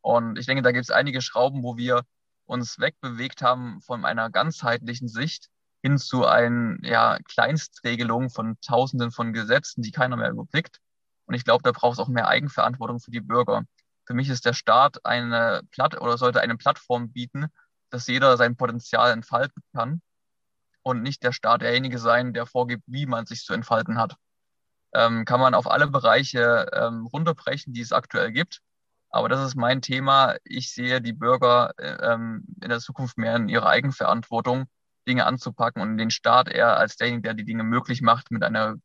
Und 0.00 0.38
ich 0.38 0.46
denke, 0.46 0.62
da 0.62 0.72
gibt 0.72 0.84
es 0.84 0.90
einige 0.90 1.20
Schrauben, 1.20 1.62
wo 1.62 1.76
wir 1.76 2.04
uns 2.46 2.78
wegbewegt 2.78 3.42
haben 3.42 3.80
von 3.82 4.04
einer 4.04 4.30
ganzheitlichen 4.30 5.08
Sicht 5.08 5.48
hin 5.82 5.98
zu 5.98 6.26
einer 6.26 6.76
ja, 6.82 7.18
Kleinstregelung 7.24 8.30
von 8.30 8.58
Tausenden 8.60 9.12
von 9.12 9.32
Gesetzen, 9.32 9.82
die 9.82 9.92
keiner 9.92 10.16
mehr 10.16 10.30
überblickt. 10.30 10.78
Und 11.26 11.34
ich 11.34 11.44
glaube, 11.44 11.62
da 11.62 11.72
braucht 11.72 11.94
es 11.94 11.98
auch 11.98 12.08
mehr 12.08 12.26
Eigenverantwortung 12.26 13.00
für 13.00 13.10
die 13.10 13.20
Bürger. 13.20 13.64
Für 14.06 14.14
mich 14.14 14.28
ist 14.28 14.46
der 14.46 14.54
Staat 14.54 15.04
eine 15.04 15.62
Platt 15.70 16.00
oder 16.00 16.16
sollte 16.16 16.40
eine 16.40 16.56
Plattform 16.56 17.12
bieten, 17.12 17.46
dass 17.90 18.06
jeder 18.06 18.36
sein 18.36 18.56
Potenzial 18.56 19.12
entfalten 19.12 19.62
kann 19.72 20.00
und 20.88 21.02
nicht 21.02 21.22
der 21.22 21.32
Staat 21.32 21.62
derjenige 21.62 21.98
sein, 21.98 22.32
der 22.32 22.46
vorgibt, 22.46 22.84
wie 22.86 23.06
man 23.06 23.26
sich 23.26 23.44
zu 23.44 23.52
entfalten 23.52 23.98
hat. 23.98 24.16
Ähm, 24.92 25.24
kann 25.24 25.40
man 25.40 25.54
auf 25.54 25.70
alle 25.70 25.86
Bereiche 25.86 26.66
ähm, 26.72 27.06
runterbrechen, 27.06 27.72
die 27.72 27.82
es 27.82 27.92
aktuell 27.92 28.32
gibt. 28.32 28.60
Aber 29.10 29.28
das 29.28 29.44
ist 29.46 29.54
mein 29.54 29.82
Thema. 29.82 30.36
Ich 30.44 30.72
sehe 30.72 31.00
die 31.00 31.12
Bürger 31.12 31.72
äh, 31.78 32.12
ähm, 32.12 32.44
in 32.62 32.68
der 32.68 32.80
Zukunft 32.80 33.18
mehr 33.18 33.36
in 33.36 33.48
ihrer 33.48 33.68
Eigenverantwortung, 33.68 34.66
Dinge 35.06 35.26
anzupacken 35.26 35.82
und 35.82 35.98
den 35.98 36.10
Staat 36.10 36.48
eher 36.48 36.76
als 36.76 36.96
derjenige, 36.96 37.22
der 37.22 37.34
die 37.34 37.44
Dinge 37.44 37.64
möglich 37.64 38.02
macht, 38.02 38.30
mit 38.30 38.42
einer 38.42 38.76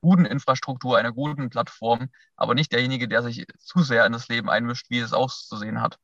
guten 0.00 0.24
Infrastruktur, 0.26 0.98
einer 0.98 1.12
guten 1.12 1.50
Plattform, 1.50 2.08
aber 2.36 2.54
nicht 2.54 2.72
derjenige, 2.72 3.08
der 3.08 3.22
sich 3.22 3.46
zu 3.58 3.80
sehr 3.80 4.06
in 4.06 4.12
das 4.12 4.28
Leben 4.28 4.50
einmischt, 4.50 4.90
wie 4.90 5.00
es 5.00 5.12
auszusehen 5.12 5.80
hat. 5.80 5.98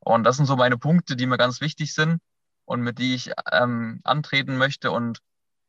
Und 0.00 0.24
das 0.24 0.36
sind 0.36 0.46
so 0.46 0.56
meine 0.56 0.76
Punkte, 0.76 1.16
die 1.16 1.26
mir 1.26 1.38
ganz 1.38 1.60
wichtig 1.60 1.94
sind 1.94 2.20
und 2.64 2.80
mit 2.80 2.98
die 2.98 3.14
ich 3.14 3.30
ähm, 3.52 4.00
antreten 4.04 4.56
möchte. 4.56 4.90
Und 4.90 5.18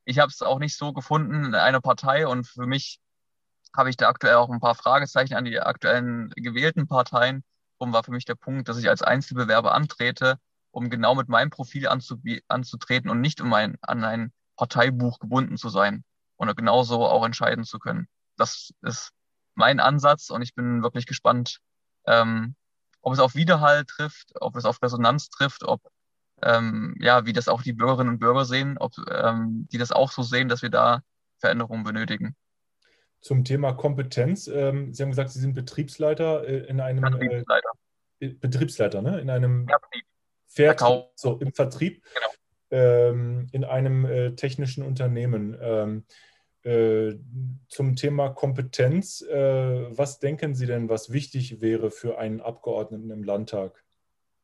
ich 0.06 0.20
habe 0.20 0.30
es 0.30 0.42
auch 0.42 0.60
nicht 0.60 0.78
so 0.78 0.94
gefunden 0.94 1.46
in 1.46 1.56
einer 1.56 1.82
Partei. 1.82 2.28
Und 2.28 2.48
für 2.48 2.66
mich 2.66 3.00
habe 3.76 3.90
ich 3.90 3.98
da 3.98 4.08
aktuell 4.08 4.36
auch 4.36 4.50
ein 4.50 4.60
paar 4.60 4.76
Fragezeichen 4.76 5.36
an 5.36 5.46
die 5.46 5.60
aktuellen 5.60 6.30
gewählten 6.36 6.88
Parteien. 6.88 7.44
Darum 7.80 7.94
war 7.94 8.04
für 8.04 8.12
mich 8.12 8.26
der 8.26 8.36
Punkt, 8.36 8.70
dass 8.70 8.78
ich 8.78 8.90
als 8.90 9.02
Einzelbewerber 9.02 9.74
antrete, 9.74 10.40
um 10.72 10.90
genau 10.90 11.16
mit 11.16 11.30
meinem 11.30 11.50
Profil 11.50 11.88
anzutreten 11.88 13.10
und 13.10 13.22
nicht 13.22 13.42
um 13.42 13.54
ein, 13.54 13.78
an 13.82 14.04
ein 14.04 14.32
Parteibuch 14.56 15.20
gebunden 15.20 15.58
zu 15.58 15.70
sein 15.70 16.04
und 16.38 16.56
genauso 16.56 17.06
auch 17.06 17.26
entscheiden 17.26 17.66
zu 17.66 17.80
können. 17.80 18.08
Das 18.38 18.72
ist 18.82 19.12
mein 19.56 19.80
Ansatz 19.80 20.30
und 20.30 20.42
ich 20.42 20.54
bin 20.54 20.84
wirklich 20.84 21.06
gespannt, 21.06 21.60
ähm, 22.06 22.56
ob 23.02 23.14
es 23.14 23.20
auf 23.20 23.36
Widerhall 23.36 23.86
trifft, 23.86 24.34
ob 24.42 24.56
es 24.56 24.66
auf 24.66 24.82
Resonanz 24.82 25.30
trifft, 25.30 25.64
ob 25.64 25.82
ähm, 26.42 26.96
ja, 27.00 27.26
wie 27.26 27.34
das 27.34 27.48
auch 27.48 27.62
die 27.62 27.74
Bürgerinnen 27.74 28.10
und 28.10 28.20
Bürger 28.20 28.46
sehen, 28.46 28.78
ob 28.78 28.94
ähm, 29.12 29.68
die 29.72 29.78
das 29.78 29.92
auch 29.92 30.12
so 30.12 30.24
sehen, 30.24 30.50
dass 30.50 30.62
wir 30.62 30.70
da 30.70 31.02
Veränderungen 31.40 31.84
benötigen. 31.84 32.36
Zum 33.22 33.44
Thema 33.44 33.74
Kompetenz. 33.74 34.48
Ähm, 34.48 34.94
Sie 34.94 35.02
haben 35.02 35.10
gesagt, 35.10 35.32
Sie 35.32 35.40
sind 35.40 35.54
Betriebsleiter 35.54 36.48
äh, 36.48 36.58
in 36.68 36.80
einem 36.80 37.04
Betriebsleiter. 37.04 37.70
Äh, 38.20 38.30
Betriebsleiter, 38.30 39.02
ne? 39.02 39.20
In 39.20 39.30
einem 39.30 39.68
Vertrieb. 39.68 40.06
Vertrieb. 40.48 41.06
So, 41.16 41.38
im 41.40 41.54
Vertrieb. 41.54 42.04
Genau 42.14 42.28
ähm, 42.72 43.48
in 43.52 43.64
einem 43.64 44.06
äh, 44.06 44.36
technischen 44.36 44.84
Unternehmen. 44.84 45.58
Ähm, 45.62 46.06
äh, 46.64 47.16
zum 47.68 47.96
Thema 47.96 48.30
Kompetenz, 48.30 49.22
äh, 49.22 49.98
was 49.98 50.20
denken 50.20 50.56
Sie 50.56 50.66
denn, 50.66 50.90
was 50.90 51.12
wichtig 51.12 51.62
wäre 51.62 51.92
für 51.92 52.18
einen 52.18 52.42
Abgeordneten 52.42 53.12
im 53.12 53.24
Landtag? 53.24 53.84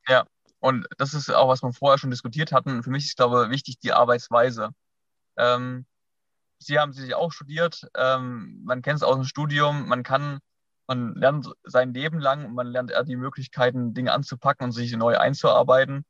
Ja, 0.07 0.25
und 0.61 0.87
das 0.97 1.13
ist 1.13 1.29
auch, 1.33 1.49
was 1.49 1.63
wir 1.63 1.73
vorher 1.73 1.97
schon 1.97 2.11
diskutiert 2.11 2.51
hatten. 2.51 2.83
Für 2.83 2.91
mich 2.91 3.05
ist, 3.05 3.17
glaube 3.17 3.45
ich, 3.45 3.51
wichtig 3.51 3.79
die 3.79 3.93
Arbeitsweise. 3.93 4.69
Ähm, 5.37 5.85
Sie 6.59 6.77
haben 6.77 6.93
sich 6.93 7.15
auch 7.15 7.31
studiert, 7.31 7.89
ähm, 7.95 8.61
man 8.63 8.83
kennt 8.83 8.97
es 8.97 9.03
aus 9.03 9.15
dem 9.15 9.23
Studium, 9.23 9.87
man 9.87 10.03
kann, 10.03 10.39
man 10.85 11.15
lernt 11.15 11.51
sein 11.63 11.91
Leben 11.95 12.19
lang 12.19 12.45
und 12.45 12.53
man 12.53 12.67
lernt 12.67 12.91
eher 12.91 13.03
die 13.03 13.15
Möglichkeiten, 13.15 13.95
Dinge 13.95 14.13
anzupacken 14.13 14.65
und 14.65 14.71
sich 14.71 14.95
neu 14.95 15.17
einzuarbeiten. 15.17 16.05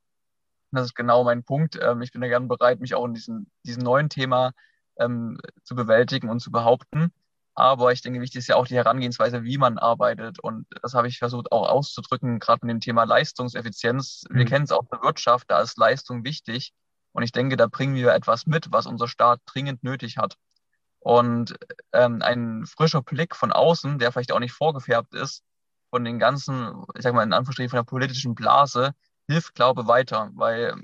Das 0.72 0.88
ist 0.88 0.95
genau 0.95 1.24
mein 1.24 1.43
Punkt. 1.45 1.80
Ähm, 1.82 2.02
ich 2.02 2.12
bin 2.12 2.22
ja 2.22 2.28
gern 2.28 2.49
bereit, 2.49 2.82
mich 2.82 2.95
auch 2.95 3.06
in 3.06 3.14
diesem, 3.14 3.47
diesem 3.66 3.84
neuen 3.84 4.10
Thema 4.10 4.52
ähm, 4.97 5.39
zu 5.64 5.76
bewältigen 5.76 6.30
und 6.30 6.41
zu 6.41 6.52
behaupten. 6.52 7.14
Aber 7.62 7.91
ich 7.91 8.01
denke, 8.01 8.22
wichtig 8.22 8.39
ist 8.39 8.47
ja 8.47 8.55
auch 8.55 8.66
die 8.66 8.76
Herangehensweise, 8.76 9.43
wie 9.43 9.59
man 9.59 9.78
arbeitet. 9.78 10.39
Und 10.39 10.66
das 10.82 10.95
habe 10.95 11.07
ich 11.07 11.20
versucht 11.20 11.51
auch 11.51 11.70
auszudrücken, 11.70 12.39
gerade 12.39 12.66
mit 12.66 12.74
dem 12.74 12.80
Thema 12.80 13.03
Leistungseffizienz. 13.03 14.24
Wir 14.32 14.45
mhm. 14.45 14.49
kennen 14.49 14.66
es 14.66 14.72
auch 14.72 14.82
in 14.82 14.88
der 14.91 15.03
Wirtschaft, 15.03 15.51
da 15.51 15.62
ist 15.62 15.78
Leistung 15.78 16.24
wichtig. 16.24 16.74
Und 17.12 17.22
ich 17.22 17.32
denke, 17.32 17.57
da 17.57 17.68
bringen 17.68 17.93
wir 17.93 18.16
etwas 18.16 18.47
mit, 18.47 18.72
was 18.72 18.88
unser 18.88 19.07
Staat 19.07 19.41
dringend 19.45 19.84
nötig 19.84 20.18
hat. 20.18 20.38
Und 21.01 21.55
ähm, 21.93 22.24
ein 22.24 22.66
frischer 22.66 23.03
Blick 23.03 23.36
von 23.36 23.51
außen, 23.51 23.99
der 23.99 24.12
vielleicht 24.12 24.32
auch 24.32 24.39
nicht 24.39 24.53
vorgefärbt 24.53 25.14
ist, 25.14 25.43
von 25.91 26.03
den 26.03 26.18
ganzen, 26.18 26.84
ich 26.95 27.03
sag 27.03 27.14
mal 27.14 27.22
in 27.22 27.32
Anführungsstrichen, 27.32 27.70
von 27.70 27.78
der 27.78 27.84
politischen 27.84 28.34
Blase, 28.34 28.93
hilft, 29.28 29.53
glaube 29.53 29.84
ich, 29.84 29.88
weiter. 29.88 30.32
Weil 30.34 30.82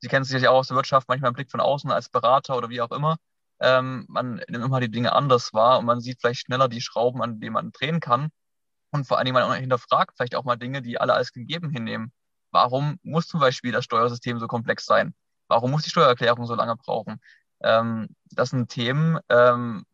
Sie 0.00 0.08
kennen 0.08 0.24
sich 0.24 0.40
ja 0.40 0.48
auch 0.48 0.60
aus 0.60 0.68
der 0.68 0.76
Wirtschaft, 0.78 1.06
manchmal 1.06 1.28
einen 1.28 1.36
Blick 1.36 1.50
von 1.50 1.60
außen 1.60 1.90
als 1.90 2.08
Berater 2.08 2.56
oder 2.56 2.70
wie 2.70 2.80
auch 2.80 2.92
immer. 2.92 3.18
Ähm, 3.60 4.04
man 4.08 4.42
nimmt 4.48 4.64
immer 4.64 4.80
die 4.80 4.90
Dinge 4.90 5.12
anders 5.12 5.52
wahr 5.52 5.78
und 5.78 5.86
man 5.86 6.00
sieht 6.00 6.20
vielleicht 6.20 6.40
schneller 6.40 6.68
die 6.68 6.80
Schrauben, 6.80 7.22
an 7.22 7.40
denen 7.40 7.54
man 7.54 7.72
drehen 7.72 8.00
kann. 8.00 8.30
Und 8.90 9.06
vor 9.06 9.22
Dingen, 9.22 9.34
man 9.34 9.60
hinterfragt 9.60 10.16
vielleicht 10.16 10.36
auch 10.36 10.44
mal 10.44 10.56
Dinge, 10.56 10.82
die 10.82 11.00
alle 11.00 11.14
als 11.14 11.32
gegeben 11.32 11.70
hinnehmen. 11.70 12.12
Warum 12.50 12.98
muss 13.02 13.26
zum 13.26 13.40
Beispiel 13.40 13.72
das 13.72 13.84
Steuersystem 13.84 14.38
so 14.38 14.46
komplex 14.46 14.86
sein? 14.86 15.14
Warum 15.48 15.72
muss 15.72 15.82
die 15.82 15.90
Steuererklärung 15.90 16.46
so 16.46 16.54
lange 16.54 16.76
brauchen? 16.76 17.20
Ähm, 17.62 18.08
das 18.30 18.50
sind 18.50 18.70
Themen, 18.70 19.18
ähm, 19.28 19.84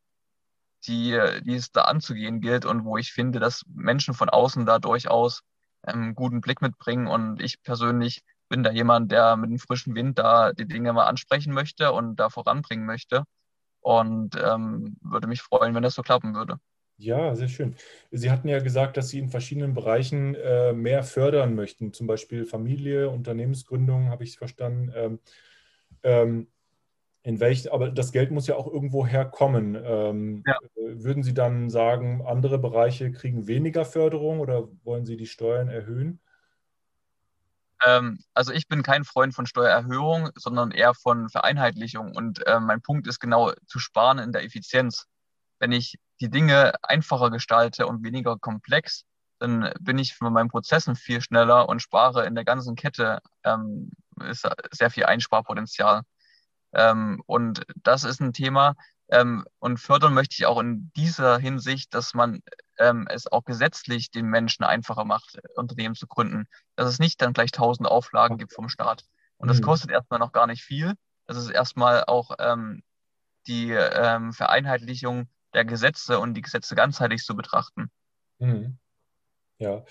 die, 0.87 1.19
die 1.45 1.55
es 1.55 1.73
da 1.73 1.83
anzugehen 1.83 2.41
gilt 2.41 2.65
und 2.65 2.85
wo 2.85 2.97
ich 2.97 3.13
finde, 3.13 3.41
dass 3.41 3.63
Menschen 3.67 4.15
von 4.15 4.29
außen 4.29 4.67
da 4.67 4.79
durchaus 4.79 5.43
einen 5.83 6.09
ähm, 6.09 6.15
guten 6.15 6.41
Blick 6.41 6.63
mitbringen. 6.63 7.07
Und 7.07 7.41
ich 7.41 7.63
persönlich 7.63 8.23
bin 8.49 8.63
da 8.63 8.71
jemand, 8.71 9.13
der 9.13 9.37
mit 9.37 9.51
dem 9.51 9.59
frischen 9.59 9.95
Wind 9.95 10.19
da 10.19 10.53
die 10.53 10.67
Dinge 10.67 10.93
mal 10.93 11.07
ansprechen 11.07 11.53
möchte 11.53 11.93
und 11.93 12.17
da 12.17 12.31
voranbringen 12.31 12.87
möchte. 12.87 13.25
Und 13.81 14.37
ähm, 14.37 14.97
würde 15.03 15.27
mich 15.27 15.43
freuen, 15.43 15.75
wenn 15.75 15.83
das 15.83 15.95
so 15.95 16.03
klappen 16.03 16.35
würde. 16.35 16.57
Ja, 16.99 17.35
sehr 17.35 17.49
schön. 17.49 17.77
Sie 18.11 18.31
hatten 18.31 18.47
ja 18.47 18.59
gesagt, 18.59 18.99
dass 18.99 19.09
Sie 19.09 19.19
in 19.19 19.31
verschiedenen 19.31 19.73
Bereichen 19.73 20.35
äh, 20.35 20.75
mehr 20.75 21.03
fördern 21.03 21.55
möchten, 21.55 21.95
zum 21.95 22.07
Beispiel 22.07 22.45
Familie, 22.45 23.09
Unternehmensgründung, 23.09 24.11
habe 24.11 24.25
ich 24.25 24.37
verstanden. 24.37 24.93
Ähm, 24.95 25.19
ähm, 26.03 26.47
in 27.23 27.41
welch, 27.41 27.73
aber 27.73 27.91
das 27.91 28.13
Geld 28.13 28.31
muss 28.31 28.47
ja 28.47 28.57
auch 28.57 28.67
irgendwo 28.67 29.07
herkommen. 29.07 29.79
Ähm, 29.83 30.43
ja. 30.47 30.57
Würden 30.75 31.23
Sie 31.23 31.35
dann 31.35 31.69
sagen, 31.69 32.23
andere 32.27 32.59
Bereiche 32.59 33.13
kriegen 33.13 33.47
weniger 33.47 33.85
Förderung 33.85 34.41
oder 34.41 34.69
wollen 34.85 35.05
Sie 35.05 35.17
die 35.17 35.27
Steuern 35.27 35.69
erhöhen? 35.69 36.21
Ähm, 37.87 38.19
also 38.35 38.53
ich 38.53 38.69
bin 38.69 38.83
kein 38.83 39.05
Freund 39.05 39.35
von 39.35 39.47
Steuererhöhung, 39.47 40.31
sondern 40.35 40.71
eher 40.71 40.95
von 40.95 41.29
Vereinheitlichung. 41.29 42.15
Und 42.15 42.47
äh, 42.47 42.61
mein 42.61 42.83
Punkt 42.83 43.07
ist 43.07 43.21
genau 43.21 43.53
zu 43.67 43.79
sparen 43.79 44.19
in 44.19 44.33
der 44.33 44.45
Effizienz. 44.45 45.07
Wenn 45.59 45.73
ich 45.73 45.99
die 46.21 46.31
Dinge 46.31 46.75
einfacher 46.83 47.31
gestalte 47.31 47.87
und 47.87 48.05
weniger 48.05 48.39
komplex, 48.39 49.05
dann 49.39 49.73
bin 49.81 49.99
ich 49.99 50.15
von 50.15 50.33
meinen 50.33 50.49
Prozessen 50.49 50.97
viel 50.97 51.21
schneller 51.23 51.69
und 51.69 51.81
spare 51.81 52.27
in 52.27 52.35
der 52.35 52.45
ganzen 52.45 52.77
Kette 52.77 53.21
ähm, 53.45 53.91
sehr 54.71 54.91
viel 54.91 55.07
Einsparpotenzial. 55.07 56.03
Ähm, 56.73 57.23
und 57.27 57.63
das 57.77 58.05
ist 58.05 58.21
ein 58.21 58.33
Thema. 58.33 58.75
Ähm, 59.11 59.45
und 59.59 59.79
fördern 59.79 60.15
möchte 60.15 60.37
ich 60.39 60.47
auch 60.47 60.61
in 60.61 60.93
dieser 60.97 61.39
Hinsicht, 61.39 61.95
dass 61.95 62.15
man 62.15 62.43
ähm, 62.79 63.07
es 63.11 63.31
auch 63.31 63.45
gesetzlich 63.45 64.11
den 64.11 64.27
Menschen 64.27 64.65
einfacher 64.65 65.05
macht, 65.05 65.39
Unternehmen 65.57 65.95
zu 65.95 66.07
gründen. 66.07 66.47
Dass 66.77 66.89
es 66.89 66.99
nicht 66.99 67.21
dann 67.21 67.33
gleich 67.33 67.51
tausend 67.51 67.89
Auflagen 67.89 68.39
gibt 68.39 68.53
vom 68.53 68.69
Staat. 68.69 69.05
Und 69.39 69.49
das 69.49 69.59
mhm. 69.59 69.65
kostet 69.65 69.91
erstmal 69.91 70.21
noch 70.21 70.33
gar 70.33 70.47
nicht 70.47 70.63
viel. 70.63 70.95
Das 71.27 71.37
ist 71.37 71.51
erstmal 71.51 72.05
auch 72.05 72.33
ähm, 72.39 72.83
die 73.47 73.71
ähm, 73.73 74.33
Vereinheitlichung 74.33 75.29
der 75.55 75.65
Gesetze 75.65 76.19
und 76.21 76.35
die 76.35 76.43
Gesetze 76.43 76.75
ganzheitlich 76.75 77.25
zu 77.25 77.35
betrachten. 77.35 77.91
Mhm. 78.39 78.79
Ja, 79.59 79.85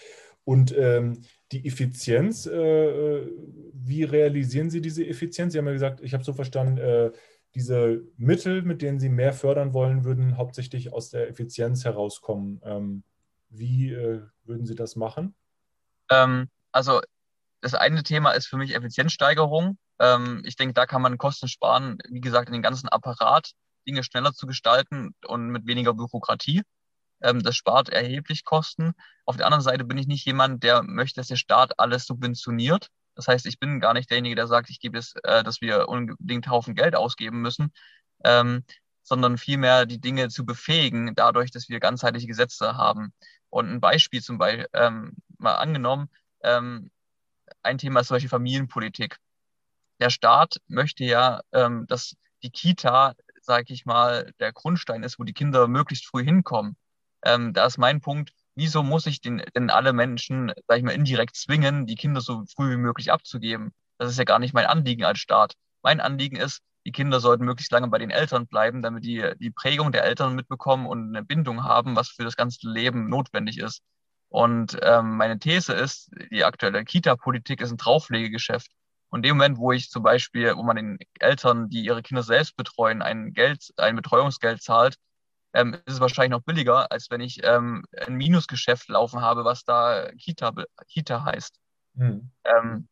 und 0.50 0.76
ähm, 0.76 1.22
die 1.52 1.68
Effizienz, 1.68 2.48
äh, 2.48 2.56
äh, 2.56 3.32
wie 3.74 4.04
realisieren 4.04 4.72
Sie 4.72 4.82
diese 4.82 5.06
Effizienz? 5.06 5.54
Sie 5.54 5.60
haben 5.60 5.68
ja 5.68 5.74
gesagt, 5.74 6.02
ich 6.02 6.14
habe 6.14 6.24
so 6.24 6.34
verstanden, 6.34 6.78
äh, 6.80 7.12
diese 7.56 8.04
Mittel, 8.18 8.62
mit 8.62 8.82
denen 8.82 9.00
Sie 9.00 9.10
mehr 9.10 9.34
fördern 9.34 9.74
wollen, 9.74 10.04
würden 10.04 10.38
hauptsächlich 10.38 10.93
aus 10.93 11.10
der 11.10 11.30
Effizienz 11.30 11.84
herauskommen. 11.84 12.62
Ähm, 12.64 13.04
wie 13.50 13.91
äh, 13.91 14.22
würden 14.43 14.66
Sie 14.66 14.76
das 14.76 14.95
machen? 14.95 15.36
Ähm, 16.12 16.50
also 16.72 17.02
das 17.62 17.74
eine 17.74 18.04
Thema 18.04 18.32
ist 18.32 18.47
für 18.47 18.58
mich 18.58 18.76
Effizienzsteigerung. 18.76 19.78
Ähm, 20.00 20.41
ich 20.45 20.56
denke, 20.56 20.74
da 20.74 20.86
kann 20.86 21.02
man 21.02 21.18
Kosten 21.18 21.47
sparen, 21.47 21.97
wie 22.10 22.22
gesagt, 22.22 22.47
in 22.47 22.54
den 22.54 22.62
ganzen 22.62 22.89
Apparat, 22.89 23.52
Dinge 23.88 24.04
schneller 24.04 24.34
zu 24.34 24.45
gestalten 24.45 25.16
und 25.26 25.50
mit 25.50 25.66
weniger 25.66 25.93
Bürokratie. 25.93 26.62
Ähm, 27.22 27.41
das 27.43 27.56
spart 27.56 27.89
erheblich 27.89 28.45
Kosten. 28.45 28.93
Auf 29.26 29.38
der 29.38 29.45
anderen 29.45 29.64
Seite 29.64 29.84
bin 29.84 29.97
ich 29.97 30.08
nicht 30.08 30.26
jemand, 30.26 30.64
der 30.64 30.84
möchte, 30.84 31.20
dass 31.20 31.28
der 31.28 31.36
Staat 31.36 31.80
alles 31.80 32.06
subventioniert. 32.06 32.89
Das 33.20 33.28
heißt, 33.28 33.46
ich 33.48 33.60
bin 33.60 33.82
gar 33.82 33.94
nicht 33.94 34.10
derjenige, 34.10 34.36
der 34.36 34.48
sagt, 34.48 34.70
ich 34.70 34.80
gebe 34.80 34.98
es, 34.98 35.14
äh, 35.24 35.44
dass 35.44 35.60
wir 35.60 35.90
unbedingt 35.90 36.48
Haufen 36.48 36.74
Geld 36.74 36.96
ausgeben 36.96 37.42
müssen, 37.42 37.74
ähm, 38.24 38.64
sondern 39.04 39.38
vielmehr 39.38 39.86
die 39.86 40.00
Dinge 40.00 40.30
zu 40.30 40.46
befähigen, 40.46 41.16
dadurch, 41.16 41.52
dass 41.52 41.68
wir 41.68 41.82
ganzheitliche 41.82 42.28
Gesetze 42.28 42.78
haben. 42.78 43.12
Und 43.50 43.70
ein 43.70 43.82
Beispiel 43.82 44.22
zum 44.22 44.38
Beispiel, 44.38 44.68
ähm, 44.72 45.18
mal 45.38 45.56
angenommen, 45.56 46.10
ähm, 46.44 46.92
ein 47.62 47.78
Thema 47.78 48.00
ist 48.00 48.08
zum 48.08 48.16
Beispiel 48.16 48.30
Familienpolitik. 48.30 49.18
Der 50.00 50.12
Staat 50.12 50.62
möchte 50.68 51.04
ja, 51.04 51.42
ähm, 51.52 51.88
dass 51.88 52.16
die 52.42 52.52
Kita, 52.52 53.16
sage 53.42 53.74
ich 53.74 53.86
mal, 53.86 54.32
der 54.40 54.54
Grundstein 54.54 55.04
ist, 55.04 55.20
wo 55.20 55.26
die 55.26 55.34
Kinder 55.34 55.68
möglichst 55.68 56.06
früh 56.08 56.24
hinkommen. 56.24 56.78
Ähm, 57.26 57.52
da 57.52 57.66
ist 57.66 57.80
mein 57.80 58.00
Punkt, 58.00 58.32
wieso 58.60 58.84
muss 58.84 59.05
ich 59.05 59.22
den, 59.22 59.41
denn 59.55 59.70
alle 59.70 59.93
Menschen, 59.93 60.51
sag 60.68 60.78
ich 60.78 60.84
mal, 60.84 60.91
indirekt 60.91 61.36
zwingen, 61.36 61.86
die 61.88 61.95
Kinder 61.95 62.22
so 62.22 62.43
früh 62.53 62.72
wie 62.72 62.78
möglich 62.78 63.12
abzugeben? 63.12 63.72
Das 63.97 64.12
ist 64.12 64.18
ja 64.18 64.26
gar 64.26 64.39
nicht 64.39 64.53
mein 64.53 64.66
Anliegen 64.66 65.05
als 65.05 65.20
Staat. 65.20 65.53
Mein 65.82 66.01
Anliegen 66.01 66.36
ist, 66.36 66.62
die 66.86 66.91
Kinder 66.91 67.20
sollten 67.22 67.45
möglichst 67.45 67.72
lange 67.72 67.88
bei 67.88 67.97
den 67.99 68.10
Eltern 68.12 68.47
bleiben, 68.47 68.82
damit 68.82 69.05
die 69.05 69.32
die 69.39 69.51
Prägung 69.51 69.91
der 69.91 70.03
Eltern 70.03 70.36
mitbekommen 70.36 70.88
und 70.88 71.16
eine 71.16 71.26
Bindung 71.26 71.64
haben, 71.64 71.95
was 71.95 72.10
für 72.10 72.24
das 72.24 72.36
ganze 72.36 72.70
Leben 72.70 73.10
notwendig 73.10 73.60
ist. 73.60 73.82
Und 74.30 74.78
ähm, 74.82 75.18
meine 75.18 75.39
These 75.39 75.74
ist, 75.74 76.12
die 76.32 76.43
aktuelle 76.43 76.84
Kita-Politik 76.84 77.62
ist 77.62 77.72
ein 77.72 77.78
Drauflegegeschäft. 77.78 78.70
Und 79.10 79.20
in 79.20 79.24
dem 79.24 79.38
Moment, 79.38 79.57
wo 79.57 79.72
ich 79.72 79.89
zum 79.89 80.03
Beispiel, 80.03 80.55
wo 80.55 80.64
man 80.64 80.76
den 80.76 80.99
Eltern, 81.20 81.70
die 81.70 81.84
ihre 81.84 82.03
Kinder 82.03 82.24
selbst 82.24 82.55
betreuen, 82.55 83.01
ein 83.01 83.34
Geld, 83.34 83.74
ein 83.78 83.95
Betreuungsgeld 83.95 84.62
zahlt, 84.62 84.97
ähm, 85.54 85.74
ist 85.74 85.95
es 85.95 86.00
wahrscheinlich 86.00 86.32
noch 86.32 86.43
billiger, 86.43 86.91
als 86.91 87.10
wenn 87.10 87.22
ich 87.22 87.39
ähm, 87.43 87.84
ein 88.06 88.16
Minusgeschäft 88.16 88.89
laufen 88.89 89.22
habe, 89.22 89.45
was 89.45 89.64
da 89.64 90.10
Kita, 90.18 90.54
Kita 90.88 91.24
heißt. 91.24 91.60
Mhm. 91.95 92.32
Ähm, 92.43 92.88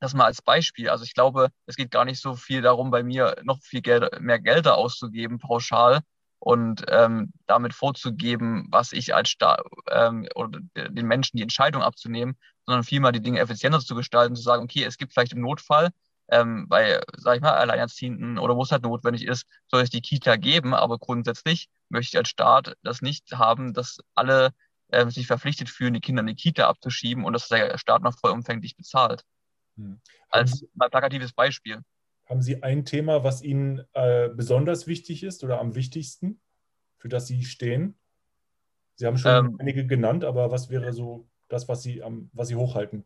das 0.00 0.14
mal 0.14 0.26
als 0.26 0.42
Beispiel. 0.42 0.90
Also 0.90 1.04
ich 1.04 1.14
glaube, 1.14 1.48
es 1.66 1.76
geht 1.76 1.90
gar 1.90 2.04
nicht 2.04 2.20
so 2.20 2.34
viel 2.34 2.60
darum, 2.60 2.90
bei 2.90 3.02
mir 3.02 3.36
noch 3.42 3.60
viel 3.62 3.80
Geld, 3.80 4.20
mehr 4.20 4.38
Gelder 4.38 4.76
auszugeben, 4.76 5.38
pauschal, 5.38 6.02
und 6.44 6.84
ähm, 6.88 7.32
damit 7.46 7.72
vorzugeben, 7.72 8.66
was 8.70 8.92
ich 8.92 9.14
als 9.14 9.30
Staat 9.30 9.62
ähm, 9.90 10.28
oder 10.34 10.60
den 10.74 11.06
Menschen 11.06 11.38
die 11.38 11.42
Entscheidung 11.42 11.82
abzunehmen, 11.82 12.36
sondern 12.66 12.84
vielmehr 12.84 13.12
die 13.12 13.22
Dinge 13.22 13.40
effizienter 13.40 13.80
zu 13.80 13.94
gestalten, 13.94 14.36
zu 14.36 14.42
sagen, 14.42 14.62
okay, 14.62 14.84
es 14.84 14.98
gibt 14.98 15.14
vielleicht 15.14 15.32
im 15.32 15.40
Notfall 15.40 15.88
ähm, 16.28 16.68
bei, 16.68 17.00
sag 17.16 17.36
ich 17.36 17.42
mal, 17.42 17.52
Alleinerziehenden 17.52 18.38
oder 18.38 18.56
wo 18.56 18.62
es 18.62 18.72
halt 18.72 18.82
notwendig 18.82 19.24
ist, 19.24 19.46
soll 19.70 19.82
es 19.82 19.90
die 19.90 20.00
Kita 20.00 20.36
geben, 20.36 20.74
aber 20.74 20.98
grundsätzlich 20.98 21.68
möchte 21.88 22.14
ich 22.14 22.18
als 22.18 22.28
Staat 22.28 22.76
das 22.82 23.02
nicht 23.02 23.32
haben, 23.32 23.74
dass 23.74 23.98
alle 24.14 24.50
äh, 24.88 25.08
sich 25.10 25.26
verpflichtet 25.26 25.68
fühlen, 25.68 25.94
die 25.94 26.00
Kinder 26.00 26.20
in 26.20 26.26
die 26.26 26.34
Kita 26.34 26.68
abzuschieben 26.68 27.24
und 27.24 27.32
dass 27.32 27.48
der 27.48 27.78
Staat 27.78 28.02
noch 28.02 28.18
vollumfänglich 28.18 28.76
bezahlt. 28.76 29.22
Hm. 29.76 30.00
Als 30.28 30.58
Sie, 30.58 30.68
plakatives 30.78 31.32
Beispiel. 31.32 31.80
Haben 32.26 32.42
Sie 32.42 32.62
ein 32.62 32.84
Thema, 32.84 33.22
was 33.22 33.42
Ihnen 33.42 33.84
äh, 33.92 34.28
besonders 34.28 34.86
wichtig 34.86 35.22
ist 35.22 35.44
oder 35.44 35.60
am 35.60 35.74
wichtigsten, 35.74 36.40
für 36.96 37.08
das 37.08 37.26
Sie 37.26 37.44
stehen? 37.44 37.98
Sie 38.96 39.06
haben 39.06 39.18
schon 39.18 39.46
ähm, 39.46 39.56
einige 39.58 39.86
genannt, 39.86 40.24
aber 40.24 40.50
was 40.50 40.70
wäre 40.70 40.92
so 40.92 41.28
das, 41.48 41.68
was 41.68 41.82
Sie, 41.82 42.02
am, 42.02 42.30
was 42.32 42.48
Sie 42.48 42.56
hochhalten? 42.56 43.04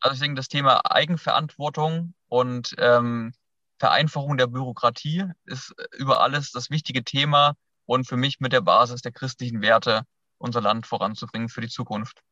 Also 0.00 0.14
ich 0.14 0.20
denke, 0.20 0.36
das 0.36 0.48
Thema 0.48 0.80
Eigenverantwortung 0.90 2.14
und 2.28 2.74
ähm, 2.78 3.32
Vereinfachung 3.78 4.36
der 4.36 4.46
Bürokratie 4.46 5.24
ist 5.44 5.74
über 5.96 6.20
alles 6.20 6.52
das 6.52 6.70
wichtige 6.70 7.04
Thema, 7.04 7.54
und 7.88 8.06
für 8.06 8.16
mich 8.16 8.38
mit 8.38 8.52
der 8.52 8.60
Basis 8.60 9.00
der 9.00 9.12
christlichen 9.12 9.62
Werte 9.62 10.02
unser 10.36 10.60
Land 10.60 10.86
voranzubringen 10.86 11.48
für 11.48 11.62
die 11.62 11.68
Zukunft. 11.68 12.22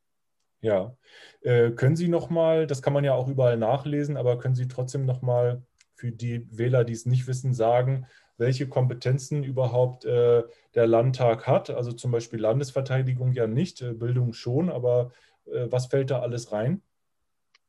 Ja, 0.61 0.95
äh, 1.41 1.71
können 1.71 1.97
Sie 1.97 2.09
nochmal, 2.09 2.67
das 2.67 2.83
kann 2.83 2.93
man 2.93 3.05
ja 3.05 3.15
auch 3.15 3.27
überall 3.27 3.57
nachlesen, 3.57 4.17
aber 4.17 4.39
können 4.39 4.55
Sie 4.55 4.69
trotzdem 4.69 5.07
nochmal 5.07 5.65
für 5.95 6.13
die 6.13 6.47
Wähler, 6.57 6.85
die 6.85 6.93
es 6.93 7.07
nicht 7.07 7.27
wissen, 7.27 7.55
sagen, 7.55 8.07
welche 8.37 8.69
Kompetenzen 8.69 9.45
überhaupt 9.45 10.05
äh, 10.05 10.43
der 10.75 10.87
Landtag 10.87 11.47
hat? 11.47 11.71
Also 11.71 11.93
zum 11.93 12.11
Beispiel 12.11 12.39
Landesverteidigung 12.39 13.33
ja 13.33 13.47
nicht, 13.47 13.81
äh, 13.81 13.95
Bildung 13.95 14.35
schon, 14.35 14.69
aber 14.69 15.13
äh, 15.47 15.67
was 15.71 15.87
fällt 15.87 16.11
da 16.11 16.21
alles 16.21 16.53
rein? 16.53 16.83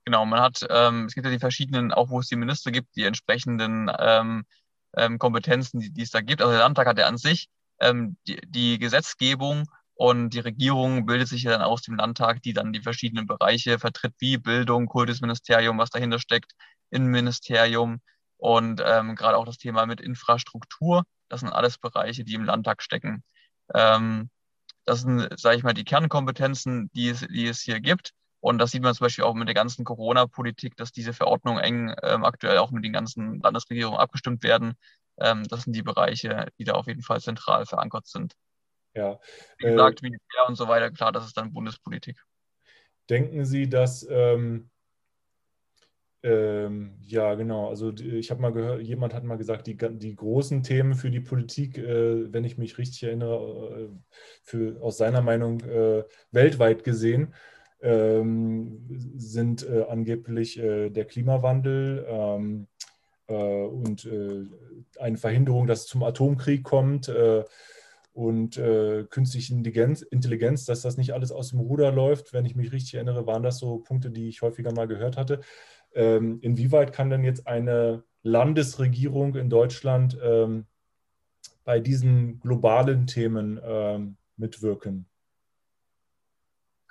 Genau, 0.08 0.26
man 0.26 0.39
hat, 0.39 0.66
ähm, 0.70 1.08
es 1.08 1.16
gibt 1.16 1.26
ja 1.26 1.34
die 1.34 1.38
verschiedenen, 1.38 1.91
auch 1.91 2.10
wo 2.10 2.22
es 2.22 2.30
die 2.30 2.38
Minister 2.38 2.72
gibt, 2.72 2.95
die 2.95 3.03
entsprechenden 3.03 3.91
ähm, 3.99 4.45
ähm, 4.95 5.20
Kompetenzen, 5.20 5.82
die, 5.82 5.91
die, 5.91 6.03
es 6.03 6.12
da 6.12 6.22
gibt. 6.22 6.41
Also 6.41 6.53
der 6.53 6.62
Landtag 6.62 6.88
hat 6.88 6.97
ja 6.97 7.08
an 7.08 7.18
sich 7.18 7.49
ähm, 7.82 8.16
die, 8.26 8.39
die 8.47 8.80
Gesetzgebung 8.80 9.66
und 9.95 10.30
die 10.30 10.39
Regierung 10.39 11.05
bildet 11.05 11.28
sich 11.28 11.43
ja 11.43 11.51
dann 11.51 11.62
aus 11.62 11.82
dem 11.82 11.95
Landtag, 11.95 12.41
die 12.41 12.53
dann 12.53 12.72
die 12.72 12.82
verschiedenen 12.82 13.28
Bereiche 13.28 13.80
vertritt, 13.80 14.14
wie 14.20 14.38
Bildung, 14.38 14.86
Kultusministerium, 14.86 15.78
was 15.78 15.89
dahinter 15.89 16.20
steckt, 16.20 16.53
Innenministerium 16.89 17.99
und 18.38 18.82
ähm, 18.86 19.14
gerade 19.16 19.36
auch 19.36 19.45
das 19.45 19.58
Thema 19.58 19.88
mit 19.88 19.99
Infrastruktur. 19.99 21.03
Das 21.28 21.41
sind 21.41 21.49
alles 21.49 21.80
Bereiche, 21.80 22.24
die 22.24 22.36
im 22.36 22.45
Landtag 22.45 22.82
stecken. 22.82 23.26
Ähm, 23.74 24.30
das 24.86 25.01
sind, 25.01 25.38
sage 25.38 25.58
ich 25.58 25.64
mal, 25.64 25.74
die 25.74 25.84
Kernkompetenzen, 25.84 26.89
die 26.93 27.10
es, 27.10 27.28
die 27.28 27.47
es 27.47 27.60
hier 27.60 27.82
gibt. 27.82 28.14
Und 28.39 28.59
das 28.59 28.71
sieht 28.71 28.83
man 28.83 28.93
zum 28.93 29.05
Beispiel 29.05 29.23
auch 29.23 29.33
mit 29.33 29.47
der 29.47 29.55
ganzen 29.55 29.83
Corona-Politik, 29.83 30.75
dass 30.77 30.91
diese 30.91 31.13
Verordnungen 31.13 31.63
eng 31.63 31.95
ähm, 32.03 32.23
aktuell 32.23 32.59
auch 32.59 32.71
mit 32.71 32.83
den 32.83 32.93
ganzen 32.93 33.39
Landesregierungen 33.39 33.99
abgestimmt 33.99 34.43
werden. 34.43 34.75
Ähm, 35.19 35.43
das 35.47 35.63
sind 35.63 35.75
die 35.75 35.83
Bereiche, 35.83 36.47
die 36.59 36.63
da 36.63 36.73
auf 36.73 36.88
jeden 36.88 37.01
Fall 37.01 37.19
zentral 37.19 37.65
verankert 37.65 38.07
sind. 38.07 38.35
Ja. 38.93 39.19
Wie 39.57 39.65
gesagt, 39.65 40.01
äh, 40.01 40.07
Militär 40.07 40.47
und 40.47 40.55
so 40.55 40.67
weiter, 40.67 40.91
klar, 40.91 41.11
das 41.11 41.25
ist 41.25 41.38
dann 41.38 41.53
Bundespolitik. 41.53 42.23
Denken 43.09 43.45
Sie, 43.45 43.69
dass 43.69 44.05
ähm, 44.09 44.69
ähm, 46.23 46.97
ja, 47.03 47.35
genau. 47.35 47.69
Also 47.69 47.93
ich 47.93 48.31
habe 48.31 48.41
mal 48.41 48.51
gehört, 48.51 48.81
jemand 48.81 49.13
hat 49.13 49.23
mal 49.23 49.38
gesagt, 49.38 49.67
die, 49.67 49.77
die 49.77 50.15
großen 50.15 50.63
Themen 50.63 50.95
für 50.95 51.11
die 51.11 51.19
Politik, 51.19 51.77
äh, 51.77 52.33
wenn 52.33 52.43
ich 52.43 52.57
mich 52.57 52.77
richtig 52.77 53.03
erinnere, 53.03 53.89
äh, 53.91 54.19
für, 54.43 54.81
aus 54.81 54.97
seiner 54.97 55.21
Meinung 55.21 55.61
äh, 55.61 56.03
weltweit 56.31 56.83
gesehen, 56.83 57.33
sind 57.80 59.69
äh, 59.69 59.86
angeblich 59.88 60.57
äh, 60.57 60.89
der 60.89 61.05
Klimawandel 61.05 62.05
ähm, 62.09 62.67
äh, 63.28 63.34
und 63.34 64.09
eine 64.99 65.17
Verhinderung, 65.17 65.67
dass 65.67 65.82
es 65.82 65.88
zum 65.88 66.03
Atomkrieg 66.03 66.63
kommt 66.63 67.11
und 68.13 68.55
künstliche 69.09 69.53
Intelligenz, 69.53 70.01
Intelligenz, 70.01 70.65
dass 70.65 70.82
das 70.82 70.97
nicht 70.97 71.13
alles 71.13 71.32
aus 71.32 71.49
dem 71.49 71.59
Ruder 71.59 71.91
läuft. 71.91 72.34
Wenn 72.34 72.45
ich 72.45 72.55
mich 72.55 72.71
richtig 72.71 72.95
erinnere, 72.95 73.28
waren 73.28 73.43
das 73.43 73.59
so 73.59 73.78
Punkte, 73.78 74.09
die 74.09 74.28
ich 74.28 74.41
häufiger 74.41 74.73
mal 74.73 74.88
gehört 74.88 75.17
hatte. 75.17 75.41
Ähm, 75.93 76.39
inwieweit 76.41 76.93
kann 76.93 77.11
denn 77.11 77.23
jetzt 77.23 77.45
eine 77.45 78.03
Landesregierung 78.23 79.36
in 79.36 79.51
Deutschland 79.51 80.17
ähm, 80.21 80.65
bei 81.63 81.80
diesen 81.80 82.39
globalen 82.39 83.05
Themen 83.05 83.59
ähm, 83.63 84.17
mitwirken? 84.36 85.05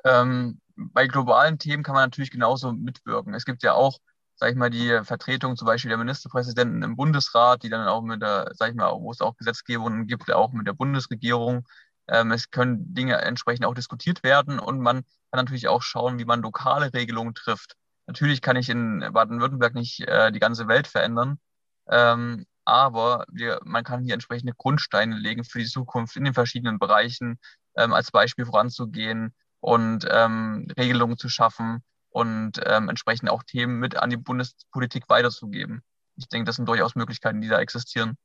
Ähm, 0.05 0.61
bei 0.77 1.07
globalen 1.07 1.59
Themen 1.59 1.83
kann 1.83 1.95
man 1.95 2.05
natürlich 2.05 2.31
genauso 2.31 2.73
mitwirken. 2.73 3.35
Es 3.35 3.45
gibt 3.45 3.63
ja 3.63 3.73
auch, 3.73 3.99
sag 4.37 4.51
ich 4.51 4.57
mal, 4.57 4.71
die 4.71 5.01
Vertretung 5.05 5.57
zum 5.57 5.67
Beispiel 5.67 5.89
der 5.89 5.99
Ministerpräsidenten 5.99 6.83
im 6.83 6.97
Bundesrat, 6.97 7.63
die 7.63 7.71
dann 7.71 7.89
auch 7.89 8.03
mit 8.03 8.23
der, 8.23 8.53
sag 8.55 8.71
ich 8.71 8.77
mal, 8.77 8.93
wo 8.93 9.11
es 9.11 9.21
auch 9.21 9.37
Gesetzgebungen 9.37 10.07
gibt, 10.07 10.31
auch 10.33 10.53
mit 10.53 10.67
der 10.67 10.75
Bundesregierung. 10.75 11.67
Ähm, 12.09 12.31
es 12.31 12.51
können 12.51 12.95
Dinge 12.95 13.17
entsprechend 13.17 13.65
auch 13.67 13.75
diskutiert 13.75 14.23
werden 14.23 14.59
und 14.59 14.81
man 14.81 15.03
kann 15.31 15.45
natürlich 15.45 15.69
auch 15.69 15.83
schauen, 15.83 16.19
wie 16.19 16.25
man 16.25 16.43
lokale 16.43 16.93
Regelungen 16.93 17.35
trifft. 17.35 17.75
Natürlich 18.07 18.43
kann 18.43 18.57
ich 18.57 18.69
in 18.69 19.01
Baden-Württemberg 19.13 19.75
nicht 19.75 20.01
äh, 20.01 20.31
die 20.31 20.39
ganze 20.39 20.69
Welt 20.69 20.87
verändern, 20.87 21.41
ähm, 21.89 22.47
aber 22.65 23.25
wir, 23.31 23.61
man 23.65 23.85
kann 23.85 24.05
hier 24.05 24.15
entsprechende 24.15 24.53
Grundsteine 24.55 25.17
legen 25.17 25.45
für 25.45 25.59
die 25.59 25.67
Zukunft 25.67 26.17
in 26.17 26.25
den 26.25 26.35
verschiedenen 26.35 26.79
Bereichen, 26.79 27.39
ähm, 27.77 27.93
als 27.93 28.11
Beispiel 28.11 28.47
voranzugehen 28.47 29.35
und 29.61 30.07
ähm, 30.11 30.69
Regelungen 30.77 31.17
zu 31.17 31.29
schaffen 31.29 31.83
und 32.11 32.61
ähm, 32.65 32.89
entsprechend 32.89 33.31
auch 33.31 33.43
Themen 33.43 33.79
mit 33.79 33.97
an 33.97 34.11
die 34.11 34.17
Bundespolitik 34.17 35.09
weiterzugeben. 35.09 35.83
Ich 36.17 36.29
denke, 36.29 36.47
das 36.47 36.57
sind 36.57 36.69
durchaus 36.69 36.95
Möglichkeiten, 36.95 37.41
die 37.41 37.49
da 37.49 37.61
existieren. 37.61 38.17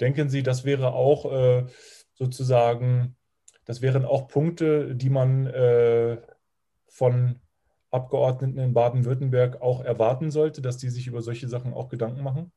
Denken 0.00 0.28
Sie, 0.28 0.42
das 0.42 0.64
wäre 0.64 0.92
auch 0.92 1.30
äh, 1.30 1.66
sozusagen, 2.14 3.16
das 3.64 3.80
wären 3.80 4.04
auch 4.04 4.26
Punkte, 4.26 4.96
die 4.96 5.10
man 5.10 5.46
äh, 5.46 6.20
von 6.88 7.40
Abgeordneten 7.92 8.58
in 8.58 8.74
Baden-Württemberg 8.74 9.60
auch 9.60 9.84
erwarten 9.84 10.30
sollte, 10.30 10.62
dass 10.62 10.78
die 10.78 10.88
sich 10.88 11.06
über 11.06 11.22
solche 11.22 11.48
Sachen 11.48 11.74
auch 11.74 11.88
Gedanken 11.90 12.22
machen? 12.22 12.50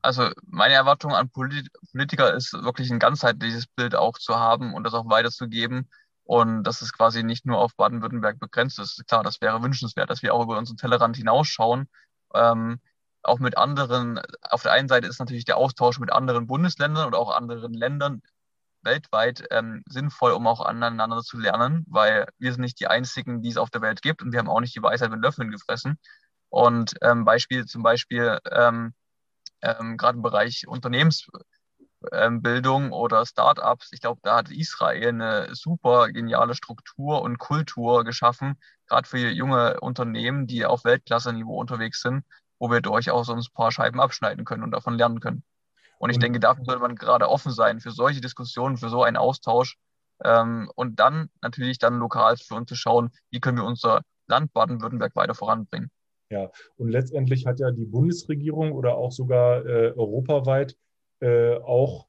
Also 0.00 0.30
meine 0.46 0.74
Erwartung 0.74 1.12
an 1.12 1.28
Politiker 1.28 2.32
ist 2.32 2.54
wirklich 2.54 2.90
ein 2.90 2.98
ganzheitliches 2.98 3.66
Bild 3.66 3.94
auch 3.94 4.16
zu 4.16 4.36
haben 4.36 4.72
und 4.72 4.84
das 4.84 4.94
auch 4.94 5.10
weiterzugeben 5.10 5.90
und 6.30 6.62
dass 6.62 6.80
es 6.80 6.92
quasi 6.92 7.24
nicht 7.24 7.44
nur 7.44 7.58
auf 7.58 7.74
Baden-Württemberg 7.74 8.38
begrenzt 8.38 8.78
ist. 8.78 9.04
Klar, 9.08 9.24
das 9.24 9.40
wäre 9.40 9.64
wünschenswert, 9.64 10.10
dass 10.10 10.22
wir 10.22 10.32
auch 10.32 10.44
über 10.44 10.58
unseren 10.58 10.76
Tellerrand 10.76 11.16
hinausschauen. 11.16 11.88
Ähm, 12.32 12.78
auch 13.24 13.40
mit 13.40 13.58
anderen, 13.58 14.20
auf 14.42 14.62
der 14.62 14.70
einen 14.70 14.86
Seite 14.86 15.08
ist 15.08 15.18
natürlich 15.18 15.44
der 15.44 15.56
Austausch 15.56 15.98
mit 15.98 16.12
anderen 16.12 16.46
Bundesländern 16.46 17.08
oder 17.08 17.18
auch 17.18 17.34
anderen 17.34 17.74
Ländern 17.74 18.22
weltweit 18.82 19.42
ähm, 19.50 19.82
sinnvoll, 19.88 20.30
um 20.30 20.46
auch 20.46 20.60
aneinander 20.60 21.20
zu 21.22 21.36
lernen, 21.36 21.84
weil 21.88 22.28
wir 22.38 22.52
sind 22.52 22.60
nicht 22.60 22.78
die 22.78 22.86
einzigen, 22.86 23.42
die 23.42 23.48
es 23.48 23.56
auf 23.56 23.70
der 23.70 23.82
Welt 23.82 24.00
gibt 24.00 24.22
und 24.22 24.30
wir 24.30 24.38
haben 24.38 24.48
auch 24.48 24.60
nicht 24.60 24.76
die 24.76 24.82
Weisheit 24.84 25.10
mit 25.10 25.20
Löffeln 25.22 25.50
gefressen. 25.50 25.98
Und 26.48 26.94
ähm, 27.02 27.24
Beispiel 27.24 27.66
zum 27.66 27.82
Beispiel 27.82 28.38
ähm, 28.52 28.94
ähm, 29.62 29.96
gerade 29.96 30.14
im 30.14 30.22
Bereich 30.22 30.68
Unternehmensbildung 30.68 31.42
ähm, 32.12 32.42
oder 32.92 33.26
Startups, 33.26 33.92
ich 33.92 34.00
glaube, 34.00 34.20
da 34.22 34.36
hat 34.36 34.50
Israel 34.50 35.08
eine 35.08 35.54
super 35.54 36.08
geniale 36.08 36.54
Struktur 36.54 37.22
und 37.22 37.38
Kultur 37.38 38.04
geschaffen, 38.04 38.56
gerade 38.86 39.08
für 39.08 39.18
junge 39.18 39.80
Unternehmen, 39.80 40.46
die 40.46 40.64
auf 40.64 40.84
Weltklasse-Niveau 40.84 41.58
unterwegs 41.58 42.00
sind, 42.00 42.24
wo 42.58 42.70
wir 42.70 42.80
durchaus 42.80 43.28
uns 43.28 43.48
ein 43.48 43.54
paar 43.54 43.72
Scheiben 43.72 44.00
abschneiden 44.00 44.44
können 44.44 44.62
und 44.62 44.70
davon 44.70 44.96
lernen 44.96 45.20
können. 45.20 45.42
Und 45.98 46.10
ich 46.10 46.18
denke, 46.18 46.40
dafür 46.40 46.64
sollte 46.64 46.80
man 46.80 46.96
gerade 46.96 47.28
offen 47.28 47.52
sein 47.52 47.80
für 47.80 47.90
solche 47.90 48.22
Diskussionen, 48.22 48.78
für 48.78 48.88
so 48.88 49.02
einen 49.02 49.18
Austausch. 49.18 49.76
Ähm, 50.24 50.70
und 50.74 50.98
dann 50.98 51.28
natürlich 51.42 51.78
dann 51.78 51.98
lokal 51.98 52.36
für 52.36 52.54
uns 52.54 52.68
zu 52.68 52.74
schauen, 52.74 53.10
wie 53.30 53.40
können 53.40 53.58
wir 53.58 53.64
unser 53.64 54.02
Land 54.26 54.52
Baden-Württemberg 54.54 55.14
weiter 55.14 55.34
voranbringen. 55.34 55.90
Ja, 56.30 56.50
und 56.76 56.88
letztendlich 56.88 57.44
hat 57.44 57.58
ja 57.58 57.70
die 57.70 57.84
Bundesregierung 57.84 58.72
oder 58.72 58.96
auch 58.96 59.12
sogar 59.12 59.66
äh, 59.66 59.92
europaweit 59.92 60.76
äh, 61.20 61.54
auch 61.56 62.08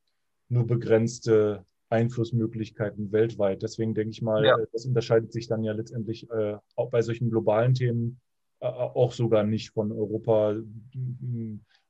nur 0.49 0.67
begrenzte 0.67 1.65
Einflussmöglichkeiten 1.89 3.11
weltweit. 3.11 3.61
Deswegen 3.61 3.93
denke 3.93 4.11
ich 4.11 4.21
mal, 4.21 4.45
ja. 4.45 4.57
das 4.71 4.85
unterscheidet 4.85 5.33
sich 5.33 5.47
dann 5.47 5.63
ja 5.63 5.73
letztendlich 5.73 6.29
äh, 6.29 6.57
auch 6.75 6.89
bei 6.89 7.01
solchen 7.01 7.29
globalen 7.29 7.73
Themen 7.73 8.21
äh, 8.59 8.67
auch 8.67 9.11
sogar 9.11 9.43
nicht 9.43 9.71
von 9.71 9.91
Europa 9.91 10.55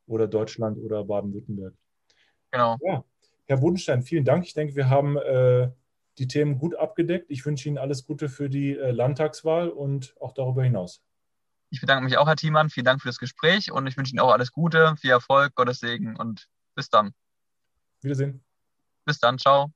oder 0.07 0.27
Deutschland 0.27 0.79
oder 0.79 1.03
Baden-Württemberg. 1.03 1.73
Genau. 2.51 2.77
Ja. 2.81 3.03
Herr 3.45 3.57
Bodenstein, 3.57 4.01
vielen 4.01 4.25
Dank. 4.25 4.45
Ich 4.45 4.53
denke, 4.53 4.75
wir 4.75 4.89
haben 4.89 5.17
äh, 5.17 5.69
die 6.17 6.27
Themen 6.27 6.57
gut 6.57 6.75
abgedeckt. 6.75 7.29
Ich 7.29 7.45
wünsche 7.45 7.67
Ihnen 7.67 7.77
alles 7.77 8.05
Gute 8.05 8.29
für 8.29 8.49
die 8.49 8.77
äh, 8.77 8.91
Landtagswahl 8.91 9.69
und 9.69 10.15
auch 10.19 10.33
darüber 10.33 10.63
hinaus. 10.63 11.03
Ich 11.69 11.79
bedanke 11.79 12.03
mich 12.03 12.17
auch, 12.17 12.27
Herr 12.27 12.35
Thiemann. 12.35 12.69
Vielen 12.69 12.85
Dank 12.85 13.01
für 13.01 13.07
das 13.09 13.17
Gespräch 13.17 13.71
und 13.71 13.87
ich 13.87 13.97
wünsche 13.97 14.11
Ihnen 14.11 14.19
auch 14.19 14.31
alles 14.31 14.51
Gute, 14.51 14.95
viel 14.97 15.11
Erfolg, 15.11 15.55
Gottes 15.55 15.79
Segen 15.79 16.15
und 16.15 16.47
bis 16.81 16.89
dann. 16.89 17.13
Wiedersehen. 18.01 18.43
Bis 19.05 19.19
dann, 19.19 19.37
ciao. 19.37 19.71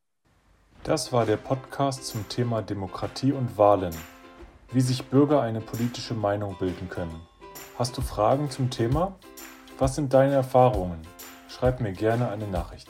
Das 0.84 1.14
war 1.14 1.28
der 1.28 1.38
Podcast 1.38 2.03
zum 2.08 2.28
Thema 2.30 2.64
Demokratie 2.64 3.32
und 3.32 3.60
Wahlen. 3.60 3.95
Wie 4.72 4.82
sich 4.82 5.06
Bürger 5.06 5.41
eine 5.43 5.62
politische 5.62 6.16
Meinung 6.16 6.58
bilden 6.58 6.89
können. 6.89 7.22
Hast 7.78 7.95
du 7.95 8.01
Fragen 8.01 8.49
zum 8.49 8.72
Thema? 8.72 9.20
Was 9.78 9.93
sind 9.93 10.14
deine 10.14 10.34
Erfahrungen? 10.34 10.99
Schreib 11.47 11.80
mir 11.80 11.93
gerne 11.93 12.30
eine 12.30 12.47
Nachricht. 12.47 12.89